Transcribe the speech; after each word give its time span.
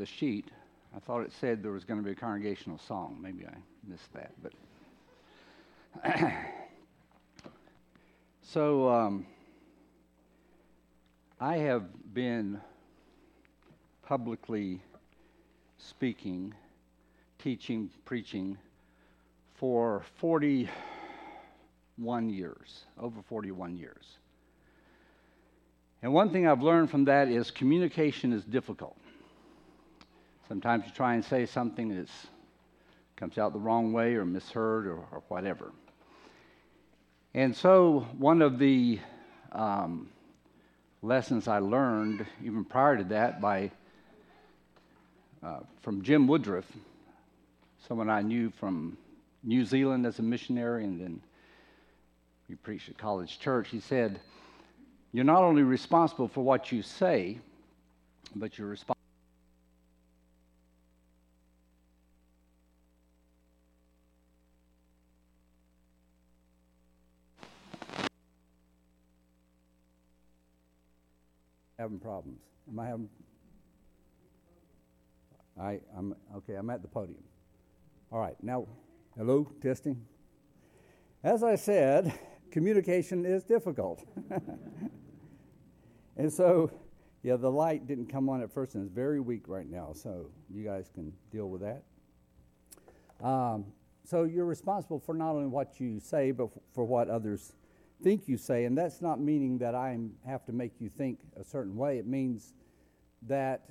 the 0.00 0.06
sheet, 0.06 0.46
I 0.96 0.98
thought 0.98 1.20
it 1.20 1.30
said 1.40 1.62
there 1.62 1.70
was 1.72 1.84
going 1.84 2.00
to 2.00 2.04
be 2.04 2.12
a 2.12 2.14
congregational 2.14 2.78
song. 2.88 3.18
Maybe 3.20 3.44
I 3.46 3.52
missed 3.86 4.10
that, 4.14 4.32
but 4.42 4.54
so 8.42 8.88
um, 8.88 9.26
I 11.38 11.58
have 11.58 11.84
been 12.14 12.62
publicly 14.02 14.80
speaking, 15.76 16.54
teaching, 17.38 17.90
preaching 18.06 18.56
for 19.56 20.02
41 20.16 22.30
years, 22.30 22.84
over 22.98 23.20
41 23.28 23.76
years. 23.76 24.16
And 26.02 26.14
one 26.14 26.30
thing 26.30 26.46
I've 26.46 26.62
learned 26.62 26.90
from 26.90 27.04
that 27.04 27.28
is 27.28 27.50
communication 27.50 28.32
is 28.32 28.42
difficult. 28.44 28.96
Sometimes 30.50 30.84
you 30.84 30.90
try 30.90 31.14
and 31.14 31.24
say 31.24 31.46
something 31.46 31.96
that 31.96 32.08
comes 33.14 33.38
out 33.38 33.52
the 33.52 33.58
wrong 33.60 33.92
way 33.92 34.16
or 34.16 34.24
misheard 34.24 34.84
or, 34.84 34.96
or 35.12 35.22
whatever. 35.28 35.70
And 37.34 37.54
so, 37.54 38.08
one 38.18 38.42
of 38.42 38.58
the 38.58 38.98
um, 39.52 40.08
lessons 41.02 41.46
I 41.46 41.60
learned, 41.60 42.26
even 42.42 42.64
prior 42.64 42.96
to 42.96 43.04
that, 43.04 43.40
by 43.40 43.70
uh, 45.40 45.60
from 45.82 46.02
Jim 46.02 46.26
Woodruff, 46.26 46.66
someone 47.86 48.10
I 48.10 48.22
knew 48.22 48.50
from 48.50 48.98
New 49.44 49.64
Zealand 49.64 50.04
as 50.04 50.18
a 50.18 50.22
missionary, 50.22 50.82
and 50.82 51.00
then 51.00 51.20
he 52.48 52.56
preached 52.56 52.88
at 52.88 52.98
College 52.98 53.38
Church. 53.38 53.68
He 53.68 53.78
said, 53.78 54.18
"You're 55.12 55.22
not 55.22 55.44
only 55.44 55.62
responsible 55.62 56.26
for 56.26 56.42
what 56.42 56.72
you 56.72 56.82
say, 56.82 57.38
but 58.34 58.58
you're 58.58 58.66
responsible." 58.66 58.99
Having 71.90 72.00
problems. 72.00 72.40
Am 72.68 72.78
I 72.78 72.86
having? 72.86 73.08
I, 75.60 75.80
I'm 75.96 76.14
okay. 76.36 76.54
I'm 76.54 76.70
at 76.70 76.82
the 76.82 76.88
podium. 76.88 77.22
All 78.12 78.20
right. 78.20 78.36
Now, 78.42 78.66
hello, 79.16 79.50
testing. 79.60 80.00
As 81.24 81.42
I 81.42 81.56
said, 81.56 82.16
communication 82.52 83.26
is 83.26 83.42
difficult, 83.42 84.04
and 86.16 86.32
so 86.32 86.70
yeah, 87.22 87.36
the 87.36 87.50
light 87.50 87.88
didn't 87.88 88.06
come 88.06 88.28
on 88.28 88.40
at 88.40 88.52
first, 88.52 88.76
and 88.76 88.84
it's 88.84 88.94
very 88.94 89.20
weak 89.20 89.48
right 89.48 89.68
now. 89.68 89.92
So 89.92 90.30
you 90.48 90.64
guys 90.64 90.90
can 90.94 91.12
deal 91.32 91.50
with 91.50 91.62
that. 91.62 91.82
Um, 93.26 93.66
so 94.04 94.24
you're 94.24 94.46
responsible 94.46 95.00
for 95.00 95.14
not 95.14 95.30
only 95.30 95.48
what 95.48 95.80
you 95.80 95.98
say, 95.98 96.30
but 96.30 96.50
for 96.72 96.84
what 96.84 97.08
others 97.08 97.52
think 98.02 98.28
you 98.28 98.36
say, 98.36 98.64
and 98.64 98.76
that's 98.76 99.00
not 99.00 99.20
meaning 99.20 99.58
that 99.58 99.74
I 99.74 99.98
have 100.26 100.44
to 100.46 100.52
make 100.52 100.80
you 100.80 100.88
think 100.88 101.18
a 101.38 101.44
certain 101.44 101.76
way. 101.76 101.98
It 101.98 102.06
means 102.06 102.54
that 103.22 103.68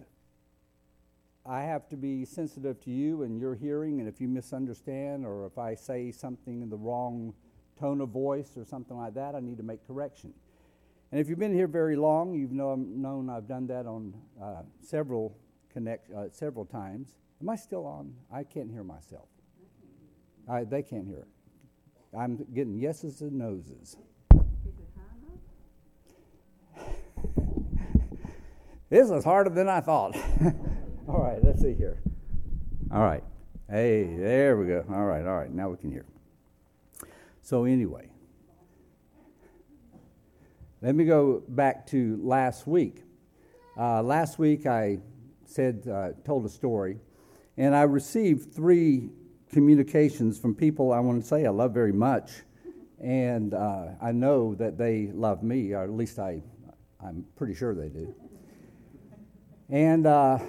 I 1.46 1.62
have 1.62 1.88
to 1.90 1.98
be 1.98 2.26
sensitive 2.26 2.80
to 2.82 2.92
you 2.92 3.24
and 3.24 3.40
your 3.40 3.56
hearing, 3.56 4.00
and 4.00 4.08
if 4.08 4.22
you 4.22 4.28
misunderstand 4.28 5.26
or 5.26 5.46
if 5.46 5.58
I 5.58 5.76
say 5.76 6.12
something 6.12 6.62
in 6.62 6.70
the 6.70 6.78
wrong 6.78 7.34
tone 7.80 8.02
of 8.02 8.10
voice 8.10 8.52
or 8.58 8.66
something 8.66 8.98
like 8.98 9.16
that, 9.16 9.36
I 9.36 9.40
need 9.40 9.58
to 9.58 9.64
make 9.64 9.86
correction. 9.88 10.34
And 11.12 11.20
if 11.20 11.28
you've 11.28 11.40
been 11.40 11.54
here 11.54 11.68
very 11.68 11.96
long, 11.96 12.36
you've 12.36 12.52
know, 12.52 12.76
known 12.76 13.30
I've 13.30 13.48
done 13.48 13.66
that 13.68 13.88
on 13.88 14.14
uh, 14.42 14.62
several 14.82 15.36
connect 15.74 16.12
uh, 16.12 16.30
several 16.32 16.66
times. 16.66 17.16
Am 17.42 17.50
I 17.50 17.56
still 17.56 17.86
on? 17.86 18.14
I 18.32 18.44
can't 18.44 18.70
hear 18.70 18.84
myself. 18.84 19.30
I, 20.48 20.64
they 20.64 20.84
can't 20.84 21.08
hear 21.08 21.20
it. 21.20 21.28
I'm 22.18 22.46
getting 22.54 22.76
yeses 22.76 23.22
and 23.22 23.34
noses. 23.34 23.96
This 28.90 29.12
is 29.12 29.24
harder 29.24 29.52
than 29.52 29.70
I 29.70 29.82
thought. 29.82 30.18
all 31.08 31.22
right, 31.22 31.44
let's 31.44 31.62
see 31.62 31.76
here. 31.76 32.02
All 32.92 33.04
right. 33.04 33.24
Hey, 33.70 34.16
there 34.18 34.58
we 34.58 34.66
go. 34.66 34.84
All 34.90 35.06
right, 35.06 35.24
all 35.28 35.38
right. 35.38 35.52
Now 35.52 35.70
we 35.70 35.78
can 35.78 35.92
hear. 35.92 36.06
So, 37.44 37.66
anyway, 37.66 38.10
let 40.82 40.96
me 40.96 41.06
go 41.06 41.44
back 41.50 41.86
to 41.88 42.20
last 42.24 42.66
week. 42.66 43.04
Uh, 43.78 44.02
last 44.02 44.40
week, 44.40 44.66
I 44.66 44.98
said, 45.46 45.88
uh, 45.88 46.10
told 46.26 46.46
a 46.48 46.50
story, 46.50 46.98
and 47.58 47.76
I 47.76 47.84
received 47.84 48.56
three 48.56 49.12
communications 49.52 50.40
from 50.40 50.56
people 50.56 50.92
I 50.92 51.00
want 51.00 51.22
to 51.22 51.28
say 51.28 51.46
I 51.46 51.50
love 51.50 51.76
very 51.76 51.94
much, 51.94 52.32
and 53.00 53.54
uh, 53.54 53.90
I 54.02 54.14
know 54.14 54.56
that 54.56 54.80
they 54.80 55.12
love 55.14 55.44
me, 55.44 55.74
or 55.74 55.84
at 55.84 55.92
least 55.92 56.18
I, 56.18 56.42
I'm 57.00 57.24
pretty 57.36 57.54
sure 57.54 57.76
they 57.76 57.90
do 57.90 58.16
and 59.70 60.08
uh, 60.08 60.40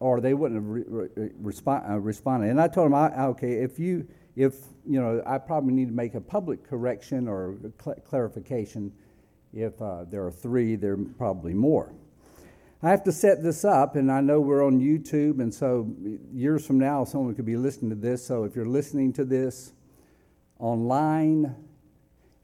or 0.00 0.20
they 0.20 0.34
wouldn't 0.34 0.60
have 0.60 0.68
re- 0.68 1.08
re- 1.16 1.30
respond, 1.40 1.84
uh, 1.88 1.98
responded. 1.98 2.50
And 2.50 2.60
I 2.60 2.68
told 2.68 2.86
them, 2.86 2.94
I, 2.94 3.26
okay, 3.26 3.54
if 3.54 3.78
you, 3.78 4.06
if 4.34 4.56
you 4.84 5.00
know, 5.00 5.22
I 5.24 5.38
probably 5.38 5.72
need 5.72 5.88
to 5.88 5.94
make 5.94 6.14
a 6.14 6.20
public 6.20 6.68
correction 6.68 7.28
or 7.28 7.56
cl- 7.82 8.00
clarification. 8.04 8.92
If 9.54 9.80
uh, 9.80 10.04
there 10.04 10.24
are 10.24 10.32
three, 10.32 10.76
there 10.76 10.94
are 10.94 11.04
probably 11.18 11.54
more. 11.54 11.92
I 12.82 12.90
have 12.90 13.04
to 13.04 13.12
set 13.12 13.44
this 13.44 13.64
up, 13.64 13.94
and 13.94 14.10
I 14.10 14.20
know 14.20 14.40
we're 14.40 14.64
on 14.64 14.80
YouTube, 14.80 15.40
and 15.40 15.54
so 15.54 15.88
years 16.32 16.66
from 16.66 16.80
now, 16.80 17.04
someone 17.04 17.34
could 17.34 17.46
be 17.46 17.56
listening 17.56 17.90
to 17.90 17.96
this. 17.96 18.26
So 18.26 18.42
if 18.42 18.56
you're 18.56 18.64
listening 18.64 19.12
to 19.12 19.24
this 19.24 19.72
online, 20.58 21.54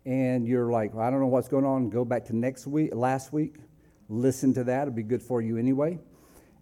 and 0.04 0.46
you're 0.46 0.70
like, 0.70 0.94
well, 0.94 1.04
I 1.04 1.10
don't 1.10 1.18
know 1.18 1.26
what's 1.26 1.48
going 1.48 1.64
on, 1.64 1.90
go 1.90 2.04
back 2.04 2.26
to 2.26 2.36
next 2.36 2.66
week, 2.68 2.94
last 2.94 3.32
week 3.32 3.56
listen 4.08 4.54
to 4.54 4.64
that. 4.64 4.82
It'll 4.82 4.94
be 4.94 5.02
good 5.02 5.22
for 5.22 5.42
you 5.42 5.56
anyway. 5.56 5.98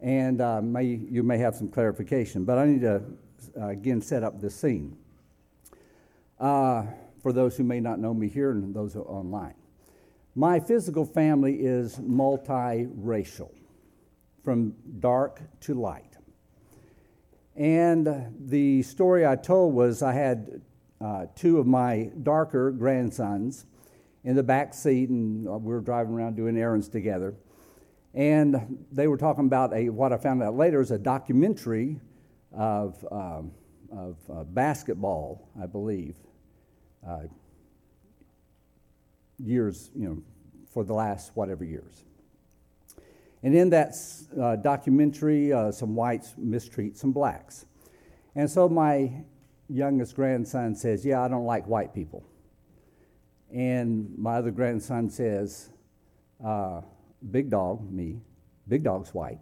And 0.00 0.40
uh, 0.40 0.60
may, 0.60 0.84
you 0.84 1.22
may 1.22 1.38
have 1.38 1.54
some 1.54 1.68
clarification. 1.68 2.44
But 2.44 2.58
I 2.58 2.66
need 2.66 2.82
to, 2.82 3.02
uh, 3.58 3.68
again, 3.68 4.00
set 4.02 4.22
up 4.22 4.40
this 4.40 4.54
scene 4.54 4.96
uh, 6.38 6.84
for 7.22 7.32
those 7.32 7.56
who 7.56 7.64
may 7.64 7.80
not 7.80 7.98
know 7.98 8.12
me 8.12 8.28
here 8.28 8.50
and 8.50 8.74
those 8.74 8.96
online. 8.96 9.54
My 10.34 10.60
physical 10.60 11.06
family 11.06 11.54
is 11.54 11.96
multiracial, 11.96 13.50
from 14.44 14.74
dark 15.00 15.40
to 15.60 15.74
light. 15.74 16.16
And 17.56 18.34
the 18.38 18.82
story 18.82 19.26
I 19.26 19.36
told 19.36 19.72
was 19.72 20.02
I 20.02 20.12
had 20.12 20.60
uh, 21.00 21.26
two 21.34 21.58
of 21.58 21.66
my 21.66 22.10
darker 22.22 22.70
grandsons 22.70 23.64
in 24.26 24.34
the 24.34 24.42
back 24.42 24.74
seat, 24.74 25.08
and 25.08 25.48
uh, 25.48 25.52
we 25.52 25.72
were 25.72 25.80
driving 25.80 26.12
around 26.12 26.34
doing 26.34 26.58
errands 26.58 26.88
together. 26.88 27.34
And 28.12 28.84
they 28.90 29.06
were 29.06 29.16
talking 29.16 29.46
about 29.46 29.72
a 29.72 29.88
what 29.88 30.12
I 30.12 30.16
found 30.16 30.42
out 30.42 30.56
later 30.56 30.80
is 30.80 30.90
a 30.90 30.98
documentary 30.98 32.00
of 32.52 33.06
um, 33.10 33.52
of 33.90 34.16
uh, 34.28 34.42
basketball, 34.44 35.48
I 35.62 35.66
believe, 35.66 36.16
uh, 37.06 37.22
years 39.38 39.90
you 39.94 40.08
know 40.08 40.22
for 40.72 40.82
the 40.82 40.94
last 40.94 41.30
whatever 41.34 41.64
years. 41.64 42.02
And 43.44 43.54
in 43.54 43.70
that 43.70 43.94
uh, 44.40 44.56
documentary, 44.56 45.52
uh, 45.52 45.70
some 45.70 45.94
whites 45.94 46.34
mistreat 46.36 46.96
some 46.96 47.12
blacks. 47.12 47.64
And 48.34 48.50
so 48.50 48.68
my 48.68 49.12
youngest 49.68 50.16
grandson 50.16 50.74
says, 50.74 51.04
Yeah, 51.04 51.22
I 51.22 51.28
don't 51.28 51.44
like 51.44 51.68
white 51.68 51.94
people. 51.94 52.24
And 53.52 54.12
my 54.18 54.36
other 54.36 54.50
grandson 54.50 55.10
says, 55.10 55.70
uh, 56.44 56.82
Big 57.30 57.50
dog, 57.50 57.90
me, 57.90 58.20
big 58.68 58.84
dog's 58.84 59.12
white. 59.14 59.38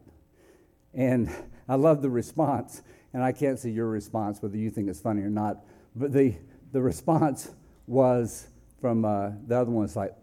And 0.93 1.31
I 1.69 1.75
love 1.77 2.03
the 2.03 2.11
response, 2.11 2.83
and 3.13 3.23
I 3.23 3.33
can't 3.33 3.59
see 3.59 3.71
your 3.71 3.89
response, 3.89 4.43
whether 4.43 4.57
you 4.57 4.71
think 4.71 4.89
it's 4.89 5.01
funny 5.01 5.23
or 5.23 5.31
not, 5.31 5.65
but 5.97 6.13
the, 6.13 6.35
the 6.73 6.81
response 6.81 7.51
was 7.87 8.49
from 8.81 9.05
uh, 9.05 9.31
the 9.47 9.57
other 9.57 9.71
one 9.71 9.83
was 9.83 9.97
like, 9.97 10.15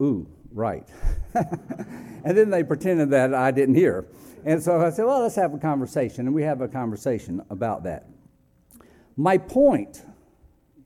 ooh, 0.00 0.28
right. 0.52 0.88
and 1.34 2.36
then 2.36 2.50
they 2.50 2.62
pretended 2.62 3.10
that 3.10 3.34
I 3.34 3.50
didn't 3.50 3.74
hear. 3.74 4.06
And 4.44 4.62
so 4.62 4.80
I 4.80 4.90
said, 4.90 5.04
well, 5.04 5.22
let's 5.22 5.34
have 5.34 5.52
a 5.52 5.58
conversation. 5.58 6.26
And 6.26 6.34
we 6.34 6.42
have 6.42 6.60
a 6.60 6.68
conversation 6.68 7.42
about 7.50 7.82
that. 7.84 8.06
My 9.16 9.36
point, 9.36 10.04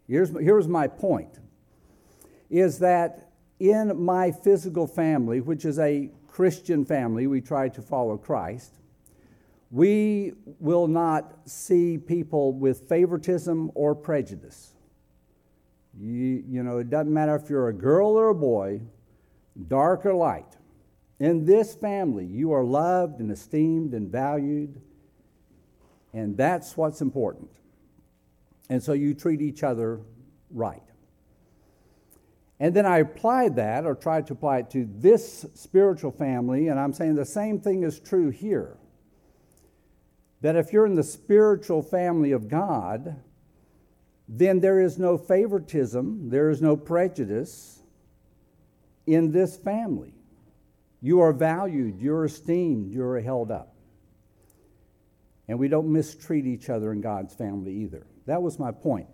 here's, 0.09 0.31
here's 0.31 0.67
my 0.67 0.89
point 0.89 1.39
is 2.53 2.81
that 2.81 3.31
in 3.59 4.05
my 4.05 4.31
physical 4.31 4.87
family, 4.87 5.41
which 5.41 5.65
is 5.65 5.79
a 5.79 6.11
Christian 6.29 6.85
family, 6.85 7.27
we 7.27 7.41
try 7.41 7.71
to 7.71 7.81
follow 7.81 8.19
Christ, 8.19 8.75
we 9.71 10.35
will 10.61 10.87
not 10.87 11.33
see 11.47 11.97
people 11.97 12.53
with 12.53 12.89
favoritism 12.89 13.71
or 13.75 13.95
prejudice. 13.95 14.75
You, 15.99 16.45
you 16.47 16.63
know, 16.63 16.79
it 16.79 16.91
doesn't 16.91 17.13
matter 17.13 17.35
if 17.37 17.49
you're 17.49 17.69
a 17.69 17.73
girl 17.73 18.19
or 18.19 18.29
a 18.29 18.35
boy, 18.35 18.83
dark 19.69 20.05
or 20.05 20.15
light. 20.15 20.57
In 21.19 21.47
this 21.47 21.75
family, 21.75 22.27
you 22.27 22.53
are 22.53 22.65
loved 22.65 23.21
and 23.21 23.31
esteemed 23.33 23.95
and 23.95 24.11
valued, 24.11 24.79
and 26.13 26.37
that's 26.37 26.77
what's 26.77 27.01
important. 27.01 27.51
And 28.69 28.83
so 28.83 28.93
you 28.93 29.15
treat 29.15 29.41
each 29.41 29.63
other 29.63 30.01
right. 30.51 30.83
And 32.62 32.73
then 32.73 32.87
I 32.87 32.99
applied 32.99 33.56
that 33.56 33.85
or 33.85 33.97
tried 33.97 34.29
to 34.29 34.35
apply 34.35 34.59
it 34.59 34.70
to 34.70 34.88
this 34.88 35.44
spiritual 35.53 36.12
family, 36.12 36.69
and 36.69 36.79
I'm 36.79 36.93
saying 36.93 37.17
the 37.17 37.25
same 37.25 37.59
thing 37.59 37.82
is 37.82 37.99
true 37.99 38.31
here. 38.31 38.76
That 40.43 40.55
if 40.55 40.73
you're 40.73 40.87
in 40.87 40.94
the 40.94 41.03
spiritual 41.03 41.82
family 41.82 42.31
of 42.31 42.47
God, 42.47 43.20
then 44.29 44.61
there 44.61 44.79
is 44.79 44.97
no 44.97 45.19
favoritism, 45.19 46.31
there 46.31 46.50
is 46.50 46.62
no 46.62 46.76
prejudice 46.76 47.82
in 49.06 49.32
this 49.32 49.56
family. 49.56 50.15
You 51.00 51.19
are 51.19 51.32
valued, 51.32 52.00
you're 52.00 52.26
esteemed, 52.26 52.93
you're 52.93 53.19
held 53.19 53.50
up. 53.50 53.75
And 55.49 55.58
we 55.58 55.67
don't 55.67 55.93
mistreat 55.93 56.47
each 56.47 56.70
other 56.70 56.93
in 56.93 57.00
God's 57.00 57.35
family 57.35 57.75
either. 57.79 58.06
That 58.26 58.41
was 58.41 58.61
my 58.61 58.70
point. 58.70 59.08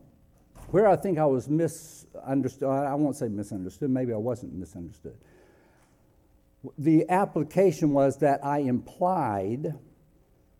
Where 0.70 0.86
I 0.86 0.96
think 0.96 1.18
I 1.18 1.24
was 1.24 1.48
misunderstood, 1.48 2.68
I 2.68 2.94
won't 2.94 3.16
say 3.16 3.28
misunderstood, 3.28 3.90
maybe 3.90 4.12
I 4.12 4.16
wasn't 4.16 4.52
misunderstood. 4.52 5.16
The 6.76 7.08
application 7.08 7.92
was 7.92 8.18
that 8.18 8.44
I 8.44 8.58
implied 8.58 9.74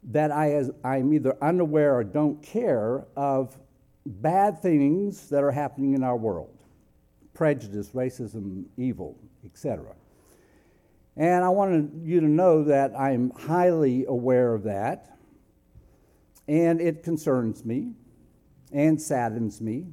that 0.04 0.30
I, 0.30 0.62
I'm 0.82 1.12
either 1.12 1.36
unaware 1.42 1.96
or 1.96 2.04
don't 2.04 2.42
care 2.42 3.04
of 3.16 3.58
bad 4.06 4.62
things 4.62 5.28
that 5.28 5.44
are 5.44 5.50
happening 5.50 5.94
in 5.94 6.02
our 6.02 6.16
world 6.16 6.54
prejudice, 7.34 7.90
racism, 7.90 8.64
evil, 8.76 9.16
etc. 9.44 9.94
And 11.16 11.44
I 11.44 11.48
wanted 11.50 12.00
you 12.02 12.18
to 12.20 12.26
know 12.26 12.64
that 12.64 12.98
I'm 12.98 13.30
highly 13.30 14.06
aware 14.06 14.54
of 14.54 14.64
that, 14.64 15.16
and 16.48 16.80
it 16.80 17.04
concerns 17.04 17.64
me 17.64 17.92
and 18.72 19.00
saddens 19.00 19.60
me. 19.60 19.86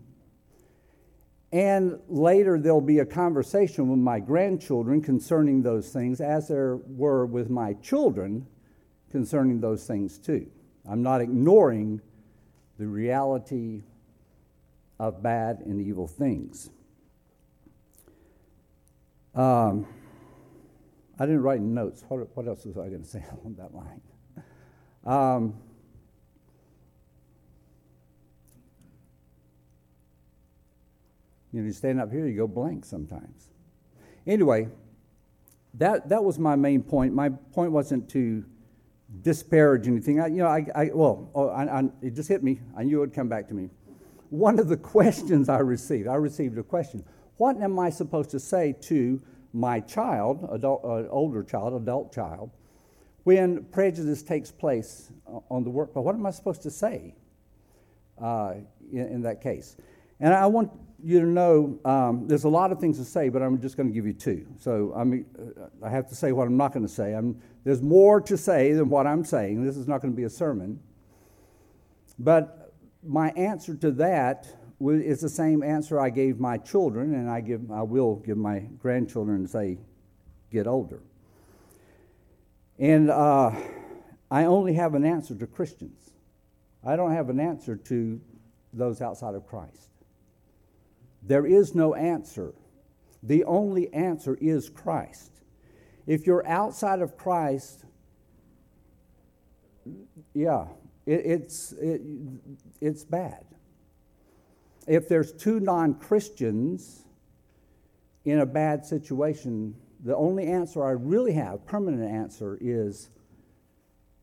And 1.52 2.00
later 2.10 2.60
there'll 2.60 2.82
be 2.82 3.00
a 3.00 3.06
conversation 3.06 3.90
with 3.90 4.00
my 4.00 4.20
grandchildren 4.20 5.02
concerning 5.02 5.62
those 5.62 5.90
things, 5.92 6.20
as 6.20 6.48
there 6.48 6.78
were 6.88 7.26
with 7.26 7.50
my 7.50 7.74
children 7.76 8.46
concerning 9.10 9.62
those 9.62 9.88
things 9.88 10.18
too. 10.18 10.48
I'm 10.90 11.02
not 11.02 11.22
ignoring 11.22 12.02
the 12.78 12.88
reality 12.88 13.84
of 15.00 15.24
bad 15.24 15.60
and 15.60 15.82
evil 15.82 16.08
things. 16.08 16.70
Um, 19.34 19.86
I 21.20 21.26
didn't 21.26 21.42
write 21.42 21.62
notes. 21.62 22.04
What, 22.08 22.36
what 22.36 22.48
else 22.48 22.66
was 22.66 22.78
I 22.78 22.90
going 22.90 23.04
to 23.04 23.08
say 23.08 23.24
along 23.32 23.56
that 23.56 23.74
line? 23.74 24.02
Um, 25.06 25.54
you 31.56 31.62
know, 31.62 31.68
you 31.68 31.74
stand 31.74 32.02
up 32.02 32.12
here, 32.12 32.28
you 32.28 32.36
go 32.36 32.48
blank 32.48 32.86
sometimes. 32.86 33.52
Anyway, 34.28 34.68
that, 35.76 36.10
that 36.10 36.24
was 36.24 36.38
my 36.38 36.56
main 36.56 36.84
point. 36.84 37.14
My 37.14 37.30
point 37.30 37.72
wasn't 37.72 38.10
to 38.10 38.44
disparage 39.22 39.88
anything. 39.88 40.20
I, 40.20 40.28
you 40.28 40.38
know, 40.38 40.48
I, 40.48 40.66
I 40.76 40.92
well, 40.94 41.30
oh, 41.34 41.50
I, 41.50 41.80
I, 41.80 41.84
it 42.02 42.16
just 42.16 42.28
hit 42.28 42.44
me. 42.44 42.60
I 42.78 42.84
knew 42.84 42.98
it 42.98 43.00
would 43.02 43.14
come 43.14 43.30
back 43.30 43.48
to 43.48 43.54
me 43.54 43.70
one 44.30 44.60
of 44.60 44.68
the 44.68 44.78
questions 44.96 45.50
I 45.50 45.60
received, 45.60 46.08
I 46.08 46.16
received 46.16 46.58
a 46.58 46.64
question 46.64 47.04
What 47.38 47.58
am 47.62 47.80
I 47.80 47.90
supposed 47.90 48.30
to 48.32 48.40
say 48.40 48.76
to 48.82 49.22
my 49.54 49.80
child, 49.80 50.48
adult, 50.52 50.84
uh, 50.84 51.10
older 51.10 51.44
child, 51.44 51.82
adult 51.82 52.14
child, 52.14 52.52
when 53.24 53.64
prejudice 53.66 54.22
takes 54.22 54.52
place 54.52 55.12
on 55.50 55.64
the 55.64 55.70
workplace? 55.70 56.04
What 56.04 56.16
am 56.16 56.26
I 56.26 56.32
supposed 56.32 56.62
to 56.64 56.72
say 56.72 57.16
uh, 58.22 58.56
in, 58.92 59.00
in, 59.00 59.22
that 59.22 59.42
case? 59.42 59.78
And 60.20 60.34
I 60.34 60.46
want 60.46 60.72
you 61.06 61.24
know 61.24 61.80
um, 61.86 62.28
there's 62.28 62.46
a 62.46 62.50
lot 62.50 62.72
of 62.72 62.80
things 62.80 62.98
to 62.98 63.06
say, 63.06 63.30
but 63.30 63.44
I'm 63.44 63.62
just 63.62 63.78
going 63.78 63.88
to 63.88 63.94
give 63.94 64.08
you 64.08 64.14
two. 64.14 64.48
So 64.58 64.92
I 64.96 65.04
mean, 65.04 65.26
I 65.84 65.90
have 65.92 66.10
to 66.10 66.16
say 66.16 66.32
what 66.32 66.48
I'm 66.48 66.58
not 66.58 66.74
going 66.74 66.86
to 66.86 66.92
say. 66.92 67.14
I'm, 67.14 67.40
there's 67.64 67.84
more 67.84 68.20
to 68.22 68.36
say 68.36 68.74
than 68.74 68.90
what 68.90 69.06
I'm 69.06 69.24
saying. 69.24 69.64
This 69.64 69.78
is 69.78 69.88
not 69.88 70.02
going 70.02 70.12
to 70.12 70.18
be 70.18 70.24
a 70.24 70.30
sermon. 70.32 70.80
But 72.18 72.74
my 73.04 73.30
answer 73.32 73.76
to 73.76 73.92
that 73.92 74.48
is 74.82 75.22
the 75.22 75.30
same 75.30 75.62
answer 75.62 76.00
I 76.00 76.10
gave 76.10 76.40
my 76.40 76.58
children, 76.58 77.14
and 77.14 77.30
I, 77.30 77.40
give, 77.40 77.72
I 77.72 77.84
will 77.84 78.16
give 78.16 78.38
my 78.38 78.60
grandchildren 78.80 79.44
as 79.44 79.52
they 79.52 79.78
get 80.52 80.66
older. 80.66 81.02
And 82.80 83.12
uh, 83.12 83.52
I 84.32 84.46
only 84.46 84.74
have 84.74 84.96
an 84.96 85.06
answer 85.06 85.36
to 85.36 85.46
Christians. 85.46 86.12
I 86.84 86.96
don't 86.96 87.12
have 87.12 87.30
an 87.30 87.40
answer 87.40 87.76
to 87.76 88.20
those 88.74 89.02
outside 89.02 89.36
of 89.36 89.46
Christ. 89.46 89.90
There 91.28 91.46
is 91.46 91.74
no 91.74 91.96
answer. 91.96 92.54
The 93.24 93.44
only 93.46 93.92
answer 93.94 94.38
is 94.40 94.70
Christ. 94.70 95.32
If 96.06 96.28
you're 96.28 96.46
outside 96.48 97.02
of 97.02 97.18
Christ, 97.18 97.86
yeah, 100.34 100.68
it, 101.06 101.22
it's, 101.26 101.72
it, 101.74 102.02
it's 102.80 103.04
bad. 103.04 103.44
If 104.88 105.08
there's 105.08 105.34
two 105.34 105.60
non 105.60 105.96
Christians 105.96 107.06
in 108.24 108.40
a 108.40 108.46
bad 108.46 108.86
situation, 108.86 109.76
the 110.04 110.16
only 110.16 110.46
answer 110.46 110.84
I 110.84 110.92
really 110.92 111.34
have, 111.34 111.66
permanent 111.66 112.12
answer, 112.12 112.58
is 112.62 113.10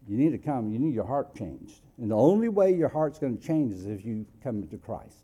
you 0.06 0.16
need 0.16 0.31
to 0.31 0.38
come, 0.38 0.70
you 0.70 0.78
need 0.78 0.94
your 0.94 1.06
heart 1.06 1.34
changed. 1.34 1.81
And 1.99 2.10
the 2.10 2.16
only 2.16 2.49
way 2.49 2.72
your 2.72 2.88
heart's 2.88 3.19
going 3.19 3.38
to 3.38 3.44
change 3.44 3.72
is 3.72 3.87
if 3.87 4.04
you 4.04 4.26
come 4.43 4.62
into 4.62 4.76
Christ. 4.76 5.16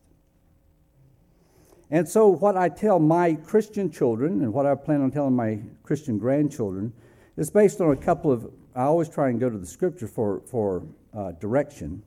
And 1.90 2.08
so, 2.08 2.28
what 2.28 2.56
I 2.56 2.68
tell 2.68 2.98
my 2.98 3.34
Christian 3.34 3.90
children 3.90 4.42
and 4.42 4.52
what 4.52 4.66
I 4.66 4.74
plan 4.74 5.00
on 5.00 5.10
telling 5.10 5.34
my 5.34 5.60
Christian 5.82 6.18
grandchildren 6.18 6.92
is 7.36 7.50
based 7.50 7.80
on 7.80 7.90
a 7.92 7.96
couple 7.96 8.30
of. 8.30 8.50
I 8.74 8.82
always 8.82 9.08
try 9.08 9.28
and 9.28 9.40
go 9.40 9.50
to 9.50 9.58
the 9.58 9.66
scripture 9.66 10.06
for, 10.06 10.40
for 10.46 10.84
uh, 11.12 11.32
direction 11.32 12.02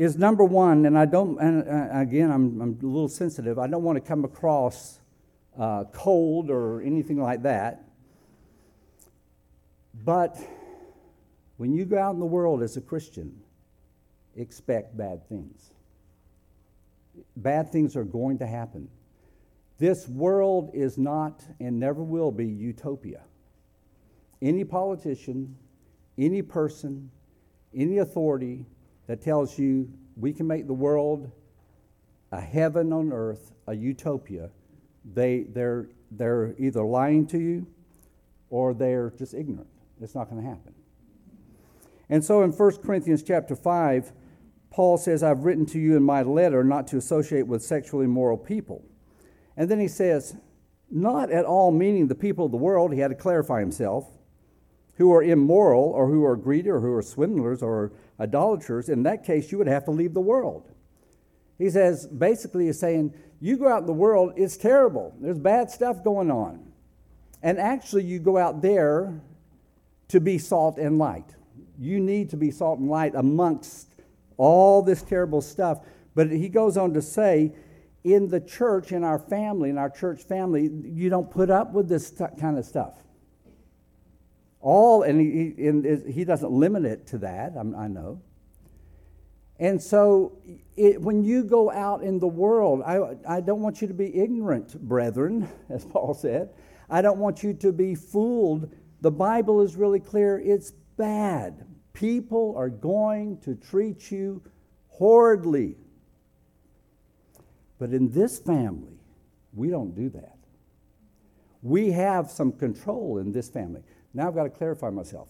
is 0.00 0.16
number 0.16 0.44
one, 0.44 0.86
and 0.86 0.96
I 0.96 1.04
don't, 1.04 1.38
and 1.38 1.68
uh, 1.68 1.98
again, 1.98 2.30
I'm, 2.30 2.60
I'm 2.62 2.78
a 2.82 2.86
little 2.86 3.06
sensitive. 3.06 3.58
I 3.58 3.66
don't 3.66 3.82
want 3.82 3.96
to 3.96 4.00
come 4.00 4.24
across 4.24 4.98
uh, 5.58 5.84
cold 5.92 6.48
or 6.48 6.80
anything 6.80 7.20
like 7.20 7.42
that. 7.42 7.84
But 10.02 10.38
when 11.58 11.74
you 11.74 11.84
go 11.84 11.98
out 11.98 12.14
in 12.14 12.18
the 12.18 12.24
world 12.24 12.62
as 12.62 12.78
a 12.78 12.80
Christian, 12.80 13.40
expect 14.36 14.96
bad 14.96 15.28
things. 15.28 15.74
Bad 17.36 17.70
things 17.70 17.96
are 17.96 18.04
going 18.04 18.38
to 18.38 18.46
happen. 18.46 18.88
This 19.78 20.06
world 20.08 20.70
is 20.74 20.98
not 20.98 21.42
and 21.58 21.80
never 21.80 22.02
will 22.02 22.30
be 22.30 22.46
utopia. 22.46 23.22
Any 24.42 24.64
politician, 24.64 25.56
any 26.18 26.42
person, 26.42 27.10
any 27.74 27.98
authority 27.98 28.66
that 29.06 29.22
tells 29.22 29.58
you 29.58 29.90
we 30.16 30.32
can 30.32 30.46
make 30.46 30.66
the 30.66 30.74
world 30.74 31.30
a 32.32 32.40
heaven 32.40 32.92
on 32.92 33.12
earth, 33.12 33.52
a 33.66 33.74
utopia, 33.74 34.50
they, 35.14 35.44
they're, 35.48 35.88
they're 36.10 36.54
either 36.58 36.82
lying 36.82 37.26
to 37.28 37.38
you 37.38 37.66
or 38.50 38.74
they're 38.74 39.10
just 39.18 39.34
ignorant. 39.34 39.68
It's 40.00 40.14
not 40.14 40.28
going 40.28 40.42
to 40.42 40.48
happen. 40.48 40.74
And 42.08 42.24
so 42.24 42.42
in 42.42 42.50
1 42.50 42.76
Corinthians 42.78 43.22
chapter 43.22 43.54
5, 43.54 44.12
Paul 44.70 44.98
says, 44.98 45.22
I've 45.22 45.44
written 45.44 45.66
to 45.66 45.78
you 45.78 45.96
in 45.96 46.02
my 46.02 46.22
letter 46.22 46.62
not 46.62 46.86
to 46.88 46.96
associate 46.96 47.46
with 47.46 47.62
sexually 47.62 48.04
immoral 48.04 48.38
people. 48.38 48.84
And 49.56 49.68
then 49.68 49.80
he 49.80 49.88
says, 49.88 50.36
not 50.90 51.30
at 51.30 51.44
all 51.44 51.70
meaning 51.70 52.08
the 52.08 52.14
people 52.14 52.46
of 52.46 52.50
the 52.50 52.56
world, 52.56 52.92
he 52.92 53.00
had 53.00 53.08
to 53.08 53.16
clarify 53.16 53.60
himself, 53.60 54.06
who 54.94 55.12
are 55.12 55.22
immoral 55.22 55.84
or 55.84 56.08
who 56.08 56.24
are 56.24 56.36
greedy 56.36 56.68
or 56.68 56.80
who 56.80 56.92
are 56.92 57.02
swindlers 57.02 57.62
or 57.62 57.92
idolaters, 58.20 58.88
in 58.88 59.02
that 59.04 59.24
case, 59.24 59.50
you 59.50 59.58
would 59.58 59.66
have 59.66 59.84
to 59.86 59.90
leave 59.90 60.14
the 60.14 60.20
world. 60.20 60.70
He 61.58 61.70
says, 61.70 62.06
basically, 62.06 62.66
he's 62.66 62.78
saying, 62.78 63.14
you 63.40 63.56
go 63.56 63.68
out 63.68 63.80
in 63.80 63.86
the 63.86 63.92
world, 63.92 64.34
it's 64.36 64.56
terrible. 64.56 65.14
There's 65.20 65.38
bad 65.38 65.70
stuff 65.70 66.04
going 66.04 66.30
on. 66.30 66.72
And 67.42 67.58
actually, 67.58 68.04
you 68.04 68.18
go 68.18 68.36
out 68.36 68.60
there 68.62 69.20
to 70.08 70.20
be 70.20 70.38
salt 70.38 70.78
and 70.78 70.98
light. 70.98 71.34
You 71.78 72.00
need 72.00 72.30
to 72.30 72.36
be 72.36 72.50
salt 72.50 72.78
and 72.78 72.90
light 72.90 73.14
amongst 73.14 73.89
all 74.40 74.80
this 74.80 75.02
terrible 75.02 75.42
stuff. 75.42 75.84
But 76.14 76.30
he 76.30 76.48
goes 76.48 76.78
on 76.78 76.94
to 76.94 77.02
say, 77.02 77.52
in 78.04 78.28
the 78.30 78.40
church, 78.40 78.90
in 78.90 79.04
our 79.04 79.18
family, 79.18 79.68
in 79.68 79.76
our 79.76 79.90
church 79.90 80.22
family, 80.22 80.70
you 80.82 81.10
don't 81.10 81.30
put 81.30 81.50
up 81.50 81.74
with 81.74 81.90
this 81.90 82.10
kind 82.38 82.56
of 82.56 82.64
stuff. 82.64 82.94
All, 84.62 85.02
and 85.02 85.20
he, 85.20 85.66
and 85.66 86.06
he 86.10 86.24
doesn't 86.24 86.50
limit 86.50 86.86
it 86.86 87.06
to 87.08 87.18
that, 87.18 87.52
I 87.58 87.86
know. 87.86 88.22
And 89.58 89.80
so 89.80 90.38
it, 90.74 91.02
when 91.02 91.22
you 91.22 91.44
go 91.44 91.70
out 91.70 92.02
in 92.02 92.18
the 92.18 92.28
world, 92.28 92.82
I, 92.86 93.16
I 93.28 93.40
don't 93.42 93.60
want 93.60 93.82
you 93.82 93.88
to 93.88 93.94
be 93.94 94.22
ignorant, 94.22 94.80
brethren, 94.80 95.50
as 95.68 95.84
Paul 95.84 96.14
said. 96.14 96.54
I 96.88 97.02
don't 97.02 97.18
want 97.18 97.42
you 97.42 97.52
to 97.52 97.72
be 97.72 97.94
fooled. 97.94 98.74
The 99.02 99.10
Bible 99.10 99.60
is 99.60 99.76
really 99.76 100.00
clear. 100.00 100.38
It's 100.38 100.70
bad. 100.96 101.66
People 102.00 102.54
are 102.56 102.70
going 102.70 103.36
to 103.42 103.54
treat 103.54 104.10
you 104.10 104.42
horridly. 104.88 105.76
But 107.78 107.90
in 107.90 108.10
this 108.10 108.38
family, 108.38 108.98
we 109.52 109.68
don't 109.68 109.94
do 109.94 110.08
that. 110.08 110.38
We 111.62 111.90
have 111.90 112.30
some 112.30 112.52
control 112.52 113.18
in 113.18 113.32
this 113.32 113.50
family. 113.50 113.82
Now 114.14 114.28
I've 114.28 114.34
got 114.34 114.44
to 114.44 114.48
clarify 114.48 114.88
myself. 114.88 115.28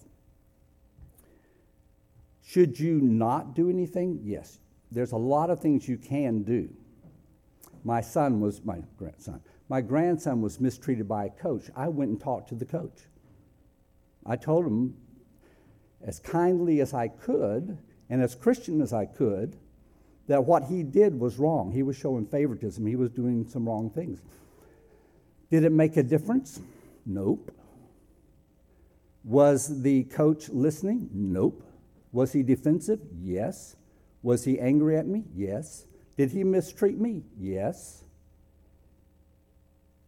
Should 2.46 2.78
you 2.78 3.00
not 3.00 3.56
do 3.56 3.68
anything? 3.68 4.20
Yes. 4.22 4.60
There's 4.92 5.10
a 5.10 5.16
lot 5.16 5.50
of 5.50 5.58
things 5.58 5.88
you 5.88 5.96
can 5.96 6.44
do. 6.44 6.68
My 7.82 8.00
son 8.00 8.40
was, 8.40 8.64
my 8.64 8.78
grandson, 8.96 9.40
my 9.68 9.80
grandson 9.80 10.40
was 10.40 10.60
mistreated 10.60 11.08
by 11.08 11.24
a 11.24 11.30
coach. 11.30 11.64
I 11.74 11.88
went 11.88 12.12
and 12.12 12.20
talked 12.20 12.50
to 12.50 12.54
the 12.54 12.64
coach. 12.64 13.08
I 14.24 14.36
told 14.36 14.66
him 14.66 14.94
as 16.04 16.18
kindly 16.18 16.80
as 16.80 16.94
I 16.94 17.08
could 17.08 17.78
and 18.08 18.22
as 18.22 18.34
Christian 18.34 18.80
as 18.80 18.92
I 18.92 19.06
could 19.06 19.56
that 20.26 20.44
what 20.44 20.64
he 20.64 20.82
did 20.82 21.18
was 21.18 21.38
wrong. 21.38 21.72
He 21.72 21.82
was 21.82 21.96
showing 21.96 22.26
favoritism, 22.26 22.86
he 22.86 22.96
was 22.96 23.10
doing 23.10 23.46
some 23.48 23.68
wrong 23.68 23.90
things. 23.90 24.20
Did 25.50 25.64
it 25.64 25.72
make 25.72 25.96
a 25.96 26.02
difference? 26.02 26.60
Nope. 27.04 27.50
Was 29.24 29.82
the 29.82 30.04
coach 30.04 30.48
listening? 30.48 31.10
Nope. 31.12 31.64
Was 32.12 32.32
he 32.32 32.42
defensive? 32.42 33.00
Yes. 33.20 33.76
Was 34.22 34.44
he 34.44 34.58
angry 34.60 34.96
at 34.96 35.06
me? 35.06 35.24
Yes. 35.34 35.86
Did 36.16 36.30
he 36.30 36.44
mistreat 36.44 36.98
me? 36.98 37.24
Yes. 37.38 38.04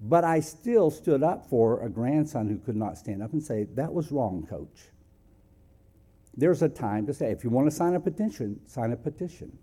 But 0.01 0.25
I 0.25 0.41
still 0.41 0.91
stood 0.91 1.23
up 1.23 1.47
for 1.49 1.85
a 1.85 1.89
grandson 1.89 2.49
who 2.49 2.59
could 2.59 2.77
not 2.77 2.99
stand 2.99 3.23
up 3.23 3.33
and 3.33 3.43
say, 3.43 3.65
That 3.75 3.93
was 3.93 4.11
wrong, 4.11 4.47
coach. 4.49 4.89
There's 6.35 6.62
a 6.62 6.69
time 6.69 7.07
to 7.07 7.15
say, 7.15 7.31
if 7.31 7.45
you 7.45 7.51
want 7.51 7.69
to 7.69 7.71
sign 7.71 7.95
a 7.95 8.01
petition, 8.01 8.61
sign 8.67 8.93
a 8.93 8.97
petition. 8.97 9.57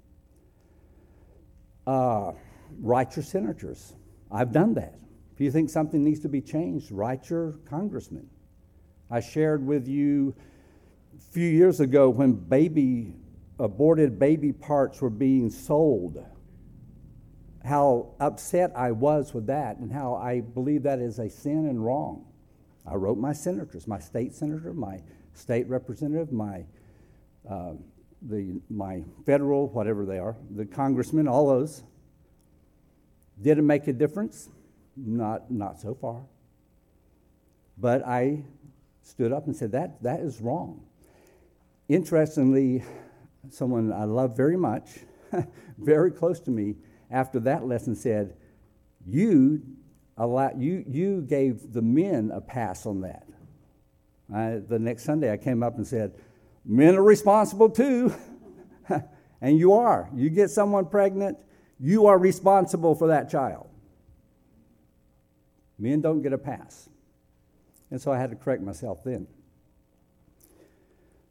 Uh, 1.87 2.33
write 2.79 3.15
your 3.15 3.23
senators. 3.23 3.93
I've 4.31 4.51
done 4.51 4.75
that. 4.75 4.99
If 5.33 5.41
you 5.41 5.51
think 5.51 5.69
something 5.69 6.03
needs 6.03 6.19
to 6.21 6.29
be 6.29 6.41
changed, 6.41 6.91
write 6.91 7.29
your 7.29 7.53
congressman. 7.67 8.29
I 9.09 9.21
shared 9.21 9.65
with 9.65 9.87
you 9.87 10.35
a 11.17 11.31
few 11.31 11.47
years 11.47 11.79
ago 11.79 12.09
when 12.09 12.33
baby 12.33 13.15
aborted 13.57 14.19
baby 14.19 14.53
parts 14.53 15.01
were 15.01 15.09
being 15.09 15.49
sold 15.49 16.23
how 17.65 18.13
upset 18.19 18.71
I 18.75 18.91
was 18.91 19.33
with 19.33 19.47
that 19.47 19.77
and 19.77 19.91
how 19.91 20.15
I 20.15 20.41
believe 20.41 20.83
that 20.83 20.99
is 20.99 21.19
a 21.19 21.29
sin 21.29 21.67
and 21.67 21.83
wrong. 21.83 22.25
I 22.85 22.95
wrote 22.95 23.17
my 23.17 23.33
senators, 23.33 23.87
my 23.87 23.99
state 23.99 24.33
senator, 24.33 24.73
my 24.73 24.99
state 25.33 25.67
representative, 25.67 26.31
my, 26.31 26.63
uh, 27.49 27.73
the, 28.21 28.59
my 28.69 29.03
federal, 29.25 29.69
whatever 29.69 30.05
they 30.05 30.19
are, 30.19 30.35
the 30.55 30.65
congressmen, 30.65 31.27
all 31.27 31.47
those. 31.47 31.83
Did 33.41 33.57
it 33.57 33.61
make 33.61 33.87
a 33.87 33.93
difference? 33.93 34.49
Not, 34.97 35.49
not 35.49 35.79
so 35.79 35.95
far. 35.95 36.21
But 37.77 38.05
I 38.05 38.43
stood 39.01 39.31
up 39.31 39.45
and 39.45 39.55
said, 39.55 39.71
that, 39.71 40.03
that 40.03 40.19
is 40.19 40.41
wrong. 40.41 40.81
Interestingly, 41.87 42.83
someone 43.49 43.91
I 43.91 44.03
love 44.03 44.35
very 44.35 44.57
much, 44.57 44.99
very 45.77 46.11
close 46.11 46.39
to 46.41 46.51
me, 46.51 46.75
after 47.09 47.39
that 47.41 47.65
lesson 47.65 47.95
said, 47.95 48.35
You, 49.07 49.61
allow, 50.17 50.51
you, 50.55 50.83
you 50.87 51.21
gave 51.21 51.73
the 51.73 51.81
men 51.81 52.31
a 52.33 52.41
pass 52.41 52.85
on 52.85 53.01
that. 53.01 53.25
I, 54.33 54.59
the 54.67 54.79
next 54.79 55.03
Sunday, 55.03 55.31
I 55.31 55.37
came 55.37 55.63
up 55.63 55.77
and 55.77 55.85
said, 55.85 56.13
Men 56.65 56.95
are 56.95 57.03
responsible 57.03 57.69
too. 57.69 58.13
and 59.41 59.57
you 59.57 59.73
are. 59.73 60.09
You 60.13 60.29
get 60.29 60.49
someone 60.49 60.85
pregnant, 60.85 61.37
you 61.79 62.07
are 62.07 62.17
responsible 62.17 62.95
for 62.95 63.07
that 63.07 63.29
child. 63.29 63.69
Men 65.77 66.01
don't 66.01 66.21
get 66.21 66.33
a 66.33 66.37
pass. 66.37 66.89
And 67.89 67.99
so 68.01 68.11
I 68.11 68.17
had 68.17 68.29
to 68.31 68.35
correct 68.35 68.61
myself 68.61 69.03
then. 69.03 69.27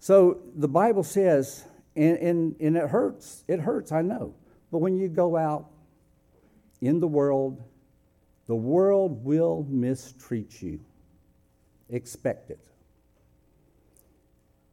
So 0.01 0.41
the 0.55 0.69
Bible 0.69 1.03
says, 1.03 1.65
and, 1.95 2.17
and, 2.19 2.57
and 2.61 2.77
it 2.77 2.89
hurts. 2.89 3.45
It 3.47 3.61
hurts, 3.61 3.93
I 3.93 4.03
know. 4.03 4.35
But 4.73 4.79
when 4.79 4.97
you 4.97 5.09
go 5.09 5.37
out 5.37 5.67
in 6.81 7.01
the 7.01 7.09
world, 7.09 7.63
the 8.47 8.55
world 8.55 9.25
will 9.25 9.67
mistreat 9.69 10.63
you. 10.63 10.81
Expect 11.91 12.51
it. 12.51 12.67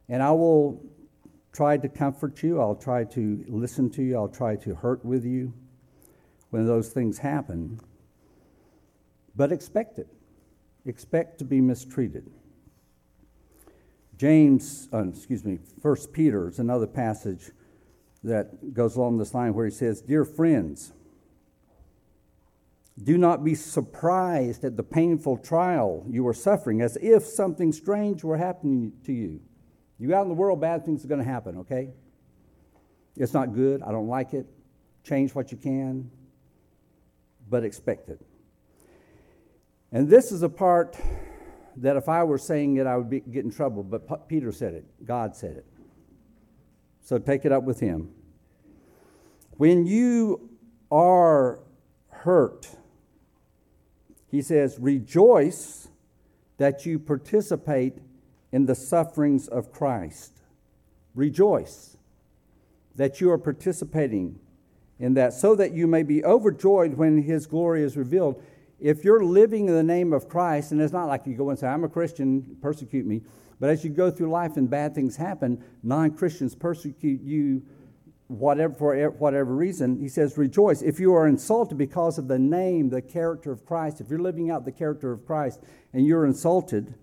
And 0.08 0.22
I 0.22 0.30
will 0.30 0.84
try 1.52 1.76
to 1.76 1.88
comfort 1.88 2.42
you. 2.42 2.60
I'll 2.60 2.76
try 2.76 3.04
to 3.04 3.44
listen 3.48 3.90
to 3.90 4.02
you. 4.02 4.16
I'll 4.16 4.28
try 4.28 4.56
to 4.56 4.74
hurt 4.74 5.04
with 5.04 5.24
you 5.24 5.52
when 6.50 6.66
those 6.66 6.90
things 6.90 7.18
happen. 7.18 7.80
But 9.34 9.52
expect 9.52 9.98
it. 9.98 10.08
Expect 10.84 11.38
to 11.38 11.44
be 11.44 11.60
mistreated. 11.60 12.30
James, 14.16 14.88
uh, 14.92 15.08
excuse 15.08 15.44
me, 15.44 15.58
First 15.82 16.12
Peter 16.12 16.48
is 16.48 16.58
another 16.58 16.86
passage 16.86 17.50
that 18.22 18.72
goes 18.72 18.96
along 18.96 19.18
this 19.18 19.34
line 19.34 19.52
where 19.54 19.66
he 19.66 19.70
says, 19.70 20.00
Dear 20.00 20.24
friends, 20.24 20.92
do 23.02 23.18
not 23.18 23.44
be 23.44 23.54
surprised 23.54 24.64
at 24.64 24.76
the 24.76 24.82
painful 24.82 25.36
trial 25.36 26.04
you 26.08 26.26
are 26.26 26.34
suffering 26.34 26.80
as 26.80 26.96
if 27.02 27.24
something 27.24 27.72
strange 27.72 28.24
were 28.24 28.38
happening 28.38 28.92
to 29.04 29.12
you. 29.12 29.40
You 29.98 30.14
out 30.14 30.22
in 30.22 30.28
the 30.28 30.34
world, 30.34 30.60
bad 30.60 30.84
things 30.84 31.04
are 31.04 31.08
going 31.08 31.24
to 31.24 31.30
happen, 31.30 31.58
okay? 31.58 31.90
It's 33.16 33.32
not 33.32 33.54
good. 33.54 33.82
I 33.82 33.92
don't 33.92 34.08
like 34.08 34.34
it. 34.34 34.46
Change 35.04 35.34
what 35.34 35.50
you 35.50 35.56
can, 35.56 36.10
but 37.48 37.64
expect 37.64 38.08
it. 38.08 38.20
And 39.92 40.08
this 40.08 40.32
is 40.32 40.42
a 40.42 40.48
part 40.48 40.96
that 41.76 41.96
if 41.96 42.08
I 42.08 42.24
were 42.24 42.38
saying 42.38 42.76
it, 42.76 42.86
I 42.86 42.96
would 42.96 43.08
be, 43.08 43.20
get 43.20 43.44
in 43.44 43.50
trouble, 43.50 43.82
but 43.82 44.28
Peter 44.28 44.52
said 44.52 44.74
it. 44.74 44.84
God 45.04 45.34
said 45.34 45.56
it. 45.56 45.66
So 47.02 47.18
take 47.18 47.44
it 47.44 47.52
up 47.52 47.62
with 47.62 47.80
him. 47.80 48.10
When 49.52 49.86
you 49.86 50.50
are 50.90 51.60
hurt, 52.08 52.68
he 54.28 54.42
says, 54.42 54.76
Rejoice 54.78 55.88
that 56.58 56.84
you 56.84 56.98
participate 56.98 57.98
in 58.52 58.66
the 58.66 58.74
sufferings 58.74 59.48
of 59.48 59.72
Christ. 59.72 60.32
Rejoice 61.14 61.96
that 62.94 63.20
you 63.20 63.30
are 63.30 63.38
participating 63.38 64.38
in 64.98 65.14
that, 65.14 65.34
so 65.34 65.54
that 65.54 65.72
you 65.72 65.86
may 65.86 66.02
be 66.02 66.24
overjoyed 66.24 66.94
when 66.94 67.22
his 67.22 67.46
glory 67.46 67.82
is 67.82 67.96
revealed. 67.96 68.42
If 68.80 69.04
you're 69.04 69.24
living 69.24 69.68
in 69.68 69.74
the 69.74 69.82
name 69.82 70.12
of 70.12 70.28
Christ, 70.28 70.72
and 70.72 70.80
it's 70.80 70.92
not 70.92 71.06
like 71.06 71.26
you 71.26 71.34
go 71.34 71.50
and 71.50 71.58
say, 71.58 71.66
I'm 71.66 71.84
a 71.84 71.88
Christian, 71.88 72.56
persecute 72.62 73.04
me, 73.04 73.22
but 73.60 73.70
as 73.70 73.84
you 73.84 73.90
go 73.90 74.10
through 74.10 74.30
life 74.30 74.56
and 74.56 74.68
bad 74.68 74.94
things 74.94 75.16
happen, 75.16 75.62
non 75.82 76.12
Christians 76.12 76.54
persecute 76.54 77.20
you 77.22 77.62
whatever, 78.28 78.74
for 78.74 79.10
whatever 79.10 79.54
reason, 79.54 79.98
he 80.00 80.08
says, 80.08 80.36
rejoice. 80.36 80.82
If 80.82 80.98
you 80.98 81.14
are 81.14 81.26
insulted 81.26 81.78
because 81.78 82.18
of 82.18 82.28
the 82.28 82.38
name, 82.38 82.90
the 82.90 83.02
character 83.02 83.52
of 83.52 83.64
Christ, 83.64 84.00
if 84.00 84.10
you're 84.10 84.18
living 84.18 84.50
out 84.50 84.64
the 84.64 84.72
character 84.72 85.12
of 85.12 85.26
Christ 85.26 85.60
and 85.92 86.06
you're 86.06 86.26
insulted, 86.26 86.94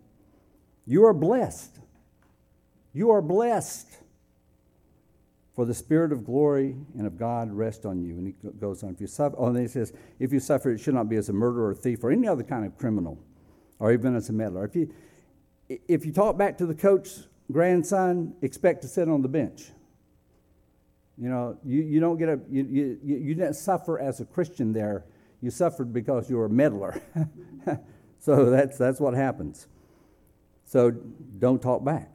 you 0.85 1.05
are 1.05 1.13
blessed. 1.13 1.79
You 2.93 3.11
are 3.11 3.21
blessed. 3.21 3.87
For 5.55 5.65
the 5.65 5.73
spirit 5.73 6.11
of 6.11 6.25
glory 6.25 6.75
and 6.97 7.05
of 7.05 7.17
God 7.17 7.51
rest 7.51 7.85
on 7.85 8.01
you. 8.01 8.17
And 8.17 8.27
he 8.27 8.49
goes 8.59 8.83
on. 8.83 8.89
If 8.89 9.01
you 9.01 9.07
suffer, 9.07 9.35
oh, 9.37 9.47
and 9.47 9.55
then 9.55 9.63
he 9.63 9.69
says, 9.69 9.93
if 10.19 10.33
you 10.33 10.39
suffer, 10.39 10.71
it 10.71 10.79
should 10.79 10.95
not 10.95 11.09
be 11.09 11.15
as 11.15 11.29
a 11.29 11.33
murderer 11.33 11.69
or 11.69 11.75
thief 11.75 12.03
or 12.03 12.11
any 12.11 12.27
other 12.27 12.43
kind 12.43 12.65
of 12.65 12.75
criminal, 12.77 13.19
or 13.77 13.93
even 13.93 14.15
as 14.15 14.29
a 14.29 14.33
meddler. 14.33 14.65
If 14.65 14.75
you, 14.75 14.91
if 15.87 16.05
you 16.07 16.11
talk 16.11 16.37
back 16.39 16.57
to 16.57 16.65
the 16.65 16.73
coach's 16.73 17.27
grandson, 17.51 18.33
expect 18.41 18.81
to 18.81 18.87
sit 18.87 19.07
on 19.07 19.21
the 19.21 19.27
bench. 19.27 19.69
You 21.17 21.29
know, 21.29 21.59
you, 21.63 21.83
you 21.83 21.99
don't 21.99 22.17
get 22.17 22.29
a, 22.29 22.39
you, 22.49 22.63
you, 22.63 22.99
you 23.03 23.35
didn't 23.35 23.53
suffer 23.53 23.99
as 23.99 24.19
a 24.19 24.25
Christian 24.25 24.73
there. 24.73 25.05
You 25.41 25.51
suffered 25.51 25.93
because 25.93 26.29
you 26.29 26.37
were 26.37 26.45
a 26.45 26.49
meddler. 26.49 26.99
so 28.19 28.49
that's, 28.49 28.77
that's 28.77 28.99
what 28.99 29.13
happens. 29.13 29.67
So 30.65 30.91
don't 30.91 31.61
talk 31.61 31.83
back. 31.83 32.09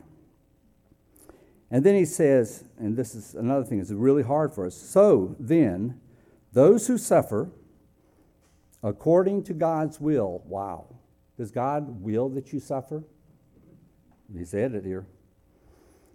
And 1.71 1.85
then 1.85 1.95
he 1.95 2.05
says, 2.05 2.65
and 2.79 2.97
this 2.97 3.15
is 3.15 3.35
another 3.35 3.65
thing 3.65 3.79
that's 3.79 3.91
really 3.91 4.23
hard 4.23 4.55
for 4.55 4.67
us. 4.67 4.75
So 4.75 5.37
then, 5.39 6.01
those 6.53 6.87
who 6.87 6.97
suffer 6.97 7.51
according 8.83 9.45
to 9.45 9.55
God's 9.55 10.01
will, 10.01 10.43
wow. 10.47 10.87
Does 11.37 11.51
God 11.51 12.03
will 12.03 12.29
that 12.31 12.53
you 12.53 12.61
suffer? 12.61 13.05
He 14.37 14.45
said 14.45 14.75
it 14.75 14.85
here. 14.85 15.07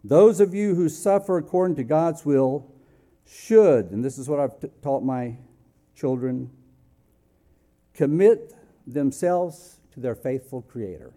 Those 0.03 0.39
of 0.39 0.53
you 0.53 0.75
who 0.75 0.89
suffer 0.89 1.37
according 1.37 1.77
to 1.77 1.83
God's 1.83 2.25
will 2.25 2.69
should, 3.25 3.91
and 3.91 4.03
this 4.03 4.17
is 4.17 4.27
what 4.27 4.39
I've 4.39 4.59
t- 4.59 4.67
taught 4.81 5.03
my 5.03 5.37
children, 5.95 6.49
commit 7.93 8.53
themselves 8.85 9.79
to 9.93 9.99
their 9.99 10.15
faithful 10.15 10.61
Creator. 10.61 11.13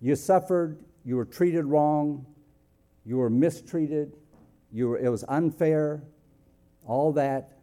You 0.00 0.14
suffered, 0.14 0.78
you 1.04 1.16
were 1.16 1.24
treated 1.24 1.64
wrong, 1.64 2.26
you 3.04 3.16
were 3.16 3.30
mistreated, 3.30 4.16
you 4.70 4.88
were, 4.90 4.98
it 4.98 5.08
was 5.08 5.24
unfair, 5.28 6.02
all 6.86 7.12
that. 7.12 7.58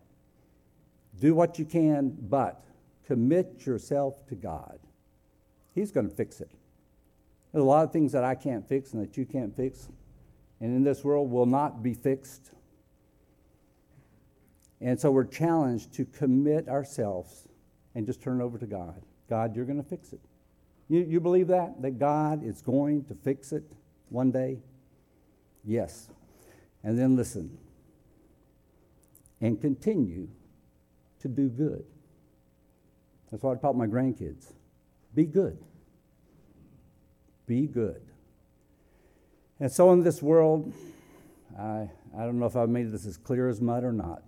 Do 1.19 1.33
what 1.33 1.57
you 1.57 1.65
can, 1.65 2.17
but 2.19 2.63
commit 3.05 3.65
yourself 3.65 4.25
to 4.27 4.35
God. 4.35 4.79
He's 5.73 5.91
going 5.91 6.09
to 6.09 6.15
fix 6.15 6.41
it. 6.41 6.51
There's 7.51 7.63
a 7.63 7.67
lot 7.67 7.85
of 7.85 7.93
things 7.93 8.11
that 8.11 8.23
I 8.23 8.35
can't 8.35 8.67
fix 8.67 8.93
and 8.93 9.01
that 9.01 9.15
you 9.15 9.25
can't 9.25 9.55
fix, 9.55 9.87
and 10.59 10.75
in 10.75 10.83
this 10.83 11.03
world 11.03 11.31
will 11.31 11.45
not 11.45 11.83
be 11.83 11.93
fixed. 11.93 12.51
And 14.81 14.99
so 14.99 15.09
we're 15.11 15.23
challenged 15.23 15.93
to 15.93 16.05
commit 16.05 16.67
ourselves 16.67 17.47
and 17.93 18.05
just 18.05 18.21
turn 18.21 18.41
over 18.41 18.57
to 18.57 18.65
God. 18.65 19.01
God, 19.29 19.55
you're 19.55 19.65
going 19.65 19.81
to 19.81 19.89
fix 19.89 20.11
it. 20.11 20.19
You, 20.87 20.99
you 20.99 21.19
believe 21.19 21.47
that? 21.47 21.81
That 21.81 21.99
God 21.99 22.43
is 22.43 22.61
going 22.61 23.05
to 23.05 23.15
fix 23.15 23.51
it 23.51 23.63
one 24.09 24.31
day? 24.31 24.59
Yes. 25.63 26.09
And 26.83 26.97
then 26.97 27.15
listen 27.15 27.57
and 29.41 29.59
continue 29.59 30.27
to 31.21 31.27
do 31.27 31.49
good. 31.49 31.83
That's 33.31 33.43
what 33.43 33.57
I 33.57 33.61
taught 33.61 33.75
my 33.75 33.87
grandkids. 33.87 34.53
Be 35.13 35.25
good. 35.25 35.57
Be 37.47 37.67
good. 37.67 38.01
And 39.59 39.71
so 39.71 39.91
in 39.91 40.03
this 40.03 40.21
world, 40.21 40.73
I, 41.57 41.89
I 42.17 42.19
don't 42.19 42.39
know 42.39 42.45
if 42.45 42.55
I've 42.55 42.69
made 42.69 42.91
this 42.91 43.05
as 43.05 43.17
clear 43.17 43.49
as 43.49 43.61
mud 43.61 43.83
or 43.83 43.91
not. 43.91 44.23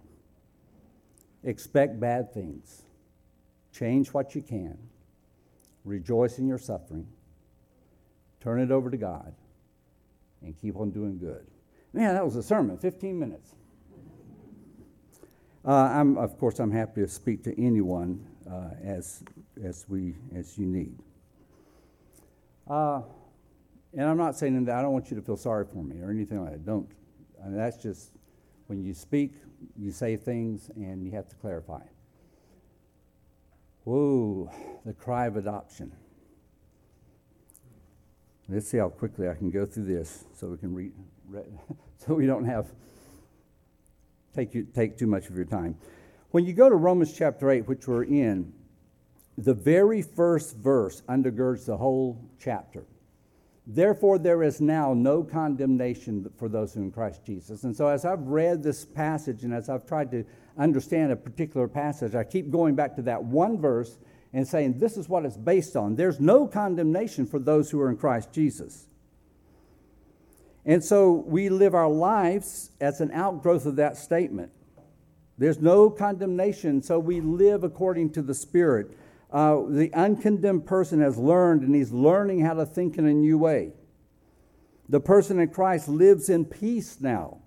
Expect 1.44 2.00
bad 2.00 2.34
things. 2.34 2.84
Change 3.74 4.10
what 4.10 4.36
you 4.36 4.42
can. 4.42 4.78
Rejoice 5.88 6.38
in 6.38 6.48
your 6.48 6.58
suffering. 6.58 7.08
Turn 8.41 8.60
it 8.60 8.72
over 8.72 8.91
to 8.91 8.98
God 8.98 9.34
and 10.41 10.56
keep 10.60 10.75
on 10.75 10.91
doing 10.91 11.17
good. 11.17 11.48
Man, 11.94 12.13
that 12.13 12.25
was 12.25 12.36
a 12.36 12.44
sermon, 12.44 12.77
15 12.77 13.17
minutes. 13.17 13.56
Uh, 15.65 15.72
I'm, 15.72 16.17
of 16.17 16.38
course, 16.38 16.60
I'm 16.60 16.72
happy 16.72 17.01
to 17.01 17.08
speak 17.08 17.44
to 17.46 17.62
anyone 17.62 18.25
uh, 18.50 18.72
as, 18.84 19.24
as, 19.63 19.86
we, 19.88 20.15
as 20.36 20.58
you 20.58 20.65
need. 20.65 21.00
Uh, 22.70 23.01
and 23.94 24.03
I'm 24.03 24.17
not 24.17 24.36
saying 24.36 24.65
that 24.65 24.77
I 24.77 24.82
don't 24.82 24.91
want 24.91 25.10
you 25.10 25.15
to 25.15 25.24
feel 25.24 25.38
sorry 25.38 25.65
for 25.65 25.84
me 25.84 26.01
or 26.01 26.12
anything 26.12 26.41
like 26.41 26.51
that. 26.51 26.65
Don't. 26.65 26.89
I 27.41 27.48
mean, 27.48 27.58
that's 27.58 27.77
just 27.77 28.12
when 28.67 28.84
you 28.84 28.94
speak, 28.94 29.36
you 29.77 29.91
say 29.91 30.17
things 30.17 30.70
and 30.75 31.01
you 31.03 31.12
have 31.12 31.29
to 31.29 31.36
clarify. 31.38 31.82
Whoa, 33.88 34.51
the 34.86 34.91
cry 34.91 35.27
of 35.27 35.38
adoption. 35.38 35.94
Let's 38.50 38.67
see 38.67 38.79
how 38.79 38.89
quickly 38.89 39.29
I 39.29 39.34
can 39.34 39.50
go 39.50 39.65
through 39.65 39.86
this 39.86 40.25
so 40.34 40.48
we 40.48 40.58
can 40.58 40.75
read, 40.75 40.91
re- 41.29 41.44
so 42.06 42.15
we 42.15 42.25
don't 42.25 42.44
have 42.44 42.67
take 44.36 44.53
you 44.53 44.67
take 44.75 44.98
too 44.98 45.08
much 45.08 45.29
of 45.29 45.38
your 45.38 45.46
time. 45.46 45.77
When 46.32 46.46
you 46.46 46.51
go 46.51 46.67
to 46.67 46.75
Romans 46.75 47.17
chapter 47.17 47.50
8, 47.50 47.70
which 47.70 47.88
we're 47.88 48.03
in, 48.03 48.51
the 49.38 49.53
very 49.53 50.01
first 50.01 50.58
verse 50.58 51.01
undergirds 51.08 51.65
the 51.65 51.77
whole 51.77 52.29
chapter. 52.41 52.84
Therefore, 53.65 54.20
there 54.20 54.44
is 54.44 54.60
now 54.60 54.94
no 54.94 55.24
condemnation 55.24 56.29
for 56.38 56.50
those 56.50 56.74
who 56.74 56.82
in 56.82 56.91
Christ 56.91 57.24
Jesus. 57.25 57.63
And 57.63 57.74
so, 57.74 57.88
as 57.88 58.03
I've 58.03 58.27
read 58.27 58.63
this 58.63 58.84
passage 58.84 59.46
and 59.46 59.53
as 59.53 59.70
I've 59.70 59.86
tried 59.86 60.12
to 60.12 60.25
understand 60.58 61.12
a 61.12 61.16
particular 61.16 61.68
passage, 61.68 62.16
I 62.16 62.24
keep 62.24 62.50
going 62.50 62.76
back 62.76 62.96
to 62.96 63.02
that 63.04 63.24
one 63.24 63.60
verse 63.60 63.98
and 64.34 64.48
saying, 64.48 64.80
This 64.80 64.98
is 64.98 65.08
what 65.08 65.26
it's 65.26 65.38
based 65.38 65.76
on. 65.76 65.96
There's 65.96 66.20
no 66.20 66.48
condemnation 66.48 67.26
for 67.26 67.40
those 67.40 67.70
who 67.70 67.80
are 67.82 67.90
in 67.90 67.98
Christ 67.98 68.32
Jesus. 68.32 68.86
And 70.66 70.84
so, 70.84 71.12
we 71.12 71.50
live 71.50 71.74
our 71.74 71.90
lives 71.90 72.72
as 72.82 73.00
an 73.00 73.12
outgrowth 73.12 73.66
of 73.66 73.78
that 73.78 73.96
statement. 73.96 74.51
There's 75.38 75.60
no 75.60 75.90
condemnation, 75.90 76.81
so 76.81 77.00
we 77.00 77.22
live 77.22 77.64
according 77.64 78.12
to 78.14 78.22
the 78.22 78.34
Spirit. 78.34 78.98
Uh, 79.31 79.62
the 79.68 79.92
uncondemned 79.94 80.66
person 80.66 81.01
has 81.01 81.18
learned 81.18 81.62
and 81.62 81.75
he's 81.75 81.92
learning 81.92 82.40
how 82.42 82.53
to 82.53 82.66
think 82.66 82.98
in 82.98 83.05
a 83.05 83.14
new 83.14 83.38
way. 83.38 83.74
The 84.90 85.00
person 85.00 85.40
in 85.40 85.50
Christ 85.50 85.90
lives 85.90 86.29
in 86.29 86.46
peace 86.46 87.00
now, 87.01 87.40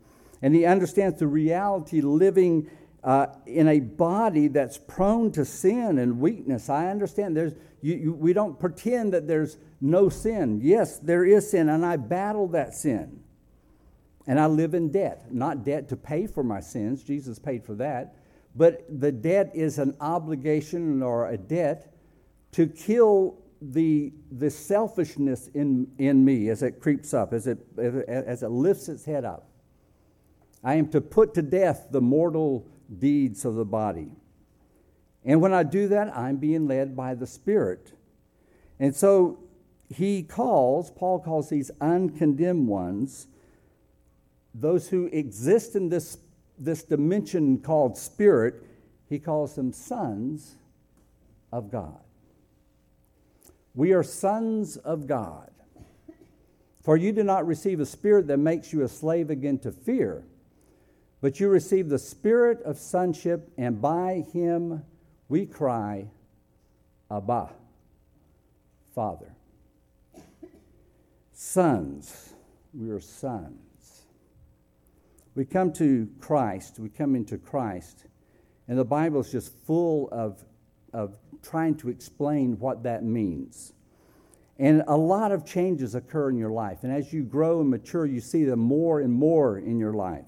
and 0.43 0.55
he 0.55 0.67
understands 0.67 1.19
the 1.19 1.27
reality 1.27 2.01
living 2.01 2.71
uh, 3.03 3.27
in 3.47 3.69
a 3.69 3.81
body 3.81 4.49
that's 4.49 4.79
prone 4.79 5.33
to 5.33 5.45
sin 5.45 5.99
and 5.99 6.21
weakness. 6.21 6.69
I 6.69 6.89
understand 6.89 7.37
there's, 7.37 7.55
you, 7.81 7.95
you, 7.95 8.13
we 8.13 8.33
don't 8.33 8.59
pretend 8.59 9.15
that 9.15 9.27
there's 9.27 9.57
no 9.81 10.09
sin. 10.09 10.61
Yes, 10.63 10.99
there 10.99 11.25
is 11.25 11.51
sin, 11.51 11.69
and 11.69 11.85
I 11.85 11.97
battle 11.97 12.49
that 12.49 12.75
sin. 12.75 13.21
And 14.27 14.39
I 14.39 14.47
live 14.47 14.75
in 14.75 14.93
debt, 14.93 15.33
not 15.33 15.65
debt 15.65 15.89
to 15.89 15.97
pay 15.97 16.27
for 16.27 16.45
my 16.45 16.61
sins. 16.61 17.03
Jesus 17.03 17.39
paid 17.39 17.65
for 17.65 17.75
that. 17.77 18.15
But 18.55 18.85
the 19.01 19.11
debt 19.11 19.51
is 19.55 19.79
an 19.79 19.97
obligation 20.01 21.03
or 21.03 21.31
a 21.31 21.39
debt 21.39 21.95
to 22.53 22.67
kill 22.67 23.39
the, 23.63 24.13
the 24.33 24.51
selfishness 24.51 25.49
in, 25.49 25.91
in 25.99 26.25
me 26.25 26.49
as 26.49 26.63
it 26.63 26.81
creeps 26.81 27.15
up, 27.15 27.33
as 27.33 27.47
it, 27.47 27.59
as 27.79 28.43
it 28.43 28.51
lifts 28.51 28.89
its 28.89 29.05
head 29.05 29.25
up. 29.25 29.49
I 30.63 30.75
am 30.75 30.89
to 30.89 31.01
put 31.01 31.35
to 31.35 31.43
death 31.43 31.89
the 31.91 32.01
mortal 32.01 32.67
deeds 32.99 33.45
of 33.45 33.55
the 33.55 33.65
body. 33.65 34.13
And 35.25 35.41
when 35.41 35.53
I 35.53 35.63
do 35.63 35.89
that, 35.89 36.17
I'm 36.17 36.37
being 36.37 36.67
led 36.67 36.97
by 36.97 37.15
the 37.15 37.27
Spirit. 37.27 37.93
And 38.79 38.95
so 38.97 39.39
he 39.89 40.23
calls, 40.23 40.91
Paul 40.91 41.21
calls 41.21 41.51
these 41.51 41.71
uncondemned 41.81 42.67
ones, 42.67 43.27
those 44.55 44.89
who 44.89 45.07
exist 45.07 45.77
in 45.77 45.91
this 45.91 46.19
this 46.61 46.85
dimension 46.85 47.59
called 47.59 47.97
spirit, 47.97 48.63
he 49.09 49.19
calls 49.19 49.57
them 49.57 49.73
sons 49.73 50.57
of 51.51 51.73
God. 51.73 51.99
We 53.75 53.93
are 53.93 54.03
sons 54.03 54.77
of 54.77 55.07
God. 55.07 55.51
For 56.83 56.97
you 56.97 57.13
do 57.13 57.23
not 57.23 57.47
receive 57.47 57.81
a 57.81 57.87
spirit 57.87 58.27
that 58.29 58.37
makes 58.37 58.73
you 58.73 58.83
a 58.83 58.89
slave 58.89 59.31
again 59.31 59.59
to 59.61 59.73
fear, 59.73 60.25
but 61.21 61.41
you 61.41 61.49
receive 61.49 61.89
the 61.89 61.99
spirit 61.99 62.63
of 62.63 62.79
sonship, 62.79 63.51
and 63.57 63.81
by 63.81 64.25
him 64.33 64.85
we 65.29 65.47
cry, 65.47 66.09
Abba, 67.11 67.51
Father. 68.95 69.35
Sons, 71.33 72.33
we 72.73 72.91
are 72.91 73.01
sons 73.01 73.71
we 75.35 75.45
come 75.45 75.73
to 75.75 76.09
Christ, 76.21 76.79
we 76.79 76.89
come 76.89 77.15
into 77.15 77.39
Christ, 77.39 78.07
and 78.69 78.79
the 78.79 78.85
Bible 78.85 79.21
is 79.21 79.31
just 79.31 79.55
full 79.67 80.09
of, 80.11 80.45
of 80.93 81.17
trying 81.43 81.77
to 81.77 81.89
explain 81.89 82.59
what 82.59 82.83
that 82.83 83.05
means. 83.05 83.73
And 84.59 84.85
a 84.87 84.97
lot 84.97 85.33
of 85.33 85.47
changes 85.47 85.95
occur 85.95 86.29
in 86.29 86.37
your 86.37 86.51
life. 86.51 86.81
And 86.83 86.93
as 86.93 87.13
you 87.13 87.23
grow 87.23 87.61
and 87.61 87.71
mature, 87.71 88.05
you 88.05 88.21
see 88.21 88.45
them 88.45 88.59
more 88.59 89.01
and 89.01 89.11
more 89.11 89.59
in 89.59 89.79
your 89.79 89.95
life. 89.95 90.27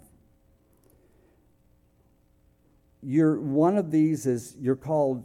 You're, 3.02 3.40
one 3.40 3.76
of 3.76 3.90
these 3.90 4.26
is 4.26 4.56
you're 4.60 4.76
called 4.76 5.24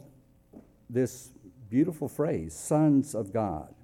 this 0.90 1.30
beautiful 1.70 2.08
phrase, 2.08 2.54
sons 2.54 3.14
of 3.14 3.32
God. 3.32 3.74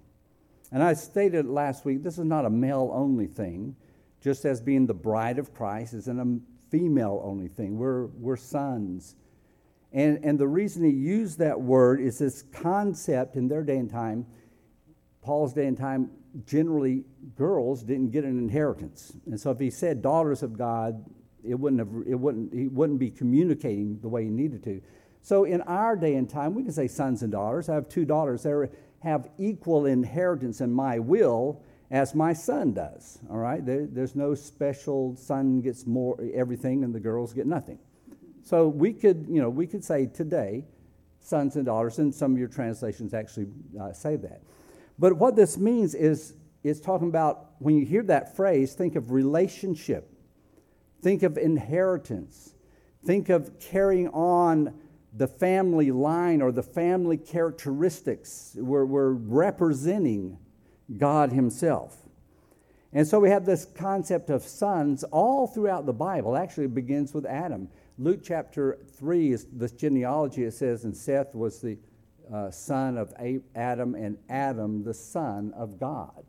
And 0.73 0.83
I 0.83 0.95
stated 0.95 1.47
last 1.47 1.85
week, 1.85 2.03
this 2.03 2.19
is 2.19 2.25
not 2.25 2.45
a 2.45 2.51
male 2.51 2.91
only 2.93 3.27
thing 3.27 3.77
just 4.21 4.47
as 4.47 4.61
being 4.61 4.87
the 4.87 4.95
bride 4.95 5.39
of 5.39 5.53
Christ 5.53 5.93
isn't 5.93 6.19
a 6.19 6.71
female 6.71 7.21
only 7.23 7.47
thing. 7.47 7.77
We're, 7.77 8.07
we're 8.07 8.37
sons. 8.37 9.17
And, 9.93 10.25
and 10.25 10.39
the 10.39 10.49
reason 10.49 10.83
he 10.83 10.91
used 10.91 11.39
that 11.39 11.61
word 11.61 12.01
is 12.01 12.19
this 12.19 12.43
concept 12.43 13.37
in 13.37 13.49
their 13.49 13.63
day 13.63 13.77
and 13.77 13.91
time, 13.91 14.27
Paul's 15.23 15.53
day 15.53 15.67
and 15.67 15.77
time, 15.77 16.11
generally 16.47 17.05
girls 17.37 17.83
didn't 17.83 18.11
get 18.11 18.25
an 18.25 18.39
inheritance. 18.39 19.13
And 19.27 19.39
so 19.39 19.51
if 19.51 19.61
he 19.61 19.71
said 19.71 20.03
daughters 20.03 20.43
of 20.43 20.59
God, 20.59 21.05
it 21.47 21.55
wouldn't 21.55 21.81
have, 21.81 22.07
it 22.07 22.15
wouldn't, 22.15 22.53
he 22.55 22.69
wouldn't 22.69 22.99
be 22.99 23.11
communicating 23.11 23.99
the 24.01 24.09
way 24.09 24.25
he 24.25 24.31
needed 24.31 24.63
to. 24.65 24.81
So 25.23 25.45
in 25.45 25.63
our 25.63 25.97
day 25.97 26.17
and 26.17 26.29
time, 26.29 26.55
we 26.55 26.63
can 26.63 26.73
say 26.73 26.89
sons 26.89 27.23
and 27.23 27.33
daughters. 27.33 27.69
I 27.69 27.75
have 27.75 27.89
two 27.89 28.05
daughters. 28.05 28.43
They 28.43 28.69
have 29.01 29.29
equal 29.39 29.87
inheritance 29.87 30.61
in 30.61 30.73
my 30.73 30.99
will 30.99 31.63
as 31.91 32.15
my 32.15 32.33
son 32.33 32.73
does. 32.73 33.19
All 33.31 33.39
right, 33.39 33.65
there, 33.65 33.87
there's 33.87 34.15
no 34.15 34.35
special 34.35 35.17
son 35.17 35.61
gets 35.61 35.87
more 35.87 36.19
everything 36.35 36.85
and 36.85 36.95
the 36.95 37.01
girls 37.01 37.33
get 37.33 37.47
nothing. 37.47 37.79
So 38.43 38.69
we 38.69 38.93
could, 38.93 39.27
you 39.29 39.41
know, 39.41 39.49
we 39.49 39.67
could 39.67 39.85
say 39.85 40.07
today, 40.07 40.65
sons 41.21 41.57
and 41.57 41.65
daughters, 41.65 41.99
and 41.99 42.15
some 42.15 42.33
of 42.33 42.39
your 42.39 42.49
translations 42.49 43.15
actually 43.15 43.47
uh, 43.81 43.93
say 43.93 44.17
that. 44.17 44.43
But 44.99 45.15
what 45.15 45.37
this 45.37 45.57
means 45.57 45.95
is, 45.95 46.35
is 46.63 46.81
talking 46.81 47.09
about 47.09 47.53
when 47.59 47.77
you 47.77 47.87
hear 47.87 48.03
that 48.05 48.37
phrase, 48.37 48.75
think 48.75 48.97
of 48.97 49.11
relationship, 49.11 50.14
think 51.05 51.23
of 51.23 51.37
inheritance, 51.37 52.55
think 53.05 53.29
of 53.29 53.61
carrying 53.61 54.09
on 54.09 54.73
the 55.13 55.29
family 55.29 55.93
line 55.93 56.41
or 56.41 56.51
the 56.51 56.63
family 56.63 57.19
characteristics. 57.19 58.57
We're, 58.59 58.87
we're 58.87 59.13
representing 59.13 60.39
God 60.97 61.31
Himself. 61.31 61.95
And 62.95 63.07
so 63.07 63.21
we 63.21 63.29
have 63.29 63.45
this 63.45 63.67
concept 63.67 64.31
of 64.31 64.43
sons 64.45 65.05
all 65.05 65.47
throughout 65.47 65.85
the 65.85 65.93
Bible. 65.93 66.37
Actually, 66.37 66.65
it 66.65 66.75
begins 66.75 67.13
with 67.13 67.27
Adam. 67.27 67.69
Luke 67.99 68.21
chapter 68.25 68.79
3 68.97 69.33
is 69.33 69.47
this 69.53 69.73
genealogy. 69.73 70.45
It 70.45 70.55
says, 70.55 70.85
and 70.85 70.97
Seth 70.97 71.35
was 71.35 71.61
the 71.61 71.77
uh, 72.33 72.51
son 72.51 72.97
of 72.97 73.13
Adam, 73.55 73.95
and 73.95 74.17
Adam 74.31 74.85
the 74.85 74.95
son 74.95 75.53
of 75.55 75.79
God. 75.79 76.25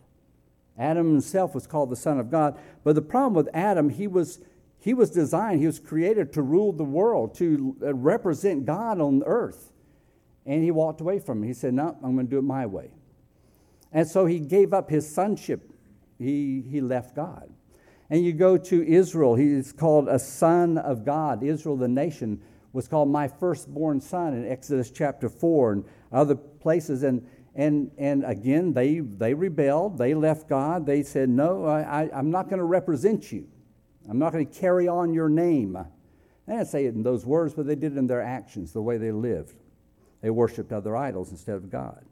Adam 0.77 1.11
himself 1.11 1.55
was 1.55 1.65
called 1.65 1.89
the 1.89 1.95
son 1.95 2.19
of 2.19 2.29
God. 2.29 2.59
But 2.83 2.95
the 2.95 3.01
problem 3.01 3.33
with 3.33 3.49
Adam, 3.53 3.89
he 3.89 4.07
was, 4.07 4.39
he 4.79 4.93
was 4.93 5.09
designed, 5.09 5.59
he 5.61 5.65
was 5.65 5.79
created 5.79 6.33
to 6.33 6.41
rule 6.41 6.71
the 6.71 6.83
world, 6.83 7.35
to 7.35 7.75
uh, 7.81 7.93
represent 7.93 8.65
God 8.65 9.01
on 9.01 9.23
earth. 9.25 9.71
And 10.45 10.63
he 10.63 10.69
walked 10.69 11.01
away 11.01 11.19
from 11.19 11.43
it. 11.43 11.47
He 11.47 11.53
said, 11.53 11.73
No, 11.73 11.97
I'm 12.03 12.13
going 12.13 12.27
to 12.27 12.29
do 12.29 12.37
it 12.37 12.43
my 12.43 12.65
way. 12.65 12.91
And 13.91 14.07
so 14.07 14.25
he 14.25 14.39
gave 14.39 14.73
up 14.73 14.89
his 14.89 15.11
sonship 15.11 15.71
he, 16.17 16.63
he 16.69 16.81
left 16.81 17.15
God. 17.15 17.49
And 18.09 18.23
you 18.23 18.33
go 18.33 18.57
to 18.57 18.87
Israel, 18.87 19.35
he's 19.35 19.71
called 19.71 20.07
a 20.07 20.19
son 20.19 20.77
of 20.77 21.05
God. 21.05 21.43
Israel, 21.43 21.75
the 21.75 21.87
nation, 21.87 22.41
was 22.71 22.87
called 22.87 23.09
my 23.09 23.27
firstborn 23.27 23.99
son 23.99 24.33
in 24.33 24.47
Exodus 24.47 24.91
chapter 24.91 25.27
4 25.27 25.71
and 25.73 25.85
other 26.11 26.35
places. 26.35 27.03
And, 27.03 27.25
and, 27.55 27.89
and 27.97 28.23
again, 28.23 28.73
they, 28.73 28.99
they 28.99 29.33
rebelled. 29.33 29.97
They 29.97 30.13
left 30.13 30.47
God. 30.47 30.85
They 30.85 31.01
said, 31.01 31.29
No, 31.29 31.65
I, 31.65 32.09
I'm 32.13 32.29
not 32.29 32.47
going 32.47 32.59
to 32.59 32.65
represent 32.65 33.31
you. 33.31 33.47
I'm 34.09 34.19
not 34.19 34.33
going 34.33 34.45
to 34.45 34.59
carry 34.59 34.87
on 34.87 35.13
your 35.13 35.29
name. 35.29 35.77
They 36.47 36.53
didn't 36.53 36.67
say 36.67 36.85
it 36.85 36.93
in 36.93 37.03
those 37.03 37.25
words, 37.25 37.53
but 37.53 37.65
they 37.65 37.75
did 37.75 37.93
it 37.93 37.97
in 37.97 38.07
their 38.07 38.21
actions, 38.21 38.71
the 38.71 38.81
way 38.81 38.97
they 38.97 39.11
lived. 39.11 39.55
They 40.21 40.29
worshiped 40.29 40.71
other 40.71 40.95
idols 40.95 41.31
instead 41.31 41.55
of 41.55 41.69
God. 41.69 42.05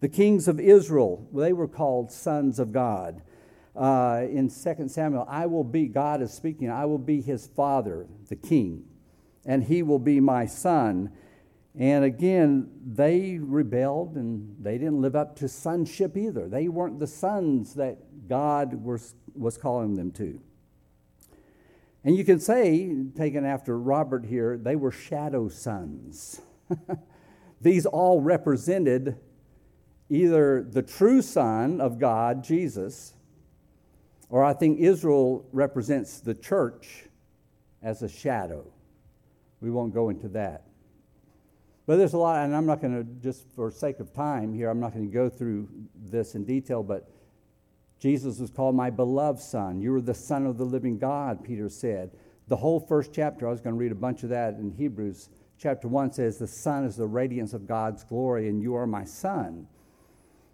The 0.00 0.08
kings 0.08 0.48
of 0.48 0.60
Israel, 0.60 1.26
they 1.32 1.52
were 1.52 1.68
called 1.68 2.12
sons 2.12 2.58
of 2.58 2.72
God. 2.72 3.22
Uh, 3.74 4.26
in 4.28 4.48
2 4.48 4.88
Samuel, 4.88 5.26
I 5.28 5.46
will 5.46 5.64
be, 5.64 5.86
God 5.86 6.22
is 6.22 6.32
speaking, 6.32 6.70
I 6.70 6.84
will 6.84 6.98
be 6.98 7.20
his 7.20 7.46
father, 7.46 8.06
the 8.28 8.36
king, 8.36 8.84
and 9.44 9.64
he 9.64 9.82
will 9.82 9.98
be 9.98 10.20
my 10.20 10.46
son. 10.46 11.10
And 11.76 12.04
again, 12.04 12.70
they 12.86 13.38
rebelled 13.40 14.14
and 14.14 14.56
they 14.60 14.78
didn't 14.78 15.00
live 15.00 15.16
up 15.16 15.36
to 15.36 15.48
sonship 15.48 16.16
either. 16.16 16.48
They 16.48 16.68
weren't 16.68 17.00
the 17.00 17.06
sons 17.06 17.74
that 17.74 18.28
God 18.28 18.74
was, 18.74 19.14
was 19.34 19.58
calling 19.58 19.94
them 19.94 20.12
to. 20.12 20.40
And 22.04 22.16
you 22.16 22.24
can 22.24 22.38
say, 22.38 22.94
taken 23.16 23.46
after 23.46 23.78
Robert 23.78 24.26
here, 24.26 24.58
they 24.58 24.76
were 24.76 24.90
shadow 24.90 25.48
sons. 25.48 26.40
These 27.62 27.86
all 27.86 28.20
represented 28.20 29.16
either 30.10 30.62
the 30.62 30.82
true 30.82 31.22
Son 31.22 31.80
of 31.80 31.98
God, 31.98 32.44
Jesus, 32.44 33.14
or 34.28 34.44
I 34.44 34.52
think 34.52 34.80
Israel 34.80 35.46
represents 35.50 36.20
the 36.20 36.34
church 36.34 37.04
as 37.82 38.02
a 38.02 38.08
shadow. 38.08 38.70
We 39.60 39.70
won't 39.70 39.94
go 39.94 40.10
into 40.10 40.28
that. 40.28 40.64
But 41.86 41.96
there's 41.96 42.12
a 42.12 42.18
lot, 42.18 42.44
and 42.44 42.54
I'm 42.54 42.66
not 42.66 42.82
going 42.82 42.94
to, 42.94 43.04
just 43.22 43.46
for 43.54 43.70
sake 43.70 44.00
of 44.00 44.12
time 44.12 44.52
here, 44.52 44.68
I'm 44.68 44.80
not 44.80 44.92
going 44.92 45.06
to 45.06 45.12
go 45.12 45.30
through 45.30 45.68
this 46.10 46.34
in 46.34 46.44
detail, 46.44 46.82
but 46.82 47.08
Jesus 48.04 48.38
was 48.38 48.50
called 48.50 48.74
my 48.74 48.90
beloved 48.90 49.40
Son. 49.40 49.80
You 49.80 49.94
are 49.94 50.00
the 50.02 50.12
Son 50.12 50.44
of 50.44 50.58
the 50.58 50.66
living 50.66 50.98
God, 50.98 51.42
Peter 51.42 51.70
said. 51.70 52.10
The 52.48 52.56
whole 52.56 52.78
first 52.78 53.14
chapter, 53.14 53.48
I 53.48 53.50
was 53.50 53.62
going 53.62 53.74
to 53.74 53.80
read 53.80 53.92
a 53.92 53.94
bunch 53.94 54.22
of 54.24 54.28
that 54.28 54.56
in 54.56 54.72
Hebrews. 54.72 55.30
Chapter 55.56 55.88
1 55.88 56.12
says, 56.12 56.36
The 56.36 56.46
Son 56.46 56.84
is 56.84 56.96
the 56.96 57.06
radiance 57.06 57.54
of 57.54 57.66
God's 57.66 58.04
glory, 58.04 58.50
and 58.50 58.60
you 58.60 58.74
are 58.74 58.86
my 58.86 59.04
Son. 59.06 59.66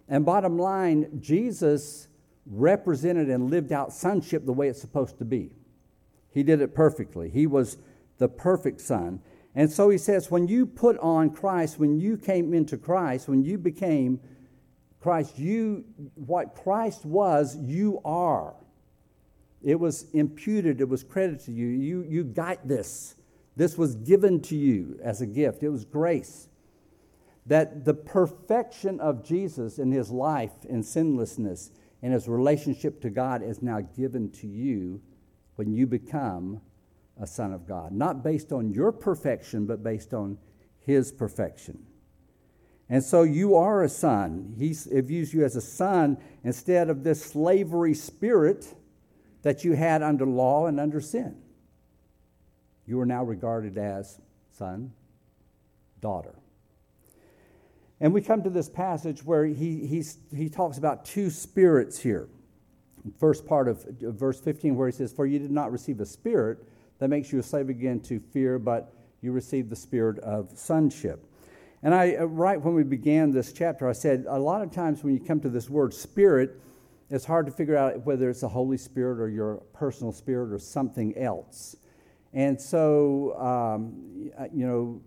And 0.07 0.25
bottom 0.25 0.57
line, 0.57 1.19
Jesus 1.19 2.07
represented 2.45 3.29
and 3.29 3.51
lived 3.51 3.73
out 3.73 3.91
sonship 3.91 4.45
the 4.45 4.53
way 4.53 4.69
it's 4.69 4.79
supposed 4.79 5.17
to 5.17 5.25
be. 5.25 5.51
He 6.29 6.43
did 6.43 6.61
it 6.61 6.73
perfectly. 6.73 7.29
He 7.29 7.47
was 7.47 7.77
the 8.17 8.29
perfect 8.29 8.79
son. 8.79 9.19
And 9.55 9.69
so 9.69 9.89
he 9.89 9.97
says, 9.97 10.31
when 10.31 10.47
you 10.47 10.65
put 10.65 10.97
on 10.99 11.31
Christ, 11.31 11.77
when 11.79 11.99
you 11.99 12.15
came 12.15 12.53
into 12.53 12.77
Christ, 12.77 13.27
when 13.27 13.43
you 13.43 13.57
became 13.57 14.21
Christ, 15.01 15.39
you 15.39 15.83
what 16.15 16.55
Christ 16.55 17.05
was, 17.05 17.57
you 17.57 17.99
are. 18.05 18.53
It 19.63 19.79
was 19.79 20.05
imputed, 20.13 20.79
it 20.79 20.89
was 20.89 21.03
credited 21.03 21.41
to 21.45 21.51
you. 21.51 21.67
You 21.67 22.05
you 22.07 22.23
got 22.23 22.67
this. 22.67 23.15
This 23.55 23.77
was 23.77 23.95
given 23.95 24.41
to 24.43 24.55
you 24.55 24.99
as 25.03 25.21
a 25.21 25.25
gift. 25.25 25.63
It 25.63 25.69
was 25.69 25.85
grace 25.85 26.47
that 27.45 27.85
the 27.85 27.93
perfection 27.93 28.99
of 28.99 29.23
Jesus 29.23 29.79
in 29.79 29.91
his 29.91 30.11
life 30.11 30.53
and 30.69 30.85
sinlessness 30.85 31.71
and 32.01 32.13
his 32.13 32.27
relationship 32.27 33.01
to 33.01 33.09
God 33.09 33.43
is 33.43 33.61
now 33.61 33.81
given 33.81 34.29
to 34.31 34.47
you 34.47 35.01
when 35.55 35.73
you 35.73 35.87
become 35.87 36.61
a 37.19 37.27
son 37.27 37.53
of 37.53 37.67
God. 37.67 37.91
Not 37.91 38.23
based 38.23 38.51
on 38.51 38.71
your 38.71 38.91
perfection, 38.91 39.65
but 39.65 39.83
based 39.83 40.13
on 40.13 40.37
his 40.79 41.11
perfection. 41.11 41.85
And 42.91 43.01
so 43.01 43.23
you 43.23 43.55
are 43.55 43.83
a 43.83 43.89
son. 43.89 44.53
He 44.59 44.73
views 44.73 45.33
you 45.33 45.45
as 45.45 45.55
a 45.55 45.61
son 45.61 46.17
instead 46.43 46.89
of 46.89 47.05
this 47.05 47.23
slavery 47.23 47.93
spirit 47.93 48.75
that 49.43 49.63
you 49.63 49.71
had 49.73 50.03
under 50.03 50.25
law 50.25 50.67
and 50.67 50.77
under 50.77 50.99
sin. 50.99 51.37
You 52.85 52.99
are 52.99 53.05
now 53.05 53.23
regarded 53.23 53.77
as 53.77 54.19
son, 54.51 54.91
daughter. 56.01 56.35
And 58.01 58.13
we 58.13 58.21
come 58.21 58.43
to 58.43 58.49
this 58.49 58.67
passage 58.67 59.23
where 59.23 59.45
he, 59.45 59.87
he's, 59.87 60.17
he 60.35 60.49
talks 60.49 60.77
about 60.77 61.05
two 61.05 61.29
spirits 61.29 61.97
here. 61.97 62.27
First 63.19 63.45
part 63.47 63.69
of 63.69 63.85
verse 64.01 64.41
15, 64.41 64.75
where 64.75 64.89
he 64.89 64.93
says, 64.93 65.13
For 65.13 65.25
you 65.25 65.39
did 65.39 65.51
not 65.51 65.71
receive 65.71 66.01
a 66.01 66.05
spirit 66.05 66.57
that 66.99 67.07
makes 67.07 67.31
you 67.31 67.39
a 67.39 67.43
slave 67.43 67.69
again 67.69 68.01
to 68.01 68.19
fear, 68.19 68.59
but 68.59 68.93
you 69.21 69.31
received 69.31 69.69
the 69.69 69.77
spirit 69.77 70.19
of 70.19 70.51
sonship. 70.57 71.30
And 71.83 71.95
I, 71.95 72.15
uh, 72.15 72.25
right 72.25 72.61
when 72.61 72.75
we 72.75 72.83
began 72.83 73.31
this 73.31 73.53
chapter, 73.53 73.89
I 73.89 73.93
said 73.93 74.25
a 74.27 74.37
lot 74.37 74.61
of 74.61 74.71
times 74.71 75.03
when 75.03 75.13
you 75.13 75.19
come 75.19 75.39
to 75.41 75.49
this 75.49 75.69
word 75.69 75.93
spirit, 75.93 76.59
it's 77.09 77.25
hard 77.25 77.45
to 77.47 77.51
figure 77.51 77.75
out 77.75 78.05
whether 78.05 78.29
it's 78.29 78.41
the 78.41 78.49
Holy 78.49 78.77
Spirit 78.77 79.19
or 79.19 79.29
your 79.29 79.57
personal 79.73 80.13
spirit 80.13 80.53
or 80.53 80.59
something 80.59 81.17
else. 81.17 81.75
And 82.33 82.59
so, 82.59 83.35
um, 83.37 84.31
you 84.53 84.65
know, 84.65 85.01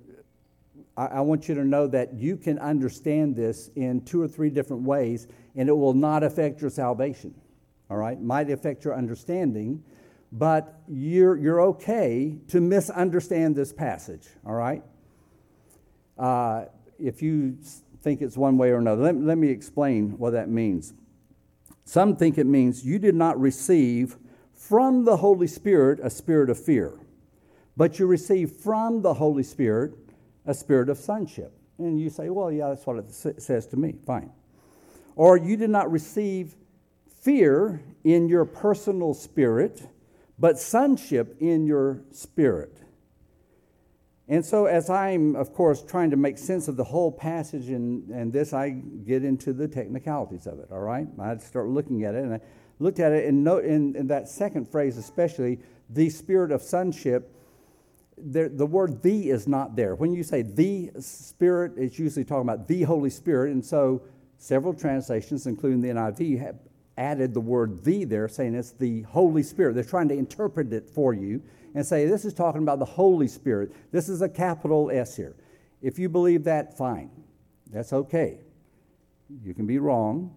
I, 0.96 1.06
I 1.06 1.20
want 1.20 1.48
you 1.48 1.54
to 1.54 1.64
know 1.64 1.86
that 1.86 2.14
you 2.14 2.36
can 2.36 2.58
understand 2.58 3.36
this 3.36 3.70
in 3.76 4.04
two 4.04 4.20
or 4.20 4.28
three 4.28 4.50
different 4.50 4.82
ways, 4.82 5.28
and 5.56 5.68
it 5.68 5.72
will 5.72 5.94
not 5.94 6.22
affect 6.22 6.60
your 6.60 6.70
salvation. 6.70 7.34
All 7.88 7.96
right? 7.96 8.20
Might 8.20 8.50
affect 8.50 8.84
your 8.84 8.96
understanding, 8.96 9.82
but 10.32 10.80
you're, 10.88 11.36
you're 11.36 11.60
okay 11.62 12.36
to 12.48 12.60
misunderstand 12.60 13.56
this 13.56 13.72
passage. 13.72 14.26
All 14.44 14.54
right? 14.54 14.82
Uh, 16.18 16.66
if 16.98 17.22
you 17.22 17.56
think 18.02 18.22
it's 18.22 18.36
one 18.36 18.58
way 18.58 18.70
or 18.70 18.78
another, 18.78 19.02
let, 19.02 19.16
let 19.16 19.38
me 19.38 19.48
explain 19.48 20.18
what 20.18 20.30
that 20.30 20.48
means. 20.48 20.94
Some 21.84 22.16
think 22.16 22.38
it 22.38 22.46
means 22.46 22.84
you 22.84 22.98
did 22.98 23.14
not 23.14 23.38
receive 23.40 24.16
from 24.52 25.04
the 25.04 25.18
Holy 25.18 25.46
Spirit 25.46 26.00
a 26.02 26.08
spirit 26.08 26.48
of 26.48 26.58
fear, 26.58 26.98
but 27.76 27.98
you 27.98 28.06
received 28.06 28.60
from 28.60 29.02
the 29.02 29.14
Holy 29.14 29.42
Spirit 29.42 29.94
a 30.46 30.54
spirit 30.54 30.88
of 30.88 30.98
sonship. 30.98 31.52
And 31.78 32.00
you 32.00 32.08
say, 32.08 32.30
well, 32.30 32.52
yeah, 32.52 32.68
that's 32.68 32.86
what 32.86 32.98
it 32.98 33.42
says 33.42 33.66
to 33.68 33.76
me. 33.76 33.96
Fine. 34.06 34.30
Or 35.16 35.36
you 35.36 35.56
did 35.56 35.70
not 35.70 35.90
receive 35.90 36.54
fear 37.20 37.82
in 38.04 38.28
your 38.28 38.44
personal 38.44 39.14
spirit, 39.14 39.82
but 40.38 40.58
sonship 40.58 41.36
in 41.40 41.66
your 41.66 42.02
spirit. 42.12 42.83
And 44.26 44.44
so, 44.44 44.66
as 44.66 44.88
I'm, 44.88 45.36
of 45.36 45.52
course, 45.52 45.82
trying 45.82 46.10
to 46.10 46.16
make 46.16 46.38
sense 46.38 46.68
of 46.68 46.76
the 46.76 46.84
whole 46.84 47.12
passage 47.12 47.68
and, 47.68 48.08
and 48.08 48.32
this, 48.32 48.54
I 48.54 48.70
get 48.70 49.22
into 49.22 49.52
the 49.52 49.68
technicalities 49.68 50.46
of 50.46 50.58
it, 50.60 50.68
all 50.70 50.80
right? 50.80 51.06
I 51.20 51.36
start 51.38 51.68
looking 51.68 52.04
at 52.04 52.14
it, 52.14 52.24
and 52.24 52.34
I 52.34 52.40
looked 52.78 53.00
at 53.00 53.12
it, 53.12 53.26
and 53.26 53.44
note 53.44 53.64
in, 53.64 53.94
in 53.96 54.06
that 54.06 54.28
second 54.28 54.70
phrase, 54.70 54.96
especially, 54.96 55.58
the 55.90 56.08
spirit 56.08 56.52
of 56.52 56.62
sonship 56.62 57.34
there, 58.16 58.48
the 58.48 58.66
word 58.66 59.02
the 59.02 59.30
is 59.30 59.46
not 59.46 59.76
there. 59.76 59.94
When 59.94 60.12
you 60.12 60.22
say 60.22 60.42
the 60.42 60.90
Spirit, 60.98 61.72
it's 61.76 61.98
usually 61.98 62.24
talking 62.24 62.48
about 62.48 62.68
the 62.68 62.82
Holy 62.82 63.10
Spirit. 63.10 63.52
And 63.52 63.64
so 63.64 64.02
several 64.38 64.74
translations, 64.74 65.46
including 65.46 65.80
the 65.80 65.88
NIV, 65.88 66.40
have 66.40 66.56
added 66.96 67.34
the 67.34 67.40
word 67.40 67.84
the 67.84 68.04
there, 68.04 68.28
saying 68.28 68.54
it's 68.54 68.70
the 68.72 69.02
Holy 69.02 69.42
Spirit. 69.42 69.74
They're 69.74 69.84
trying 69.84 70.08
to 70.08 70.14
interpret 70.14 70.72
it 70.72 70.88
for 70.88 71.12
you 71.12 71.42
and 71.74 71.84
say 71.84 72.06
this 72.06 72.24
is 72.24 72.32
talking 72.32 72.62
about 72.62 72.78
the 72.78 72.84
Holy 72.84 73.28
Spirit. 73.28 73.72
This 73.90 74.08
is 74.08 74.22
a 74.22 74.28
capital 74.28 74.90
S 74.92 75.16
here. 75.16 75.34
If 75.82 75.98
you 75.98 76.08
believe 76.08 76.44
that, 76.44 76.76
fine. 76.78 77.10
That's 77.70 77.92
okay. 77.92 78.38
You 79.42 79.54
can 79.54 79.66
be 79.66 79.78
wrong. 79.78 80.32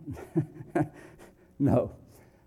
no. 1.59 1.91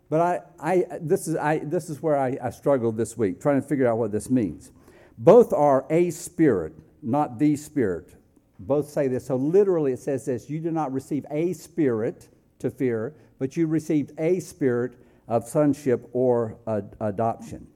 But 0.09 0.21
I, 0.21 0.41
I, 0.73 0.85
this, 1.01 1.29
is, 1.29 1.37
I, 1.37 1.59
this 1.59 1.89
is 1.89 2.03
where 2.03 2.17
I, 2.17 2.37
I 2.43 2.51
struggled 2.51 2.97
this 2.97 3.17
week, 3.17 3.41
trying 3.41 3.63
to 3.63 3.67
figure 3.67 3.87
out 3.87 3.99
what 3.99 4.11
this 4.11 4.29
means. 4.29 4.73
Both 5.17 5.53
are 5.53 5.87
a 5.89 6.11
spirit. 6.11 6.75
not 7.03 7.39
the 7.39 7.57
Spirit. 7.57 8.15
Both 8.59 8.89
say 8.89 9.09
this. 9.09 9.27
So 9.27 9.37
literally, 9.37 9.93
it 9.93 10.01
says 10.01 10.27
this 10.27 10.51
you 10.51 10.61
do 10.61 10.71
not 10.71 10.93
receive 10.93 11.25
a 11.31 11.53
spirit 11.55 12.29
to 12.59 12.71
fear, 12.71 13.15
but 13.39 13.57
you 13.57 13.67
received 13.67 14.13
a 14.19 14.41
spirit 14.41 14.93
of 15.29 15.47
sonship 15.49 16.09
or 16.13 16.57
adoption. 17.01 17.67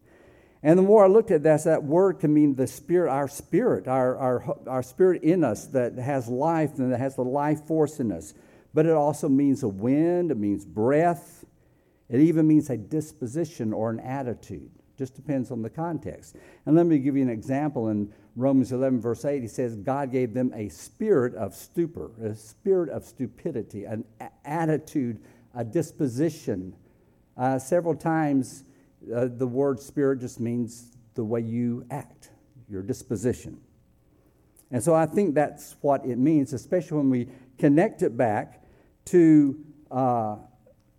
And 0.65 0.79
the 0.79 0.83
more 0.83 1.05
I 1.05 1.09
looked 1.09 1.31
at 1.31 1.43
that, 1.43 1.65
that 1.65 1.85
word 1.85 2.21
can 2.21 2.33
mean 2.33 2.55
the 2.55 2.67
spirit, 2.67 3.11
our 3.11 3.29
spirit, 3.29 3.87
our, 3.87 4.17
our, 4.17 4.57
our 4.67 4.83
spirit 4.83 5.23
in 5.23 5.45
us 5.45 5.67
that 5.69 5.99
has 5.99 6.27
life 6.27 6.79
and 6.79 6.91
that 6.91 6.99
has 6.99 7.17
the 7.17 7.23
life 7.23 7.67
force 7.67 8.01
in 8.01 8.11
us. 8.11 8.33
But 8.73 8.87
it 8.87 8.93
also 8.93 9.29
means 9.29 9.63
a 9.63 9.69
wind, 9.69 10.31
it 10.31 10.39
means 10.39 10.65
breath, 10.65 11.45
it 12.09 12.19
even 12.19 12.49
means 12.49 12.71
a 12.71 12.79
disposition 12.79 13.75
or 13.75 13.91
an 13.91 14.01
attitude. 14.01 14.71
Just 14.97 15.15
depends 15.15 15.51
on 15.51 15.61
the 15.61 15.69
context. 15.69 16.35
And 16.65 16.75
let 16.75 16.87
me 16.87 16.99
give 16.99 17.15
you 17.15 17.23
an 17.23 17.29
example. 17.29 17.89
In 17.89 18.11
Romans 18.35 18.73
11, 18.73 19.03
verse 19.03 19.27
8, 19.27 19.43
he 19.43 19.49
says, 19.49 19.77
God 19.77 20.11
gave 20.11 20.33
them 20.33 20.51
a 20.55 20.71
spirit 20.71 21.35
of 21.35 21.55
stupor, 21.55 22.11
a 22.23 22.35
spirit 22.35 22.89
of 22.89 23.05
stupidity, 23.05 23.85
an 23.85 24.05
attitude, 24.47 25.21
a 25.55 25.63
disposition. 25.63 26.75
Uh, 27.37 27.59
several 27.59 27.95
times, 27.95 28.65
uh, 29.13 29.29
the 29.29 29.47
word 29.47 29.81
spirit 29.81 30.21
just 30.21 30.41
means 30.41 30.97
the 31.15 31.25
way 31.25 31.41
you 31.41 31.85
act, 31.91 32.31
your 32.69 32.83
disposition. 32.83 33.61
And 34.71 34.83
so 34.83 34.95
I 34.95 35.07
think 35.07 35.35
that's 35.35 35.77
what 35.81 36.05
it 36.05 36.19
means, 36.19 36.53
especially 36.53 36.99
when 36.99 37.11
we 37.11 37.29
connect 37.59 38.03
it 38.03 38.17
back 38.17 38.65
to, 39.07 39.57
uh, 39.91 40.37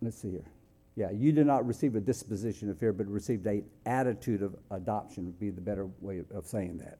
let's 0.00 0.18
see 0.18 0.30
here. 0.30 0.50
Yeah, 0.94 1.10
you 1.10 1.30
did 1.30 1.46
not 1.46 1.66
receive 1.66 1.94
a 1.94 2.00
disposition 2.00 2.70
of 2.70 2.78
fear, 2.78 2.92
but 2.92 3.06
received 3.06 3.46
an 3.46 3.64
attitude 3.84 4.42
of 4.42 4.56
adoption, 4.70 5.26
would 5.26 5.38
be 5.38 5.50
the 5.50 5.60
better 5.60 5.88
way 6.00 6.22
of 6.34 6.46
saying 6.46 6.78
that, 6.78 6.98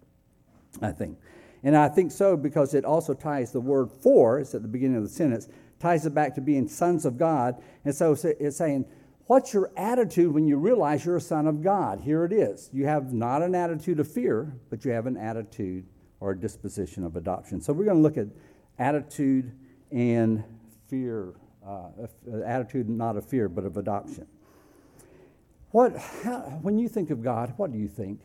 I 0.82 0.92
think. 0.92 1.18
And 1.62 1.74
I 1.74 1.88
think 1.88 2.12
so 2.12 2.36
because 2.36 2.74
it 2.74 2.84
also 2.84 3.14
ties 3.14 3.52
the 3.52 3.60
word 3.60 3.90
for, 3.90 4.38
it's 4.38 4.54
at 4.54 4.60
the 4.60 4.68
beginning 4.68 4.98
of 4.98 5.02
the 5.02 5.08
sentence, 5.08 5.48
ties 5.78 6.04
it 6.04 6.14
back 6.14 6.34
to 6.34 6.42
being 6.42 6.68
sons 6.68 7.06
of 7.06 7.16
God. 7.16 7.62
And 7.86 7.94
so 7.94 8.14
it's 8.22 8.56
saying, 8.58 8.84
What's 9.26 9.52
your 9.52 9.72
attitude 9.76 10.32
when 10.32 10.46
you 10.46 10.56
realize 10.56 11.04
you're 11.04 11.16
a 11.16 11.20
son 11.20 11.48
of 11.48 11.60
God? 11.60 12.00
Here 12.00 12.24
it 12.24 12.32
is. 12.32 12.70
You 12.72 12.86
have 12.86 13.12
not 13.12 13.42
an 13.42 13.56
attitude 13.56 13.98
of 13.98 14.06
fear, 14.10 14.56
but 14.70 14.84
you 14.84 14.92
have 14.92 15.06
an 15.06 15.16
attitude 15.16 15.84
or 16.20 16.30
a 16.30 16.38
disposition 16.38 17.04
of 17.04 17.16
adoption. 17.16 17.60
So 17.60 17.72
we're 17.72 17.84
going 17.84 17.96
to 17.96 18.02
look 18.02 18.16
at 18.16 18.28
attitude 18.78 19.52
and 19.90 20.44
fear, 20.88 21.34
uh, 21.66 21.88
attitude 22.44 22.88
not 22.88 23.16
of 23.16 23.26
fear, 23.26 23.48
but 23.48 23.64
of 23.64 23.76
adoption. 23.76 24.28
What, 25.72 25.96
how, 25.96 26.40
when 26.62 26.78
you 26.78 26.88
think 26.88 27.10
of 27.10 27.22
God, 27.22 27.52
what 27.56 27.72
do 27.72 27.78
you 27.78 27.88
think? 27.88 28.20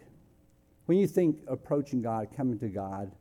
When 0.86 1.00
you 1.00 1.08
think 1.08 1.40
approaching 1.48 2.04
God, 2.04 2.28
coming 2.36 2.60
to 2.60 2.70
God, 2.70 3.12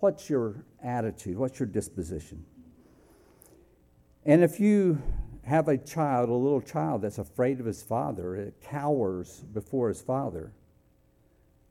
what's 0.00 0.28
your 0.28 0.64
attitude? 0.82 1.38
What's 1.38 1.60
your 1.60 1.68
disposition? 1.68 2.44
And 4.24 4.42
if 4.42 4.58
you 4.58 5.00
have 5.46 5.68
a 5.68 5.78
child, 5.78 6.28
a 6.28 6.34
little 6.34 6.60
child 6.60 7.02
that's 7.02 7.18
afraid 7.18 7.60
of 7.60 7.66
his 7.66 7.80
father, 7.80 8.34
it 8.34 8.60
cowers 8.60 9.44
before 9.52 9.88
his 9.88 10.02
father, 10.02 10.52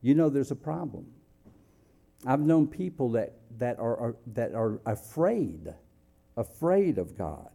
you 0.02 0.16
know 0.16 0.30
there's 0.30 0.52
a 0.52 0.56
problem. 0.56 1.06
I've 2.26 2.40
known 2.40 2.68
people 2.68 3.12
that, 3.12 3.34
that, 3.58 3.78
are, 3.78 3.98
are, 3.98 4.16
that 4.28 4.56
are 4.56 4.80
afraid, 4.86 5.74
afraid 6.38 6.98
of 6.98 7.18
God. 7.18 7.50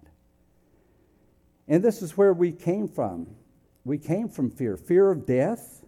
And 1.66 1.82
this 1.82 2.02
is 2.02 2.16
where 2.16 2.34
we 2.34 2.52
came 2.52 2.86
from. 2.86 3.26
We 3.84 3.96
came 3.96 4.28
from 4.28 4.50
fear 4.50 4.76
fear 4.76 5.10
of 5.10 5.24
death, 5.24 5.84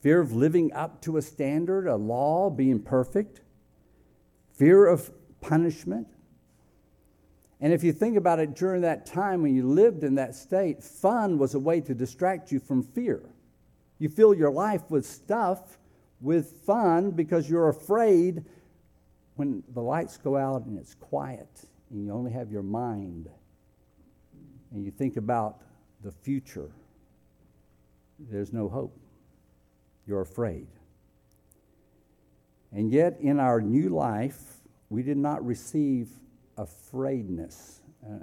fear 0.00 0.20
of 0.20 0.32
living 0.32 0.72
up 0.72 1.00
to 1.02 1.16
a 1.16 1.22
standard, 1.22 1.86
a 1.86 1.94
law, 1.94 2.50
being 2.50 2.80
perfect, 2.80 3.40
fear 4.52 4.86
of 4.86 5.12
punishment, 5.40 6.08
and 7.60 7.72
if 7.72 7.82
you 7.82 7.92
think 7.92 8.16
about 8.16 8.38
it 8.38 8.54
during 8.54 8.82
that 8.82 9.04
time 9.04 9.42
when 9.42 9.54
you 9.54 9.66
lived 9.66 10.04
in 10.04 10.14
that 10.14 10.34
state, 10.34 10.82
fun 10.82 11.38
was 11.38 11.54
a 11.54 11.58
way 11.58 11.80
to 11.80 11.94
distract 11.94 12.52
you 12.52 12.60
from 12.60 12.82
fear. 12.82 13.22
You 13.98 14.08
fill 14.08 14.32
your 14.32 14.50
life 14.50 14.82
with 14.88 15.04
stuff, 15.04 15.78
with 16.20 16.52
fun, 16.64 17.10
because 17.10 17.50
you're 17.50 17.68
afraid 17.68 18.44
when 19.34 19.64
the 19.74 19.82
lights 19.82 20.16
go 20.16 20.36
out 20.36 20.66
and 20.66 20.78
it's 20.78 20.94
quiet 20.94 21.48
and 21.90 22.04
you 22.04 22.12
only 22.12 22.30
have 22.30 22.52
your 22.52 22.62
mind 22.62 23.28
and 24.70 24.84
you 24.84 24.92
think 24.92 25.16
about 25.16 25.62
the 26.02 26.12
future. 26.12 26.70
There's 28.18 28.52
no 28.52 28.68
hope. 28.68 28.96
You're 30.06 30.20
afraid. 30.20 30.68
And 32.72 32.90
yet, 32.92 33.18
in 33.20 33.40
our 33.40 33.60
new 33.60 33.88
life, 33.88 34.58
we 34.90 35.02
did 35.02 35.16
not 35.16 35.44
receive 35.44 36.08
afraidness. 36.58 37.80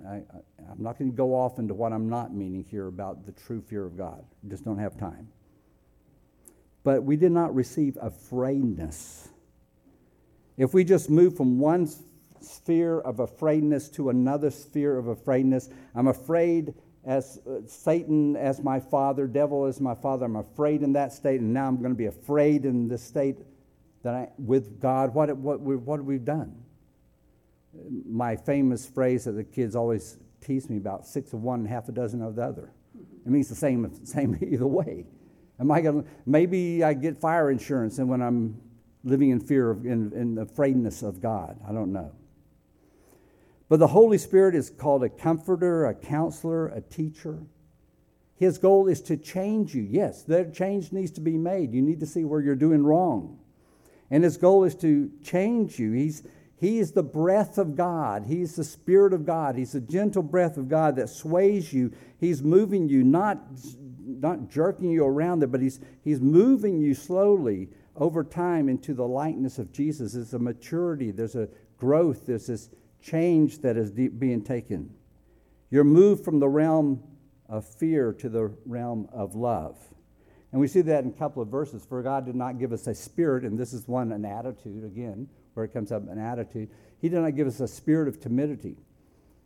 I, 0.08 0.16
am 0.70 0.78
not 0.78 0.98
going 0.98 1.12
to 1.12 1.18
go 1.18 1.34
off 1.34 1.60
into 1.60 1.74
what 1.74 1.92
I'm 1.92 2.10
not 2.10 2.34
meaning 2.34 2.66
here 2.70 2.88
about 2.88 3.26
the 3.26 3.32
true 3.32 3.62
fear 3.62 3.86
of 3.86 3.98
God. 3.98 4.24
I 4.46 4.50
just 4.50 4.64
don't 4.64 4.78
have 4.78 4.98
time. 4.98 5.28
But 6.84 7.04
we 7.04 7.18
did 7.18 7.32
not 7.32 7.54
receive 7.56 7.98
afraidness. 8.02 9.30
If 10.58 10.74
we 10.74 10.84
just 10.84 11.10
move 11.10 11.36
from 11.36 11.60
one 11.60 11.90
sphere 12.40 13.00
of 13.00 13.20
afraidness 13.20 13.90
to 13.90 14.10
another 14.10 14.52
sphere 14.52 14.98
of 14.98 15.08
afraidness, 15.08 15.70
I'm 15.96 16.08
afraid 16.08 16.74
as 17.04 17.40
uh, 17.48 17.66
Satan 17.68 18.36
as 18.36 18.62
my 18.62 18.80
father, 18.80 19.28
devil 19.28 19.66
as 19.66 19.82
my 19.82 19.96
father. 19.96 20.26
I'm 20.26 20.38
afraid 20.38 20.82
in 20.82 20.94
that 20.94 21.14
state, 21.14 21.42
and 21.42 21.54
now 21.54 21.68
I'm 21.68 21.78
going 21.78 21.92
to 21.92 21.98
be 21.98 22.08
afraid 22.08 22.66
in 22.66 22.88
the 22.88 22.98
state 22.98 23.38
that 24.04 24.14
I, 24.14 24.30
with 24.38 24.80
God. 24.80 25.14
What, 25.14 25.36
what, 25.38 25.60
what 25.60 26.00
have 26.00 26.06
we 26.06 26.18
done? 26.18 26.56
My 28.06 28.36
famous 28.36 28.86
phrase 28.86 29.26
that 29.26 29.34
the 29.34 29.44
kids 29.44 29.76
always 29.76 30.18
tease 30.42 30.70
me 30.70 30.78
about 30.78 31.06
six 31.06 31.34
of 31.34 31.42
one 31.42 31.62
and 31.62 31.70
half 31.70 31.90
a 31.90 31.92
dozen 31.92 32.22
of 32.22 32.36
the 32.36 32.44
other. 32.44 32.72
It 33.26 33.32
means 33.32 33.50
the 33.50 33.56
same, 33.56 33.90
same 34.06 34.38
either 34.42 34.68
way. 34.68 35.06
Am 35.60 35.72
I 35.72 35.82
to, 35.82 36.06
maybe 36.26 36.84
I 36.84 36.94
get 36.94 37.18
fire 37.18 37.50
insurance 37.50 37.98
and 38.00 38.10
when 38.10 38.22
I'm 38.22 38.62
living 39.06 39.30
in 39.30 39.40
fear 39.40 39.70
of, 39.70 39.86
in, 39.86 40.12
in 40.14 40.36
the 40.36 40.42
afraidness 40.42 41.04
of 41.04 41.22
God. 41.22 41.58
I 41.66 41.72
don't 41.72 41.94
know. 41.94 42.12
But 43.70 43.80
the 43.80 43.88
Holy 43.88 44.18
Spirit 44.18 44.56
is 44.56 44.70
called 44.70 45.04
a 45.04 45.10
comforter, 45.10 45.86
a 45.86 45.94
counselor, 45.94 46.68
a 46.68 46.82
teacher. 46.82 47.40
His 48.36 48.58
goal 48.58 48.88
is 48.88 49.02
to 49.04 49.16
change 49.16 49.74
you. 49.74 49.88
Yes, 49.90 50.24
that 50.24 50.54
change 50.54 50.92
needs 50.92 51.12
to 51.12 51.22
be 51.22 51.38
made. 51.38 51.74
You 51.74 51.82
need 51.82 52.00
to 52.02 52.06
see 52.06 52.26
where 52.26 52.42
you're 52.42 52.56
doing 52.56 52.84
wrong. 52.84 53.40
And 54.12 54.24
his 54.24 54.38
goal 54.38 54.66
is 54.66 54.76
to 54.78 55.10
change 55.24 55.80
you. 55.80 55.94
He's, 55.94 56.24
he 56.58 56.80
is 56.80 56.94
the 56.94 57.04
breath 57.04 57.58
of 57.58 57.76
God. 57.76 58.26
He's 58.28 58.56
the 58.56 58.64
Spirit 58.64 59.14
of 59.14 59.26
God. 59.26 59.56
He's 59.56 59.74
the 59.74 59.82
gentle 59.82 60.24
breath 60.24 60.58
of 60.58 60.70
God 60.70 60.96
that 60.96 61.10
sways 61.10 61.74
you. 61.74 61.92
He's 62.18 62.42
moving 62.42 62.88
you, 62.88 63.04
not, 63.04 63.40
not 64.00 64.50
jerking 64.50 64.90
you 64.90 65.06
around 65.06 65.40
there, 65.40 65.48
but 65.48 65.62
he's, 65.62 65.80
he's 66.04 66.22
moving 66.22 66.80
you 66.80 66.94
slowly 66.94 67.70
over 67.98 68.24
time 68.24 68.70
into 68.70 68.94
the 68.94 69.08
likeness 69.08 69.60
of 69.60 69.74
Jesus. 69.74 70.14
There's 70.14 70.34
a 70.34 70.40
maturity, 70.40 71.12
there's 71.12 71.36
a 71.36 71.50
growth, 71.78 72.26
there's 72.26 72.48
this 72.48 72.70
change 73.02 73.60
that 73.60 73.76
is 73.76 73.92
being 73.92 74.42
taken. 74.42 74.94
You're 75.70 75.84
moved 75.84 76.24
from 76.24 76.40
the 76.40 76.48
realm 76.50 77.04
of 77.50 77.66
fear 77.66 78.14
to 78.14 78.30
the 78.30 78.56
realm 78.66 79.10
of 79.12 79.36
love. 79.36 79.78
And 80.54 80.62
we 80.62 80.70
see 80.70 80.82
that 80.82 81.04
in 81.04 81.10
a 81.10 81.14
couple 81.14 81.42
of 81.42 81.50
verses. 81.50 81.86
For 81.86 82.02
God 82.02 82.26
did 82.26 82.36
not 82.36 82.60
give 82.60 82.72
us 82.72 82.88
a 82.88 82.96
spirit, 82.96 83.44
and 83.44 83.60
this 83.60 83.74
is 83.74 83.90
one, 83.90 84.14
an 84.14 84.24
attitude 84.24 84.86
again 84.86 85.28
where 85.56 85.66
it 85.66 85.74
comes 85.74 85.92
up 85.92 86.08
an 86.08 86.20
attitude. 86.20 86.70
He 87.02 87.10
did 87.10 87.20
not 87.20 87.36
give 87.36 87.48
us 87.48 87.60
a 87.60 87.68
spirit 87.68 88.08
of 88.08 88.20
timidity, 88.20 88.78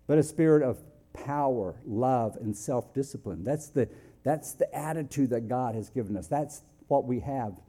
but 0.05 0.17
a 0.17 0.23
spirit 0.23 0.61
of 0.61 0.83
power, 1.13 1.75
love, 1.85 2.35
and 2.35 2.55
self 2.55 2.93
discipline. 2.93 3.43
That's 3.43 3.69
the, 3.69 3.87
that's 4.23 4.53
the 4.53 4.73
attitude 4.75 5.29
that 5.29 5.47
God 5.47 5.75
has 5.75 5.89
given 5.89 6.17
us. 6.17 6.27
That's 6.27 6.63
what 6.87 7.05
we 7.05 7.21
have 7.21 7.59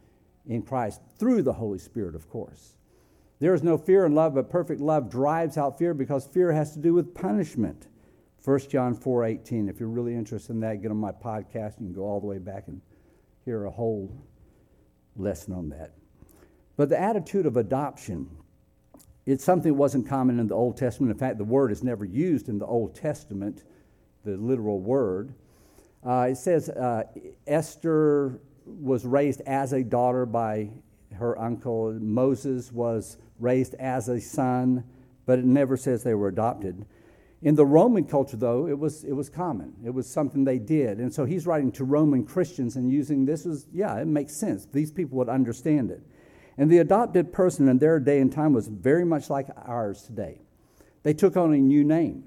in 0.47 0.63
Christ 0.63 1.01
through 1.19 1.43
the 1.43 1.53
Holy 1.53 1.79
Spirit, 1.79 2.15
of 2.15 2.29
course. 2.29 2.75
There 3.39 3.55
is 3.55 3.63
no 3.63 3.79
fear 3.79 4.05
in 4.05 4.15
love, 4.15 4.35
but 4.35 4.51
perfect 4.51 4.81
love 4.81 5.11
drives 5.11 5.57
out 5.57 5.79
fear 5.79 5.95
because 5.95 6.27
fear 6.27 6.53
has 6.53 6.73
to 6.75 6.79
do 6.79 6.93
with 6.93 7.15
punishment. 7.15 7.87
1 8.45 8.59
John 8.71 8.95
4 8.95 9.25
18. 9.25 9.69
If 9.69 9.81
you're 9.81 9.89
really 9.89 10.15
interested 10.15 10.53
in 10.53 10.61
that, 10.61 10.83
get 10.83 10.91
on 10.91 10.97
my 10.97 11.13
podcast. 11.13 11.79
You 11.79 11.87
can 11.87 11.93
go 11.93 12.03
all 12.03 12.21
the 12.21 12.27
way 12.27 12.39
back 12.39 12.69
and 12.69 12.81
hear 13.45 13.65
a 13.65 13.71
whole 13.71 14.15
lesson 15.17 15.53
on 15.55 15.69
that. 15.71 15.93
But 16.81 16.89
the 16.89 16.99
attitude 16.99 17.45
of 17.45 17.59
adoption, 17.59 18.27
it's 19.27 19.45
something 19.45 19.73
that 19.73 19.79
wasn't 19.79 20.09
common 20.09 20.41
in 20.41 20.49
the 20.49 20.55
Old 20.55 20.79
Testament. 20.79 21.13
In 21.13 21.19
fact, 21.19 21.37
the 21.37 21.45
word 21.45 21.73
is 21.73 21.85
never 21.85 22.07
used 22.07 22.49
in 22.49 22.59
the 22.59 22.65
Old 22.65 22.95
Testament, 22.95 23.65
the 24.25 24.39
literal 24.39 24.81
word. 24.81 25.35
Uh, 26.03 26.29
it 26.31 26.39
says 26.39 26.71
uh, 26.71 27.03
Esther 27.47 28.41
was 28.65 29.05
raised 29.05 29.43
as 29.43 29.75
a 29.75 29.85
daughter 29.85 30.25
by 30.25 30.71
her 31.17 31.39
uncle. 31.39 31.93
Moses 32.01 32.73
was 32.73 33.19
raised 33.39 33.75
as 33.75 34.09
a 34.09 34.19
son, 34.19 34.83
but 35.27 35.39
it 35.39 35.45
never 35.45 35.77
says 35.77 36.03
they 36.03 36.15
were 36.15 36.29
adopted. 36.29 36.87
In 37.43 37.57
the 37.57 37.67
Roman 37.67 38.07
culture, 38.07 38.39
though, 38.39 38.67
it 38.67 38.79
was, 38.79 39.05
it 39.05 39.13
was 39.13 39.29
common. 39.29 39.75
It 39.85 39.91
was 39.91 40.09
something 40.09 40.45
they 40.45 40.59
did. 40.59 40.97
And 40.97 41.13
so 41.13 41.27
he's 41.27 41.47
writing 41.47 41.73
to 41.73 41.85
Roman 41.85 42.25
Christians 42.25 42.77
and 42.77 42.91
using 42.91 43.27
this 43.27 43.45
as, 43.45 43.67
yeah, 43.71 43.99
it 43.99 44.07
makes 44.07 44.35
sense. 44.35 44.65
These 44.65 44.91
people 44.91 45.19
would 45.19 45.29
understand 45.29 45.91
it. 45.91 46.01
And 46.61 46.71
the 46.71 46.77
adopted 46.77 47.33
person 47.33 47.69
in 47.69 47.79
their 47.79 47.99
day 47.99 48.21
and 48.21 48.31
time 48.31 48.53
was 48.53 48.69
very 48.69 49.03
much 49.03 49.31
like 49.31 49.47
ours 49.65 50.03
today. 50.03 50.43
They 51.03 51.15
took 51.15 51.35
on 51.35 51.55
a 51.55 51.57
new 51.57 51.83
name. 51.83 52.25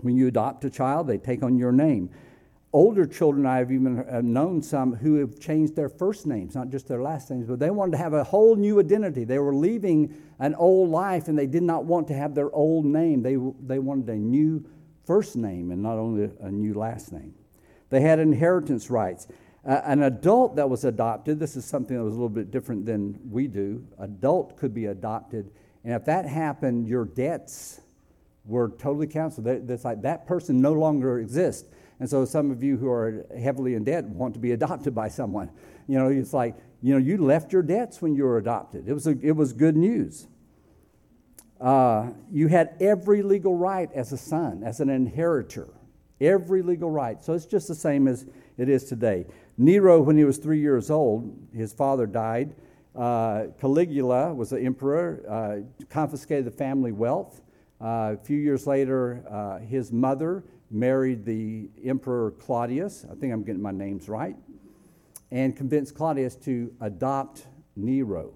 When 0.00 0.16
you 0.16 0.28
adopt 0.28 0.64
a 0.64 0.70
child, 0.70 1.06
they 1.06 1.18
take 1.18 1.42
on 1.42 1.58
your 1.58 1.70
name. 1.70 2.08
Older 2.72 3.04
children, 3.04 3.44
I've 3.44 3.70
even 3.70 4.06
uh, 4.08 4.22
known 4.22 4.62
some 4.62 4.94
who 4.94 5.16
have 5.16 5.38
changed 5.38 5.76
their 5.76 5.90
first 5.90 6.26
names, 6.26 6.54
not 6.54 6.70
just 6.70 6.88
their 6.88 7.02
last 7.02 7.30
names, 7.30 7.46
but 7.46 7.58
they 7.58 7.68
wanted 7.68 7.92
to 7.92 7.98
have 7.98 8.14
a 8.14 8.24
whole 8.24 8.56
new 8.56 8.80
identity. 8.80 9.24
They 9.24 9.38
were 9.38 9.54
leaving 9.54 10.14
an 10.38 10.54
old 10.54 10.88
life 10.88 11.28
and 11.28 11.38
they 11.38 11.46
did 11.46 11.62
not 11.62 11.84
want 11.84 12.08
to 12.08 12.14
have 12.14 12.34
their 12.34 12.50
old 12.54 12.86
name. 12.86 13.22
They, 13.22 13.36
they 13.66 13.78
wanted 13.78 14.08
a 14.08 14.16
new 14.16 14.64
first 15.04 15.36
name 15.36 15.70
and 15.72 15.82
not 15.82 15.98
only 15.98 16.30
a 16.40 16.50
new 16.50 16.72
last 16.72 17.12
name. 17.12 17.34
They 17.90 18.00
had 18.00 18.18
inheritance 18.18 18.88
rights. 18.88 19.26
Uh, 19.64 19.80
an 19.84 20.02
adult 20.02 20.56
that 20.56 20.68
was 20.68 20.84
adopted, 20.84 21.38
this 21.38 21.56
is 21.56 21.64
something 21.64 21.96
that 21.96 22.02
was 22.02 22.12
a 22.12 22.16
little 22.16 22.28
bit 22.28 22.50
different 22.50 22.84
than 22.84 23.18
we 23.30 23.46
do. 23.46 23.86
Adult 23.98 24.56
could 24.56 24.74
be 24.74 24.86
adopted, 24.86 25.50
and 25.84 25.94
if 25.94 26.04
that 26.04 26.26
happened, 26.26 26.88
your 26.88 27.04
debts 27.04 27.80
were 28.44 28.70
totally 28.70 29.06
canceled. 29.06 29.46
That's 29.66 29.84
like 29.84 30.02
that 30.02 30.26
person 30.26 30.60
no 30.60 30.72
longer 30.72 31.20
exists. 31.20 31.68
And 32.00 32.10
so 32.10 32.24
some 32.24 32.50
of 32.50 32.62
you 32.64 32.76
who 32.76 32.90
are 32.90 33.24
heavily 33.38 33.74
in 33.74 33.84
debt 33.84 34.04
want 34.04 34.34
to 34.34 34.40
be 34.40 34.52
adopted 34.58 34.94
by 34.94 35.08
someone. 35.08 35.50
You 35.86 35.98
know, 35.98 36.08
it's 36.08 36.32
like, 36.32 36.56
you 36.82 36.92
know, 36.92 36.98
you 36.98 37.18
left 37.18 37.52
your 37.52 37.62
debts 37.62 38.02
when 38.02 38.14
you 38.14 38.24
were 38.24 38.38
adopted. 38.38 38.88
It 38.88 38.92
was, 38.92 39.06
a, 39.06 39.16
it 39.22 39.36
was 39.36 39.52
good 39.52 39.76
news. 39.76 40.26
Uh, 41.60 42.10
you 42.32 42.48
had 42.48 42.74
every 42.80 43.22
legal 43.22 43.56
right 43.56 43.88
as 43.94 44.12
a 44.12 44.16
son, 44.16 44.64
as 44.64 44.80
an 44.80 44.88
inheritor. 44.88 45.68
Every 46.20 46.62
legal 46.62 46.90
right. 46.90 47.22
So 47.22 47.34
it's 47.34 47.46
just 47.46 47.68
the 47.68 47.74
same 47.74 48.08
as 48.08 48.26
it 48.58 48.68
is 48.68 48.84
today. 48.84 49.26
Nero, 49.58 50.00
when 50.00 50.16
he 50.16 50.24
was 50.24 50.38
three 50.38 50.60
years 50.60 50.90
old, 50.90 51.36
his 51.54 51.72
father 51.72 52.06
died. 52.06 52.54
Uh, 52.96 53.46
Caligula 53.60 54.34
was 54.34 54.50
the 54.50 54.60
emperor, 54.60 55.22
uh, 55.28 55.84
confiscated 55.88 56.46
the 56.46 56.50
family 56.50 56.92
wealth. 56.92 57.42
Uh, 57.80 58.14
a 58.14 58.16
few 58.16 58.38
years 58.38 58.66
later, 58.66 59.24
uh, 59.30 59.58
his 59.58 59.92
mother 59.92 60.44
married 60.70 61.24
the 61.24 61.68
emperor 61.84 62.30
Claudius. 62.32 63.04
I 63.10 63.14
think 63.14 63.32
I'm 63.32 63.42
getting 63.42 63.62
my 63.62 63.72
names 63.72 64.08
right. 64.08 64.36
And 65.30 65.56
convinced 65.56 65.94
Claudius 65.94 66.36
to 66.36 66.72
adopt 66.80 67.46
Nero. 67.76 68.32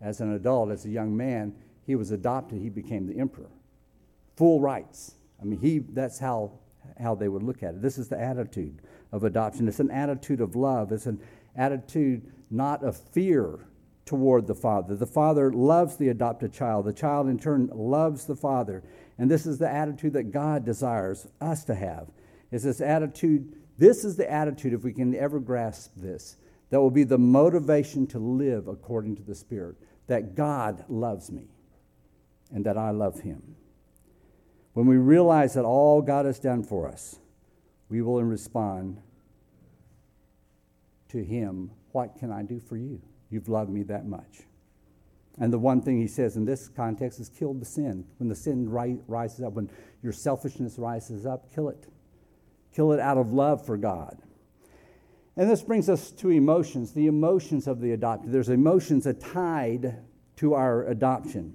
As 0.00 0.20
an 0.20 0.32
adult, 0.34 0.70
as 0.70 0.84
a 0.84 0.88
young 0.88 1.16
man, 1.16 1.54
he 1.86 1.94
was 1.94 2.10
adopted, 2.10 2.60
he 2.60 2.68
became 2.68 3.06
the 3.06 3.18
emperor. 3.18 3.50
Full 4.36 4.60
rights. 4.60 5.14
I 5.40 5.44
mean, 5.44 5.58
he, 5.60 5.78
that's 5.78 6.18
how, 6.18 6.52
how 7.00 7.14
they 7.14 7.28
would 7.28 7.42
look 7.42 7.62
at 7.62 7.74
it. 7.74 7.82
This 7.82 7.98
is 7.98 8.08
the 8.08 8.20
attitude 8.20 8.80
of 9.12 9.24
adoption. 9.24 9.68
It's 9.68 9.80
an 9.80 9.90
attitude 9.90 10.40
of 10.40 10.56
love, 10.56 10.92
it's 10.92 11.06
an 11.06 11.20
attitude 11.56 12.30
not 12.50 12.82
of 12.82 12.96
fear 12.96 13.66
toward 14.04 14.46
the 14.46 14.54
father. 14.54 14.96
The 14.96 15.06
father 15.06 15.52
loves 15.52 15.96
the 15.96 16.08
adopted 16.08 16.52
child, 16.52 16.86
the 16.86 16.92
child 16.92 17.28
in 17.28 17.38
turn 17.38 17.70
loves 17.74 18.24
the 18.24 18.36
father. 18.36 18.82
And 19.18 19.30
this 19.30 19.46
is 19.46 19.58
the 19.58 19.70
attitude 19.70 20.14
that 20.14 20.32
God 20.32 20.64
desires 20.64 21.26
us 21.40 21.64
to 21.64 21.74
have. 21.74 22.08
Is 22.50 22.62
this 22.62 22.80
attitude, 22.80 23.54
this 23.76 24.04
is 24.04 24.16
the 24.16 24.30
attitude, 24.30 24.72
if 24.72 24.82
we 24.82 24.92
can 24.92 25.14
ever 25.14 25.40
grasp 25.40 25.92
this, 25.96 26.36
that 26.70 26.80
will 26.80 26.90
be 26.90 27.04
the 27.04 27.18
motivation 27.18 28.06
to 28.08 28.18
live 28.18 28.68
according 28.68 29.16
to 29.16 29.22
the 29.22 29.34
Spirit. 29.34 29.76
That 30.06 30.34
God 30.34 30.84
loves 30.88 31.30
me 31.30 31.48
and 32.50 32.64
that 32.64 32.78
I 32.78 32.90
love 32.90 33.20
him. 33.20 33.56
When 34.72 34.86
we 34.86 34.96
realize 34.96 35.54
that 35.54 35.64
all 35.64 36.00
God 36.00 36.24
has 36.24 36.38
done 36.38 36.62
for 36.62 36.88
us, 36.88 37.18
we 37.88 38.02
will 38.02 38.22
respond 38.22 39.00
to 41.08 41.22
Him, 41.24 41.70
What 41.92 42.18
can 42.18 42.30
I 42.30 42.42
do 42.42 42.60
for 42.60 42.76
you? 42.76 43.00
You've 43.30 43.48
loved 43.48 43.70
me 43.70 43.82
that 43.84 44.06
much. 44.06 44.42
And 45.40 45.52
the 45.52 45.58
one 45.58 45.80
thing 45.80 46.00
he 46.00 46.08
says 46.08 46.36
in 46.36 46.44
this 46.44 46.68
context 46.68 47.20
is 47.20 47.28
kill 47.28 47.54
the 47.54 47.64
sin. 47.64 48.04
When 48.18 48.28
the 48.28 48.34
sin 48.34 48.68
ri- 48.68 48.98
rises 49.06 49.44
up, 49.44 49.52
when 49.52 49.70
your 50.02 50.12
selfishness 50.12 50.78
rises 50.78 51.26
up, 51.26 51.52
kill 51.54 51.68
it. 51.68 51.86
Kill 52.74 52.92
it 52.92 53.00
out 53.00 53.18
of 53.18 53.32
love 53.32 53.64
for 53.64 53.76
God. 53.76 54.18
And 55.36 55.48
this 55.48 55.62
brings 55.62 55.88
us 55.88 56.10
to 56.12 56.30
emotions, 56.30 56.92
the 56.92 57.06
emotions 57.06 57.68
of 57.68 57.80
the 57.80 57.92
adopted. 57.92 58.32
There's 58.32 58.48
emotions 58.48 59.06
tied 59.20 60.02
to 60.36 60.54
our 60.54 60.86
adoption. 60.88 61.54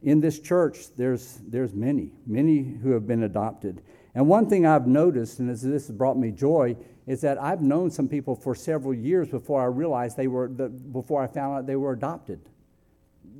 In 0.00 0.20
this 0.20 0.38
church, 0.38 0.94
there's, 0.96 1.40
there's 1.44 1.74
many, 1.74 2.12
many 2.24 2.62
who 2.62 2.92
have 2.92 3.06
been 3.06 3.24
adopted. 3.24 3.82
And 4.14 4.26
one 4.26 4.48
thing 4.48 4.66
I've 4.66 4.86
noticed, 4.86 5.38
and 5.38 5.48
this 5.48 5.62
has 5.62 5.90
brought 5.90 6.18
me 6.18 6.30
joy, 6.30 6.76
is 7.06 7.20
that 7.22 7.40
I've 7.40 7.62
known 7.62 7.90
some 7.90 8.08
people 8.08 8.34
for 8.34 8.54
several 8.54 8.94
years 8.94 9.28
before 9.28 9.62
I 9.62 9.66
realized 9.66 10.16
they 10.16 10.28
were, 10.28 10.48
before 10.48 11.22
I 11.22 11.26
found 11.26 11.58
out 11.58 11.66
they 11.66 11.76
were 11.76 11.92
adopted. 11.92 12.40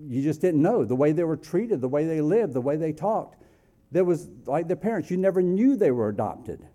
You 0.06 0.22
just 0.22 0.40
didn't 0.40 0.62
know 0.62 0.84
the 0.84 0.96
way 0.96 1.12
they 1.12 1.24
were 1.24 1.36
treated, 1.36 1.80
the 1.80 1.88
way 1.88 2.06
they 2.06 2.20
lived, 2.20 2.54
the 2.54 2.60
way 2.60 2.76
they 2.76 2.92
talked. 2.92 3.42
There 3.90 4.04
was, 4.04 4.28
like 4.46 4.68
their 4.68 4.76
parents, 4.76 5.10
you 5.10 5.16
never 5.16 5.42
knew 5.42 5.76
they 5.76 5.90
were 5.90 6.08
adopted. 6.08 6.66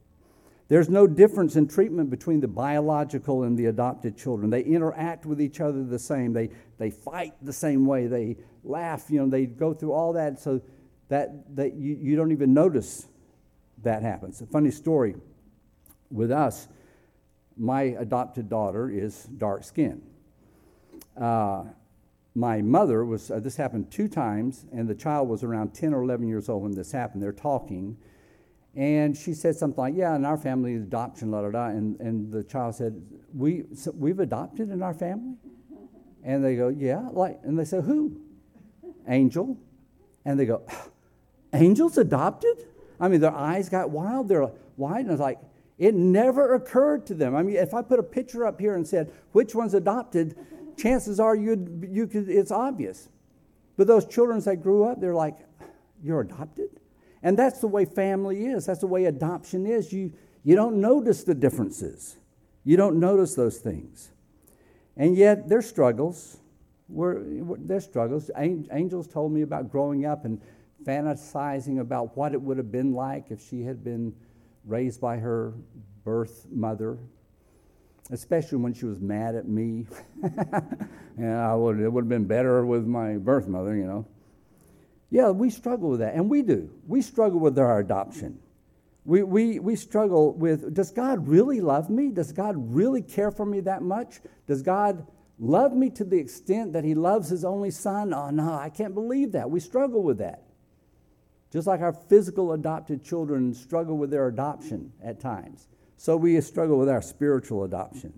There's 0.67 0.89
no 0.89 1.07
difference 1.07 1.55
in 1.55 1.67
treatment 1.67 2.09
between 2.09 2.39
the 2.39 2.47
biological 2.47 3.43
and 3.43 3.57
the 3.57 3.67
adopted 3.67 4.17
children. 4.17 4.49
They 4.49 4.61
interact 4.61 5.25
with 5.25 5.41
each 5.41 5.61
other 5.61 5.83
the 5.83 5.99
same. 5.99 6.33
They, 6.33 6.49
they 6.77 6.89
fight 6.89 7.33
the 7.41 7.53
same 7.53 7.85
way. 7.85 8.07
They 8.07 8.37
laugh. 8.63 9.05
You 9.09 9.21
know, 9.21 9.29
they 9.29 9.45
go 9.45 9.73
through 9.73 9.93
all 9.93 10.13
that 10.13 10.39
so 10.39 10.61
that, 11.09 11.55
that 11.55 11.75
you, 11.75 11.97
you 12.01 12.15
don't 12.15 12.31
even 12.31 12.53
notice 12.53 13.07
that 13.83 14.01
happens. 14.01 14.41
A 14.41 14.45
funny 14.45 14.71
story 14.71 15.15
with 16.11 16.31
us 16.31 16.67
my 17.57 17.81
adopted 17.81 18.49
daughter 18.49 18.89
is 18.89 19.25
dark 19.25 19.63
skinned. 19.63 20.01
Uh, 21.19 21.65
my 22.35 22.61
mother 22.61 23.05
was, 23.05 23.29
uh, 23.29 23.39
this 23.39 23.55
happened 23.55 23.91
two 23.91 24.07
times, 24.07 24.65
and 24.71 24.87
the 24.87 24.95
child 24.95 25.29
was 25.29 25.43
around 25.43 25.73
10 25.73 25.93
or 25.93 26.01
11 26.01 26.27
years 26.27 26.49
old 26.49 26.63
when 26.63 26.71
this 26.71 26.91
happened. 26.91 27.21
They're 27.21 27.31
talking, 27.31 27.95
and 28.75 29.15
she 29.15 29.33
said 29.33 29.55
something 29.55 29.77
like, 29.77 29.95
Yeah, 29.95 30.15
in 30.15 30.25
our 30.25 30.37
family, 30.37 30.75
adoption, 30.75 31.29
la 31.29 31.41
da 31.41 31.51
da. 31.51 31.65
And, 31.67 31.99
and 31.99 32.31
the 32.31 32.43
child 32.43 32.75
said, 32.75 32.99
we, 33.33 33.65
so 33.75 33.91
We've 33.95 34.19
adopted 34.19 34.71
in 34.71 34.81
our 34.81 34.95
family? 34.95 35.35
And 36.23 36.43
they 36.43 36.55
go, 36.55 36.69
Yeah. 36.69 37.07
Like, 37.11 37.39
and 37.43 37.57
they 37.57 37.65
say, 37.65 37.81
Who? 37.81 38.19
Angel. 39.07 39.57
And 40.25 40.39
they 40.39 40.45
go, 40.45 40.63
Angels 41.53 41.99
adopted? 41.99 42.65
I 43.03 43.09
mean, 43.09 43.19
their 43.19 43.35
eyes 43.35 43.67
got 43.67 43.89
wild. 43.89 44.29
They're 44.29 44.49
wide. 44.77 45.01
And 45.01 45.09
I 45.09 45.11
was 45.11 45.19
like, 45.19 45.39
it 45.77 45.93
never 45.93 46.53
occurred 46.53 47.05
to 47.07 47.13
them. 47.13 47.35
I 47.35 47.43
mean, 47.43 47.57
if 47.57 47.73
I 47.73 47.81
put 47.81 47.99
a 47.99 48.03
picture 48.03 48.45
up 48.45 48.61
here 48.61 48.75
and 48.75 48.87
said, 48.87 49.11
which 49.33 49.53
one's 49.53 49.73
adopted, 49.73 50.37
chances 50.77 51.19
are 51.19 51.35
you'd, 51.35 51.89
you 51.91 52.07
could, 52.07 52.29
it's 52.29 52.49
obvious. 52.49 53.09
But 53.75 53.87
those 53.87 54.05
children, 54.05 54.39
that 54.39 54.63
grew 54.63 54.85
up, 54.85 55.01
they're 55.01 55.13
like, 55.13 55.35
you're 56.01 56.21
adopted? 56.21 56.69
And 57.23 57.37
that's 57.37 57.59
the 57.59 57.67
way 57.67 57.83
family 57.83 58.45
is. 58.45 58.67
That's 58.67 58.79
the 58.79 58.87
way 58.87 59.03
adoption 59.03 59.65
is. 59.65 59.91
You, 59.91 60.13
you 60.45 60.55
don't 60.55 60.79
notice 60.79 61.25
the 61.25 61.35
differences. 61.35 62.15
You 62.63 62.77
don't 62.77 63.01
notice 63.01 63.35
those 63.35 63.57
things. 63.57 64.11
And 64.95 65.17
yet, 65.17 65.49
their 65.49 65.61
struggles 65.61 66.37
were, 66.87 67.21
their 67.57 67.81
struggles. 67.81 68.31
Angels 68.37 69.07
told 69.09 69.33
me 69.33 69.41
about 69.41 69.69
growing 69.69 70.05
up 70.05 70.23
and 70.23 70.39
fantasizing 70.83 71.79
about 71.79 72.15
what 72.15 72.33
it 72.33 72.41
would 72.41 72.57
have 72.57 72.71
been 72.71 72.93
like 72.93 73.31
if 73.31 73.41
she 73.41 73.63
had 73.63 73.83
been 73.83 74.13
raised 74.65 75.01
by 75.01 75.17
her 75.17 75.53
birth 76.03 76.47
mother, 76.51 76.97
especially 78.11 78.57
when 78.57 78.73
she 78.73 78.85
was 78.85 78.99
mad 78.99 79.35
at 79.35 79.47
me. 79.47 79.85
and 81.17 81.33
I 81.33 81.55
would, 81.55 81.79
it 81.79 81.91
would 81.91 82.03
have 82.03 82.09
been 82.09 82.27
better 82.27 82.65
with 82.65 82.85
my 82.85 83.17
birth 83.17 83.47
mother, 83.47 83.75
you 83.75 83.85
know. 83.85 84.05
Yeah, 85.09 85.29
we 85.29 85.49
struggle 85.49 85.89
with 85.89 85.99
that, 85.99 86.15
and 86.15 86.29
we 86.29 86.41
do. 86.41 86.71
We 86.87 87.01
struggle 87.01 87.39
with 87.39 87.57
our 87.59 87.79
adoption. 87.79 88.39
We, 89.05 89.21
we, 89.21 89.59
we 89.59 89.75
struggle 89.75 90.33
with 90.33 90.73
does 90.73 90.91
God 90.91 91.27
really 91.27 91.61
love 91.61 91.89
me? 91.89 92.09
Does 92.09 92.31
God 92.31 92.55
really 92.57 93.01
care 93.01 93.31
for 93.31 93.45
me 93.45 93.59
that 93.61 93.81
much? 93.81 94.21
Does 94.47 94.61
God 94.61 95.05
love 95.37 95.73
me 95.73 95.89
to 95.91 96.03
the 96.03 96.17
extent 96.17 96.73
that 96.73 96.83
He 96.83 96.95
loves 96.95 97.29
His 97.29 97.43
only 97.43 97.69
Son? 97.69 98.13
Oh, 98.13 98.29
no, 98.29 98.53
I 98.53 98.69
can't 98.69 98.93
believe 98.93 99.33
that. 99.33 99.49
We 99.49 99.59
struggle 99.59 100.01
with 100.01 100.19
that. 100.19 100.43
Just 101.53 101.67
like 101.67 101.81
our 101.81 101.93
physical 101.93 102.53
adopted 102.53 103.03
children 103.03 103.53
struggle 103.53 103.95
with 103.95 104.09
their 104.09 104.27
adoption 104.27 104.91
at 105.03 105.19
times, 105.19 105.67
so 105.97 106.17
we 106.17 106.41
struggle 106.41 106.79
with 106.79 106.89
our 106.89 107.01
spiritual 107.03 107.63
adoption. 107.63 108.11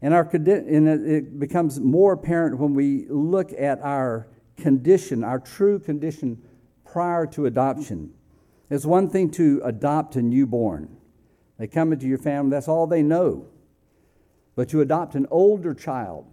And, 0.00 0.14
our, 0.14 0.22
and 0.32 0.88
it 0.88 1.40
becomes 1.40 1.80
more 1.80 2.12
apparent 2.12 2.56
when 2.58 2.72
we 2.72 3.06
look 3.08 3.52
at 3.52 3.80
our 3.80 4.28
condition, 4.56 5.24
our 5.24 5.40
true 5.40 5.80
condition 5.80 6.40
prior 6.84 7.26
to 7.26 7.46
adoption. 7.46 8.14
It's 8.70 8.86
one 8.86 9.10
thing 9.10 9.32
to 9.32 9.60
adopt 9.64 10.14
a 10.14 10.22
newborn. 10.22 10.96
They 11.58 11.66
come 11.66 11.92
into 11.92 12.06
your 12.06 12.18
family, 12.18 12.52
that's 12.52 12.68
all 12.68 12.86
they 12.86 13.02
know. 13.02 13.48
But 14.54 14.72
you 14.72 14.80
adopt 14.82 15.16
an 15.16 15.26
older 15.32 15.74
child 15.74 16.26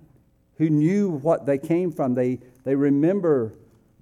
who 0.57 0.69
knew 0.69 1.09
what 1.09 1.47
they 1.47 1.57
came 1.57 1.91
from. 1.91 2.13
They, 2.13 2.39
they 2.63 2.75
remember 2.75 3.55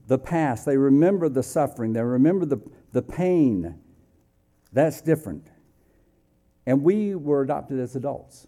the 0.07 0.17
past, 0.17 0.65
they 0.65 0.77
remember 0.77 1.29
the 1.29 1.43
suffering, 1.43 1.93
they 1.93 2.01
remember 2.01 2.45
the, 2.45 2.59
the 2.91 3.01
pain. 3.01 3.79
That's 4.71 5.01
different. 5.01 5.47
And 6.65 6.81
we 6.83 7.15
were 7.15 7.41
adopted 7.41 7.79
as 7.79 7.95
adults. 7.95 8.47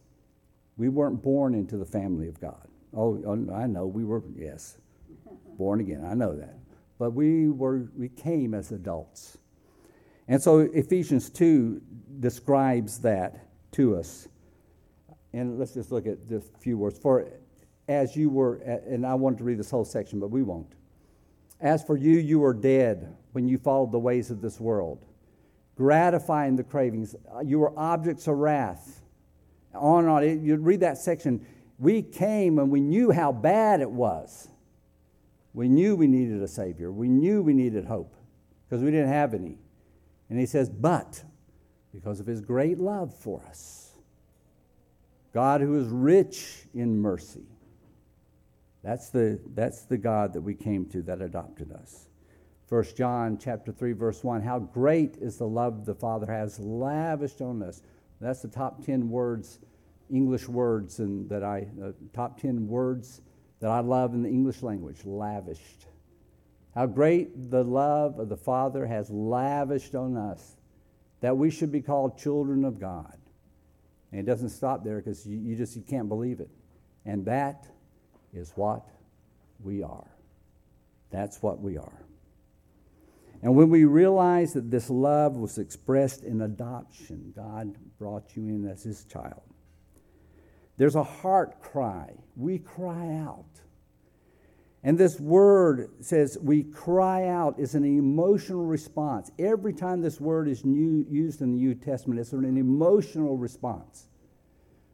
We 0.77 0.89
weren't 0.89 1.21
born 1.21 1.53
into 1.53 1.77
the 1.77 1.85
family 1.85 2.27
of 2.27 2.39
God. 2.39 2.67
Oh, 2.93 3.21
oh, 3.25 3.53
I 3.53 3.67
know. 3.67 3.85
We 3.85 4.03
were, 4.05 4.23
yes, 4.35 4.77
born 5.57 5.79
again. 5.81 6.05
I 6.05 6.13
know 6.13 6.35
that. 6.35 6.57
But 6.97 7.11
we, 7.11 7.49
were, 7.49 7.89
we 7.97 8.09
came 8.09 8.53
as 8.53 8.71
adults. 8.71 9.37
And 10.27 10.41
so 10.41 10.59
Ephesians 10.59 11.29
2 11.29 11.81
describes 12.19 12.99
that 12.99 13.47
to 13.73 13.97
us. 13.97 14.27
And 15.33 15.59
let's 15.59 15.73
just 15.73 15.91
look 15.91 16.07
at 16.07 16.27
just 16.27 16.53
a 16.55 16.57
few 16.59 16.77
words. 16.77 16.97
For 16.97 17.27
as 17.87 18.15
you 18.15 18.29
were, 18.29 18.55
and 18.55 19.05
I 19.05 19.13
wanted 19.15 19.39
to 19.39 19.43
read 19.43 19.59
this 19.59 19.69
whole 19.69 19.85
section, 19.85 20.19
but 20.19 20.31
we 20.31 20.41
won't. 20.41 20.73
As 21.59 21.83
for 21.83 21.97
you, 21.97 22.17
you 22.17 22.39
were 22.39 22.53
dead 22.53 23.15
when 23.31 23.47
you 23.47 23.57
followed 23.57 23.91
the 23.91 23.99
ways 23.99 24.31
of 24.31 24.41
this 24.41 24.59
world, 24.59 25.05
gratifying 25.75 26.55
the 26.55 26.63
cravings. 26.63 27.15
You 27.43 27.59
were 27.59 27.73
objects 27.77 28.27
of 28.27 28.37
wrath. 28.37 29.01
On 29.73 30.03
and 30.03 30.09
on. 30.09 30.43
You 30.43 30.55
read 30.57 30.81
that 30.81 30.97
section. 30.97 31.45
We 31.77 32.01
came 32.01 32.59
and 32.59 32.71
we 32.71 32.79
knew 32.79 33.11
how 33.11 33.31
bad 33.31 33.81
it 33.81 33.89
was. 33.89 34.47
We 35.53 35.69
knew 35.69 35.95
we 35.95 36.07
needed 36.07 36.41
a 36.41 36.47
Savior. 36.47 36.91
We 36.91 37.07
knew 37.07 37.41
we 37.41 37.53
needed 37.53 37.85
hope 37.85 38.15
because 38.67 38.83
we 38.83 38.91
didn't 38.91 39.09
have 39.09 39.33
any. 39.33 39.57
And 40.29 40.39
he 40.39 40.45
says, 40.45 40.69
But 40.69 41.23
because 41.93 42.19
of 42.19 42.25
his 42.25 42.41
great 42.41 42.77
love 42.77 43.13
for 43.13 43.41
us, 43.47 43.91
God 45.33 45.61
who 45.61 45.79
is 45.79 45.87
rich 45.87 46.67
in 46.73 46.99
mercy, 46.99 47.47
that's 48.85 49.09
the, 49.09 49.39
that's 49.55 49.85
the 49.85 49.97
God 49.97 50.33
that 50.33 50.41
we 50.41 50.53
came 50.53 50.85
to 50.89 51.01
that 51.03 51.19
adopted 51.19 51.71
us. 51.71 52.07
1 52.69 52.83
John 52.95 53.37
chapter 53.39 53.71
3 53.71 53.93
verse 53.93 54.23
1 54.23 54.41
how 54.41 54.59
great 54.59 55.17
is 55.17 55.37
the 55.37 55.47
love 55.47 55.85
the 55.85 55.95
father 55.95 56.31
has 56.31 56.59
lavished 56.59 57.41
on 57.41 57.63
us. 57.63 57.81
That's 58.21 58.41
the 58.41 58.47
top 58.47 58.85
10 58.85 59.09
words 59.09 59.59
english 60.11 60.47
words 60.47 60.99
and 60.99 61.27
that 61.29 61.43
i 61.43 61.65
uh, 61.83 61.91
top 62.13 62.39
10 62.39 62.67
words 62.67 63.21
that 63.59 63.71
i 63.71 63.79
love 63.79 64.13
in 64.13 64.21
the 64.21 64.29
english 64.29 64.61
language 64.61 65.03
lavished. 65.03 65.87
How 66.75 66.85
great 66.85 67.49
the 67.49 67.63
love 67.63 68.19
of 68.19 68.29
the 68.29 68.37
father 68.37 68.85
has 68.85 69.09
lavished 69.09 69.95
on 69.95 70.17
us 70.17 70.57
that 71.21 71.37
we 71.37 71.49
should 71.49 71.71
be 71.71 71.81
called 71.81 72.17
children 72.17 72.65
of 72.65 72.79
god. 72.79 73.17
And 74.11 74.19
it 74.19 74.25
doesn't 74.25 74.49
stop 74.49 74.83
there 74.83 74.97
because 74.97 75.25
you, 75.25 75.37
you 75.37 75.55
just 75.55 75.75
you 75.75 75.81
can't 75.81 76.07
believe 76.07 76.39
it. 76.39 76.49
And 77.05 77.25
that 77.25 77.67
is 78.35 78.51
what 78.55 78.85
we 79.63 79.81
are. 79.81 80.07
That's 81.11 81.41
what 81.41 81.61
we 81.61 81.77
are. 81.77 82.05
And 83.41 83.55
when 83.55 83.69
we 83.69 83.85
realize 83.85 84.53
that 84.53 84.71
this 84.71 84.89
love 84.89 85.35
was 85.35 85.57
expressed 85.57 86.23
in 86.23 86.41
adoption, 86.41 87.33
God 87.35 87.75
brought 87.99 88.35
you 88.35 88.43
in 88.43 88.67
as 88.67 88.83
his 88.83 89.05
child. 89.05 89.41
There's 90.77 90.95
a 90.95 91.03
heart 91.03 91.61
cry. 91.61 92.13
We 92.35 92.59
cry 92.59 93.17
out. 93.17 93.45
And 94.83 94.97
this 94.97 95.19
word 95.19 95.89
says 96.01 96.37
we 96.39 96.63
cry 96.63 97.27
out 97.27 97.59
is 97.59 97.73
an 97.73 97.85
emotional 97.85 98.65
response. 98.65 99.31
Every 99.39 99.73
time 99.73 100.01
this 100.01 100.19
word 100.19 100.47
is 100.47 100.63
new, 100.63 101.05
used 101.09 101.41
in 101.41 101.53
the 101.53 101.57
New 101.57 101.73
Testament, 101.73 102.19
it's 102.19 102.33
an 102.33 102.57
emotional 102.57 103.37
response. 103.37 104.07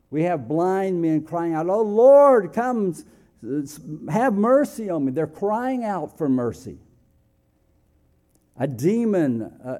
We 0.09 0.23
have 0.23 0.47
blind 0.47 1.01
men 1.01 1.23
crying 1.23 1.53
out, 1.53 1.67
Oh 1.67 1.81
Lord, 1.81 2.53
come 2.53 2.93
have 4.09 4.33
mercy 4.33 4.89
on 4.89 5.05
me. 5.05 5.11
They're 5.11 5.27
crying 5.27 5.83
out 5.83 6.17
for 6.17 6.29
mercy. 6.29 6.77
A 8.57 8.67
demon, 8.67 9.41
uh, 9.41 9.79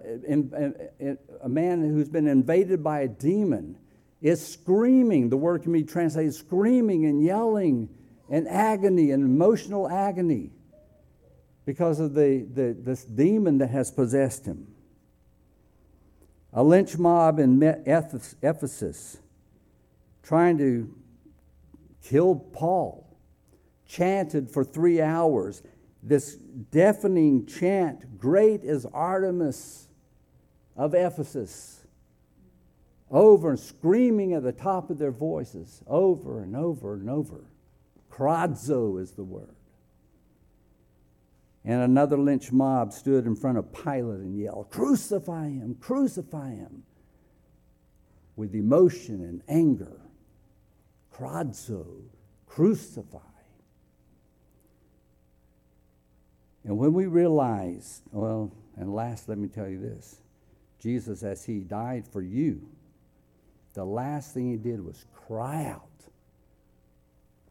a 1.43 1.49
man 1.49 1.81
who's 1.81 2.09
been 2.09 2.27
invaded 2.27 2.83
by 2.83 3.01
a 3.01 3.07
demon, 3.07 3.77
is 4.21 4.45
screaming. 4.45 5.29
The 5.29 5.37
word 5.37 5.63
can 5.63 5.73
be 5.73 5.83
translated 5.83 6.33
screaming 6.33 7.05
and 7.05 7.23
yelling 7.23 7.89
and 8.29 8.47
agony 8.47 9.11
and 9.11 9.23
emotional 9.23 9.89
agony 9.89 10.51
because 11.65 11.99
of 11.99 12.13
the, 12.13 12.47
the, 12.53 12.75
this 12.79 13.03
demon 13.03 13.59
that 13.59 13.69
has 13.69 13.91
possessed 13.91 14.45
him. 14.45 14.67
A 16.53 16.63
lynch 16.63 16.97
mob 16.97 17.39
in 17.39 17.61
Ephesus 17.61 19.17
trying 20.23 20.57
to 20.57 20.93
kill 22.03 22.35
Paul 22.35 23.00
chanted 23.91 24.49
for 24.49 24.63
three 24.63 25.01
hours. 25.01 25.61
This 26.01 26.35
deafening 26.35 27.45
chant, 27.45 28.17
Great 28.17 28.63
is 28.63 28.85
Artemis 28.85 29.87
of 30.75 30.95
Ephesus, 30.95 31.83
over 33.11 33.49
and 33.49 33.59
screaming 33.59 34.33
at 34.33 34.43
the 34.43 34.53
top 34.53 34.89
of 34.89 34.97
their 34.97 35.11
voices, 35.11 35.83
over 35.85 36.41
and 36.41 36.55
over 36.55 36.93
and 36.93 37.09
over. 37.09 37.41
Kradzo 38.09 38.99
is 38.99 39.11
the 39.11 39.23
word. 39.23 39.55
And 41.63 41.81
another 41.83 42.17
lynch 42.17 42.51
mob 42.51 42.93
stood 42.93 43.25
in 43.25 43.35
front 43.35 43.57
of 43.57 43.71
Pilate 43.71 44.21
and 44.21 44.39
yelled, 44.39 44.71
Crucify 44.71 45.49
him, 45.49 45.75
crucify 45.79 46.55
him, 46.55 46.83
with 48.35 48.55
emotion 48.55 49.21
and 49.21 49.43
anger. 49.47 49.99
Kradzo, 51.13 51.85
crucify. 52.47 53.19
And 56.63 56.77
when 56.77 56.93
we 56.93 57.07
realize, 57.07 58.01
well, 58.11 58.51
and 58.77 58.93
last, 58.93 59.27
let 59.27 59.37
me 59.37 59.47
tell 59.47 59.67
you 59.67 59.79
this 59.79 60.21
Jesus, 60.79 61.23
as 61.23 61.45
he 61.45 61.59
died 61.59 62.07
for 62.07 62.21
you, 62.21 62.61
the 63.73 63.85
last 63.85 64.33
thing 64.33 64.49
he 64.49 64.57
did 64.57 64.83
was 64.83 65.05
cry 65.27 65.65
out 65.65 65.87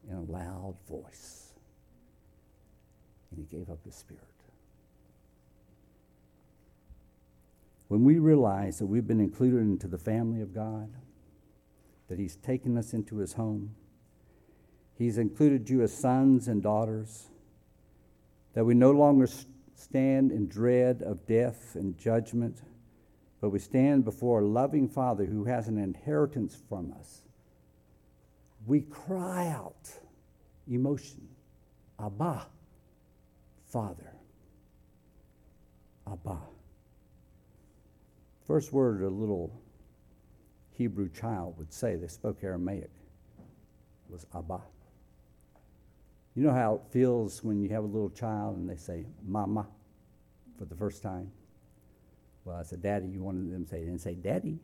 in 0.09 0.17
a 0.17 0.23
loud 0.23 0.75
voice. 0.89 1.53
And 3.31 3.39
he 3.39 3.57
gave 3.57 3.71
up 3.71 3.79
his 3.85 3.95
spirit. 3.95 4.25
When 7.89 8.05
we 8.05 8.19
realize 8.19 8.79
that 8.79 8.87
we've 8.87 9.07
been 9.07 9.21
included 9.21 9.59
into 9.59 9.89
the 9.89 9.99
family 9.99 10.41
of 10.41 10.55
God, 10.55 10.91
that 12.09 12.19
he's 12.19 12.37
taken 12.37 12.77
us 12.77 12.93
into 12.93 13.17
his 13.17 13.33
home, 13.33 13.75
he's 14.95 15.19
included 15.19 15.69
you 15.71 15.83
as 15.83 15.93
sons 15.93 16.47
and 16.49 16.63
daughters 16.63 17.31
that 18.55 18.65
we 18.65 18.75
no 18.75 18.91
longer 18.91 19.29
stand 19.75 20.33
in 20.33 20.47
dread 20.49 21.03
of 21.03 21.27
death 21.27 21.75
and 21.75 21.97
judgment, 21.99 22.63
but 23.41 23.51
we 23.51 23.59
stand 23.59 24.05
before 24.05 24.41
a 24.41 24.47
loving 24.47 24.89
Father 24.89 25.25
who 25.25 25.45
has 25.45 25.69
an 25.69 25.79
inheritance 25.79 26.61
from 26.69 26.93
us. 26.99 27.23
We 28.67 28.83
cry 28.83 29.49
out 29.49 29.91
emotion, 30.69 31.29
Abba, 31.99 32.47
Father. 33.67 34.13
Abba. 36.07 36.39
First 38.47 38.73
word 38.73 39.03
a 39.03 39.09
little 39.09 39.53
Hebrew 40.73 41.09
child 41.09 41.57
would 41.57 41.73
say, 41.73 41.97
they 41.97 42.09
spoke 42.09 42.43
Aramaic, 42.43 42.91
was 44.09 44.27
Abba. 44.35 44.61
You 46.41 46.47
know 46.47 46.55
how 46.55 46.77
it 46.77 46.81
feels 46.91 47.45
when 47.45 47.61
you 47.61 47.69
have 47.69 47.85
a 47.85 47.87
little 47.87 48.09
child 48.09 48.57
and 48.57 48.67
they 48.67 48.77
say, 48.77 49.05
Mama, 49.27 49.69
for 50.57 50.65
the 50.65 50.75
first 50.75 51.03
time? 51.03 51.31
Well, 52.47 52.57
I 52.57 52.63
said, 52.63 52.81
Daddy, 52.81 53.09
you 53.09 53.23
wanted 53.23 53.53
them 53.53 53.65
to 53.65 53.69
say, 53.71 53.81
didn't 53.81 54.01
say 54.01 54.15
Daddy. 54.15 54.59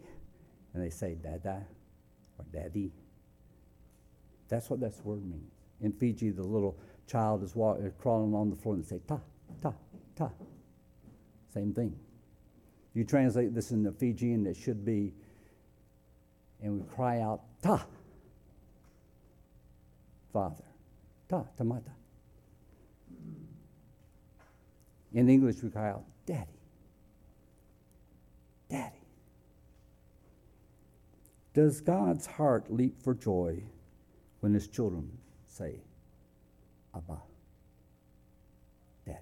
And 0.72 0.82
they 0.82 0.88
say 0.88 1.16
Dada 1.16 1.66
or 2.38 2.46
Daddy. 2.50 2.92
That's 4.48 4.70
what 4.70 4.80
that 4.80 4.94
word 5.04 5.22
means. 5.26 5.52
In 5.82 5.92
Fiji, 5.92 6.30
the 6.30 6.42
little 6.42 6.78
child 7.06 7.42
is 7.42 7.54
walk, 7.54 7.78
crawling 7.98 8.32
on 8.32 8.48
the 8.48 8.56
floor 8.56 8.76
and 8.76 8.82
they 8.82 8.88
say, 8.88 9.02
Ta, 9.06 9.20
ta, 9.60 9.74
ta. 10.16 10.30
Same 11.52 11.74
thing. 11.74 11.94
You 12.94 13.04
translate 13.04 13.54
this 13.54 13.70
into 13.70 13.92
Fijian, 13.92 14.46
it 14.46 14.56
should 14.56 14.82
be, 14.82 15.12
and 16.62 16.80
we 16.80 16.86
cry 16.88 17.20
out, 17.20 17.42
Ta, 17.60 17.84
Father. 20.32 20.64
Ta, 21.28 21.44
tamata. 21.58 21.92
In 25.12 25.28
English, 25.28 25.62
we 25.62 25.70
call 25.70 26.06
Daddy. 26.26 26.60
Daddy. 28.68 29.00
Does 31.54 31.80
God's 31.80 32.26
heart 32.26 32.70
leap 32.70 33.02
for 33.02 33.14
joy 33.14 33.62
when 34.40 34.52
his 34.52 34.68
children 34.68 35.10
say, 35.46 35.80
Abba, 36.94 37.18
Daddy? 39.06 39.18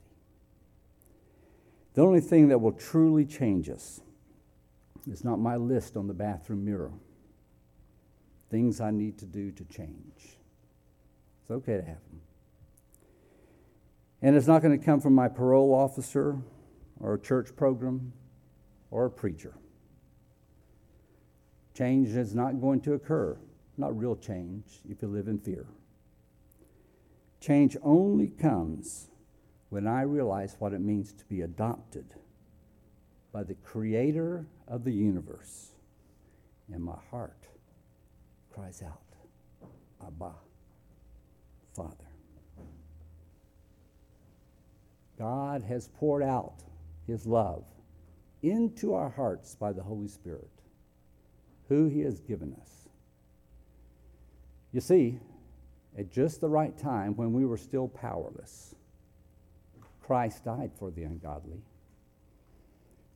The 1.95 2.03
only 2.03 2.21
thing 2.21 2.49
that 2.49 2.59
will 2.59 2.73
truly 2.73 3.25
change 3.25 3.69
us 3.69 4.01
is 5.07 5.23
not 5.23 5.39
my 5.39 5.57
list 5.57 5.97
on 5.97 6.09
the 6.09 6.15
bathroom 6.15 6.65
mirror. 6.65 6.93
Things 8.51 8.81
I 8.81 8.91
need 8.91 9.17
to 9.19 9.27
do 9.27 9.53
to 9.53 9.65
change. 9.65 10.39
It's 11.45 11.51
okay 11.51 11.77
to 11.77 11.83
have 11.83 12.01
them. 12.09 12.21
And 14.23 14.35
it's 14.35 14.47
not 14.47 14.63
going 14.63 14.79
to 14.79 14.83
come 14.83 14.99
from 14.99 15.15
my 15.15 15.29
parole 15.29 15.75
officer 15.75 16.39
or 16.99 17.13
a 17.13 17.21
church 17.21 17.55
program 17.55 18.15
or 18.91 19.05
a 19.05 19.11
preacher. 19.11 19.55
Change 21.75 22.09
is 22.09 22.35
not 22.35 22.63
going 22.63 22.81
to 22.83 22.95
occur, 22.95 23.37
not 23.77 23.99
real 23.99 24.17
change, 24.17 24.81
if 24.89 25.03
you 25.03 25.09
live 25.09 25.29
in 25.29 25.39
fear. 25.39 25.67
Change 27.41 27.77
only 27.83 28.29
comes 28.29 29.11
when 29.69 29.87
I 29.87 30.01
realize 30.01 30.57
what 30.59 30.73
it 30.73 30.81
means 30.81 31.13
to 31.13 31.25
be 31.27 31.43
adopted 31.43 32.07
by 33.33 33.43
the 33.43 33.55
creator 33.55 34.47
of 34.67 34.85
the 34.85 34.93
universe. 34.93 35.73
And 36.73 36.83
my 36.83 36.97
heart 37.11 37.49
cries 38.51 38.83
out, 38.83 39.03
Abba, 40.01 40.33
Father. 41.75 42.05
God 45.19 45.63
has 45.63 45.89
poured 45.89 46.23
out 46.23 46.63
his 47.07 47.27
love 47.27 47.65
into 48.43 48.95
our 48.95 49.09
hearts 49.09 49.55
by 49.55 49.73
the 49.73 49.83
Holy 49.83 50.09
Spirit, 50.09 50.51
who 51.69 51.89
he 51.89 52.01
has 52.01 52.21
given 52.21 52.55
us. 52.61 52.89
You 54.73 54.81
see, 54.81 55.19
at 55.97 56.11
just 56.11 56.41
the 56.41 56.49
right 56.49 56.77
time 56.77 57.15
when 57.17 57.33
we 57.33 57.47
were 57.47 57.57
still 57.57 57.89
powerless, 57.89 58.75
Christ 60.03 60.45
died 60.45 60.73
for 60.79 60.91
the 60.91 61.05
ungodly. 61.05 61.63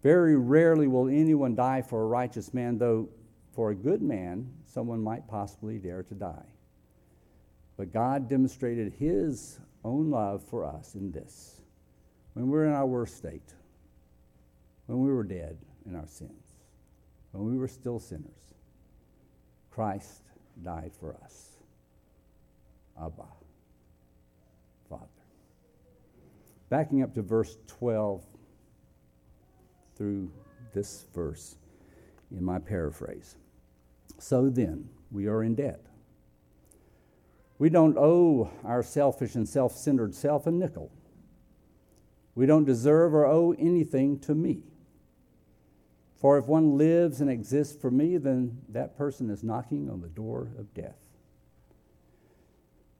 Very 0.02 0.36
rarely 0.36 0.86
will 0.86 1.08
anyone 1.08 1.54
die 1.54 1.82
for 1.82 2.02
a 2.02 2.06
righteous 2.06 2.54
man, 2.54 2.78
though 2.78 3.08
for 3.52 3.70
a 3.70 3.74
good 3.74 4.00
man, 4.00 4.48
someone 4.64 5.02
might 5.02 5.26
possibly 5.26 5.78
dare 5.78 6.04
to 6.04 6.14
die. 6.14 6.46
But 7.78 7.92
God 7.92 8.28
demonstrated 8.28 8.92
his 8.92 9.60
own 9.84 10.10
love 10.10 10.42
for 10.42 10.66
us 10.66 10.96
in 10.96 11.12
this 11.12 11.62
when 12.34 12.46
we 12.46 12.50
were 12.50 12.66
in 12.66 12.72
our 12.72 12.86
worst 12.86 13.16
state, 13.16 13.54
when 14.86 14.98
we 14.98 15.10
were 15.10 15.22
dead 15.22 15.56
in 15.86 15.94
our 15.94 16.06
sins, 16.06 16.56
when 17.32 17.46
we 17.46 17.56
were 17.56 17.68
still 17.68 17.98
sinners, 17.98 18.54
Christ 19.70 20.22
died 20.62 20.92
for 20.98 21.16
us. 21.24 21.56
Abba, 23.00 23.24
Father. 24.88 25.06
Backing 26.68 27.02
up 27.02 27.14
to 27.14 27.22
verse 27.22 27.58
12 27.68 28.24
through 29.96 30.30
this 30.74 31.06
verse 31.14 31.56
in 32.32 32.44
my 32.44 32.58
paraphrase. 32.58 33.36
So 34.18 34.50
then, 34.50 34.88
we 35.12 35.28
are 35.28 35.44
in 35.44 35.54
debt. 35.54 35.87
We 37.58 37.70
don't 37.70 37.98
owe 37.98 38.50
our 38.64 38.82
selfish 38.82 39.34
and 39.34 39.48
self 39.48 39.76
centered 39.76 40.14
self 40.14 40.46
a 40.46 40.50
nickel. 40.50 40.92
We 42.34 42.46
don't 42.46 42.64
deserve 42.64 43.14
or 43.14 43.26
owe 43.26 43.52
anything 43.58 44.20
to 44.20 44.34
me. 44.34 44.62
For 46.14 46.38
if 46.38 46.46
one 46.46 46.76
lives 46.76 47.20
and 47.20 47.30
exists 47.30 47.80
for 47.80 47.90
me, 47.90 48.16
then 48.16 48.58
that 48.68 48.96
person 48.96 49.30
is 49.30 49.42
knocking 49.42 49.90
on 49.90 50.00
the 50.00 50.08
door 50.08 50.52
of 50.58 50.74
death. 50.74 50.98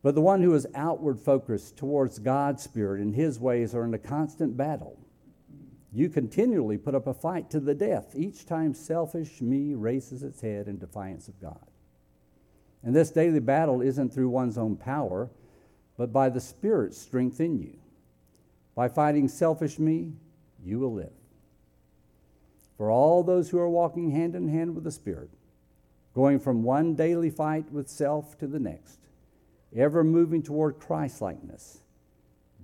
But 0.03 0.15
the 0.15 0.21
one 0.21 0.43
who 0.43 0.55
is 0.55 0.67
outward 0.75 1.19
focused 1.19 1.77
towards 1.77 2.19
God's 2.19 2.63
Spirit 2.63 3.01
and 3.01 3.15
His 3.15 3.41
ways 3.41 3.75
are 3.75 3.85
in 3.85 3.95
a 3.95 3.99
constant 3.99 4.57
battle. 4.57 4.99
You 5.93 6.09
continually 6.09 6.79
put 6.79 6.95
up 6.95 7.07
a 7.07 7.15
fight 7.15 7.51
to 7.51 7.61
the 7.61 7.75
death 7.75 8.15
each 8.15 8.47
time 8.47 8.75
selfish 8.75 9.41
me 9.41 9.75
raises 9.75 10.23
its 10.23 10.41
head 10.41 10.69
in 10.69 10.79
defiance 10.79 11.29
of 11.29 11.41
God. 11.41 11.68
And 12.83 12.95
this 12.95 13.11
daily 13.11 13.41
battle 13.41 13.81
isn't 13.81 14.13
through 14.13 14.29
one's 14.29 14.59
own 14.59 14.77
power, 14.77 15.31
but 15.97 16.13
by 16.13 16.29
the 16.29 16.41
Spirit's 16.41 16.99
strength 16.99 17.41
in 17.41 17.59
you. 17.59 17.77
By 18.75 18.89
fighting 18.89 19.29
selfish 19.29 19.79
me, 19.79 20.13
you 20.65 20.79
will 20.79 20.95
live. 20.95 21.13
For 22.77 22.91
all 22.91 23.25
those 23.25 23.51
who 23.51 23.59
are 23.59 23.69
walking 23.69 24.13
hand 24.13 24.37
in 24.37 24.49
hand 24.49 24.75
with 24.75 24.85
the 24.85 24.93
Spirit, 24.93 25.31
going 26.15 26.39
from 26.39 26.63
one 26.63 26.95
daily 26.95 27.31
fight 27.31 27.71
with 27.73 27.89
self 27.89 28.39
to 28.39 28.47
the 28.47 28.61
next, 28.61 29.01
ever 29.75 30.05
moving 30.05 30.43
toward 30.43 30.79
Christlikeness, 30.79 31.81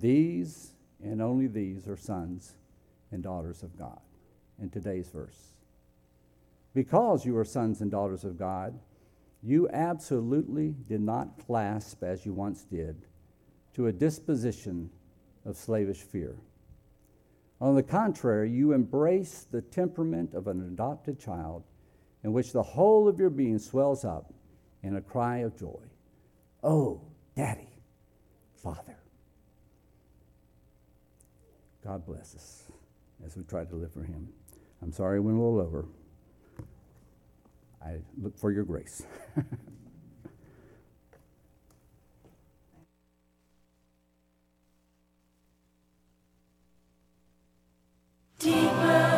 these 0.00 0.70
and 1.02 1.20
only 1.20 1.46
these 1.48 1.86
are 1.88 1.96
sons 1.96 2.54
and 3.10 3.22
daughters 3.22 3.62
of 3.62 3.76
God. 3.76 4.00
In 4.60 4.70
today's 4.70 5.08
verse. 5.08 5.54
Because 6.74 7.26
you 7.26 7.36
are 7.36 7.44
sons 7.44 7.80
and 7.80 7.90
daughters 7.90 8.24
of 8.24 8.38
God, 8.38 8.78
you 9.44 9.68
absolutely 9.70 10.74
did 10.88 11.02
not 11.02 11.44
clasp, 11.46 12.02
as 12.02 12.24
you 12.24 12.32
once 12.32 12.64
did, 12.64 13.06
to 13.74 13.86
a 13.86 13.92
disposition 13.92 14.88
of 15.44 15.56
slavish 15.56 16.00
fear. 16.00 16.36
On 17.60 17.74
the 17.74 17.82
contrary, 17.82 18.50
you 18.50 18.72
embrace 18.72 19.46
the 19.50 19.60
temperament 19.60 20.34
of 20.34 20.46
an 20.46 20.60
adopted 20.62 21.20
child 21.20 21.64
in 22.22 22.32
which 22.32 22.52
the 22.52 22.62
whole 22.62 23.06
of 23.06 23.18
your 23.18 23.30
being 23.30 23.58
swells 23.58 24.04
up 24.04 24.32
in 24.82 24.96
a 24.96 25.00
cry 25.00 25.38
of 25.38 25.56
joy. 25.58 25.82
Oh, 26.62 27.02
Daddy, 27.36 27.68
Father. 28.56 28.96
God 31.84 32.06
bless 32.06 32.34
us 32.34 32.64
as 33.24 33.36
we 33.36 33.42
try 33.44 33.64
to 33.64 33.76
live 33.76 33.92
for 33.92 34.02
Him. 34.02 34.28
I'm 34.80 34.92
sorry 34.92 35.16
I 35.16 35.20
went 35.20 35.36
a 35.36 35.40
little 35.40 35.60
over. 35.60 35.84
I 37.84 37.98
look 38.20 38.38
for 38.38 38.50
your 38.50 38.64
grace. 38.64 39.02
Deeper. 48.38 49.13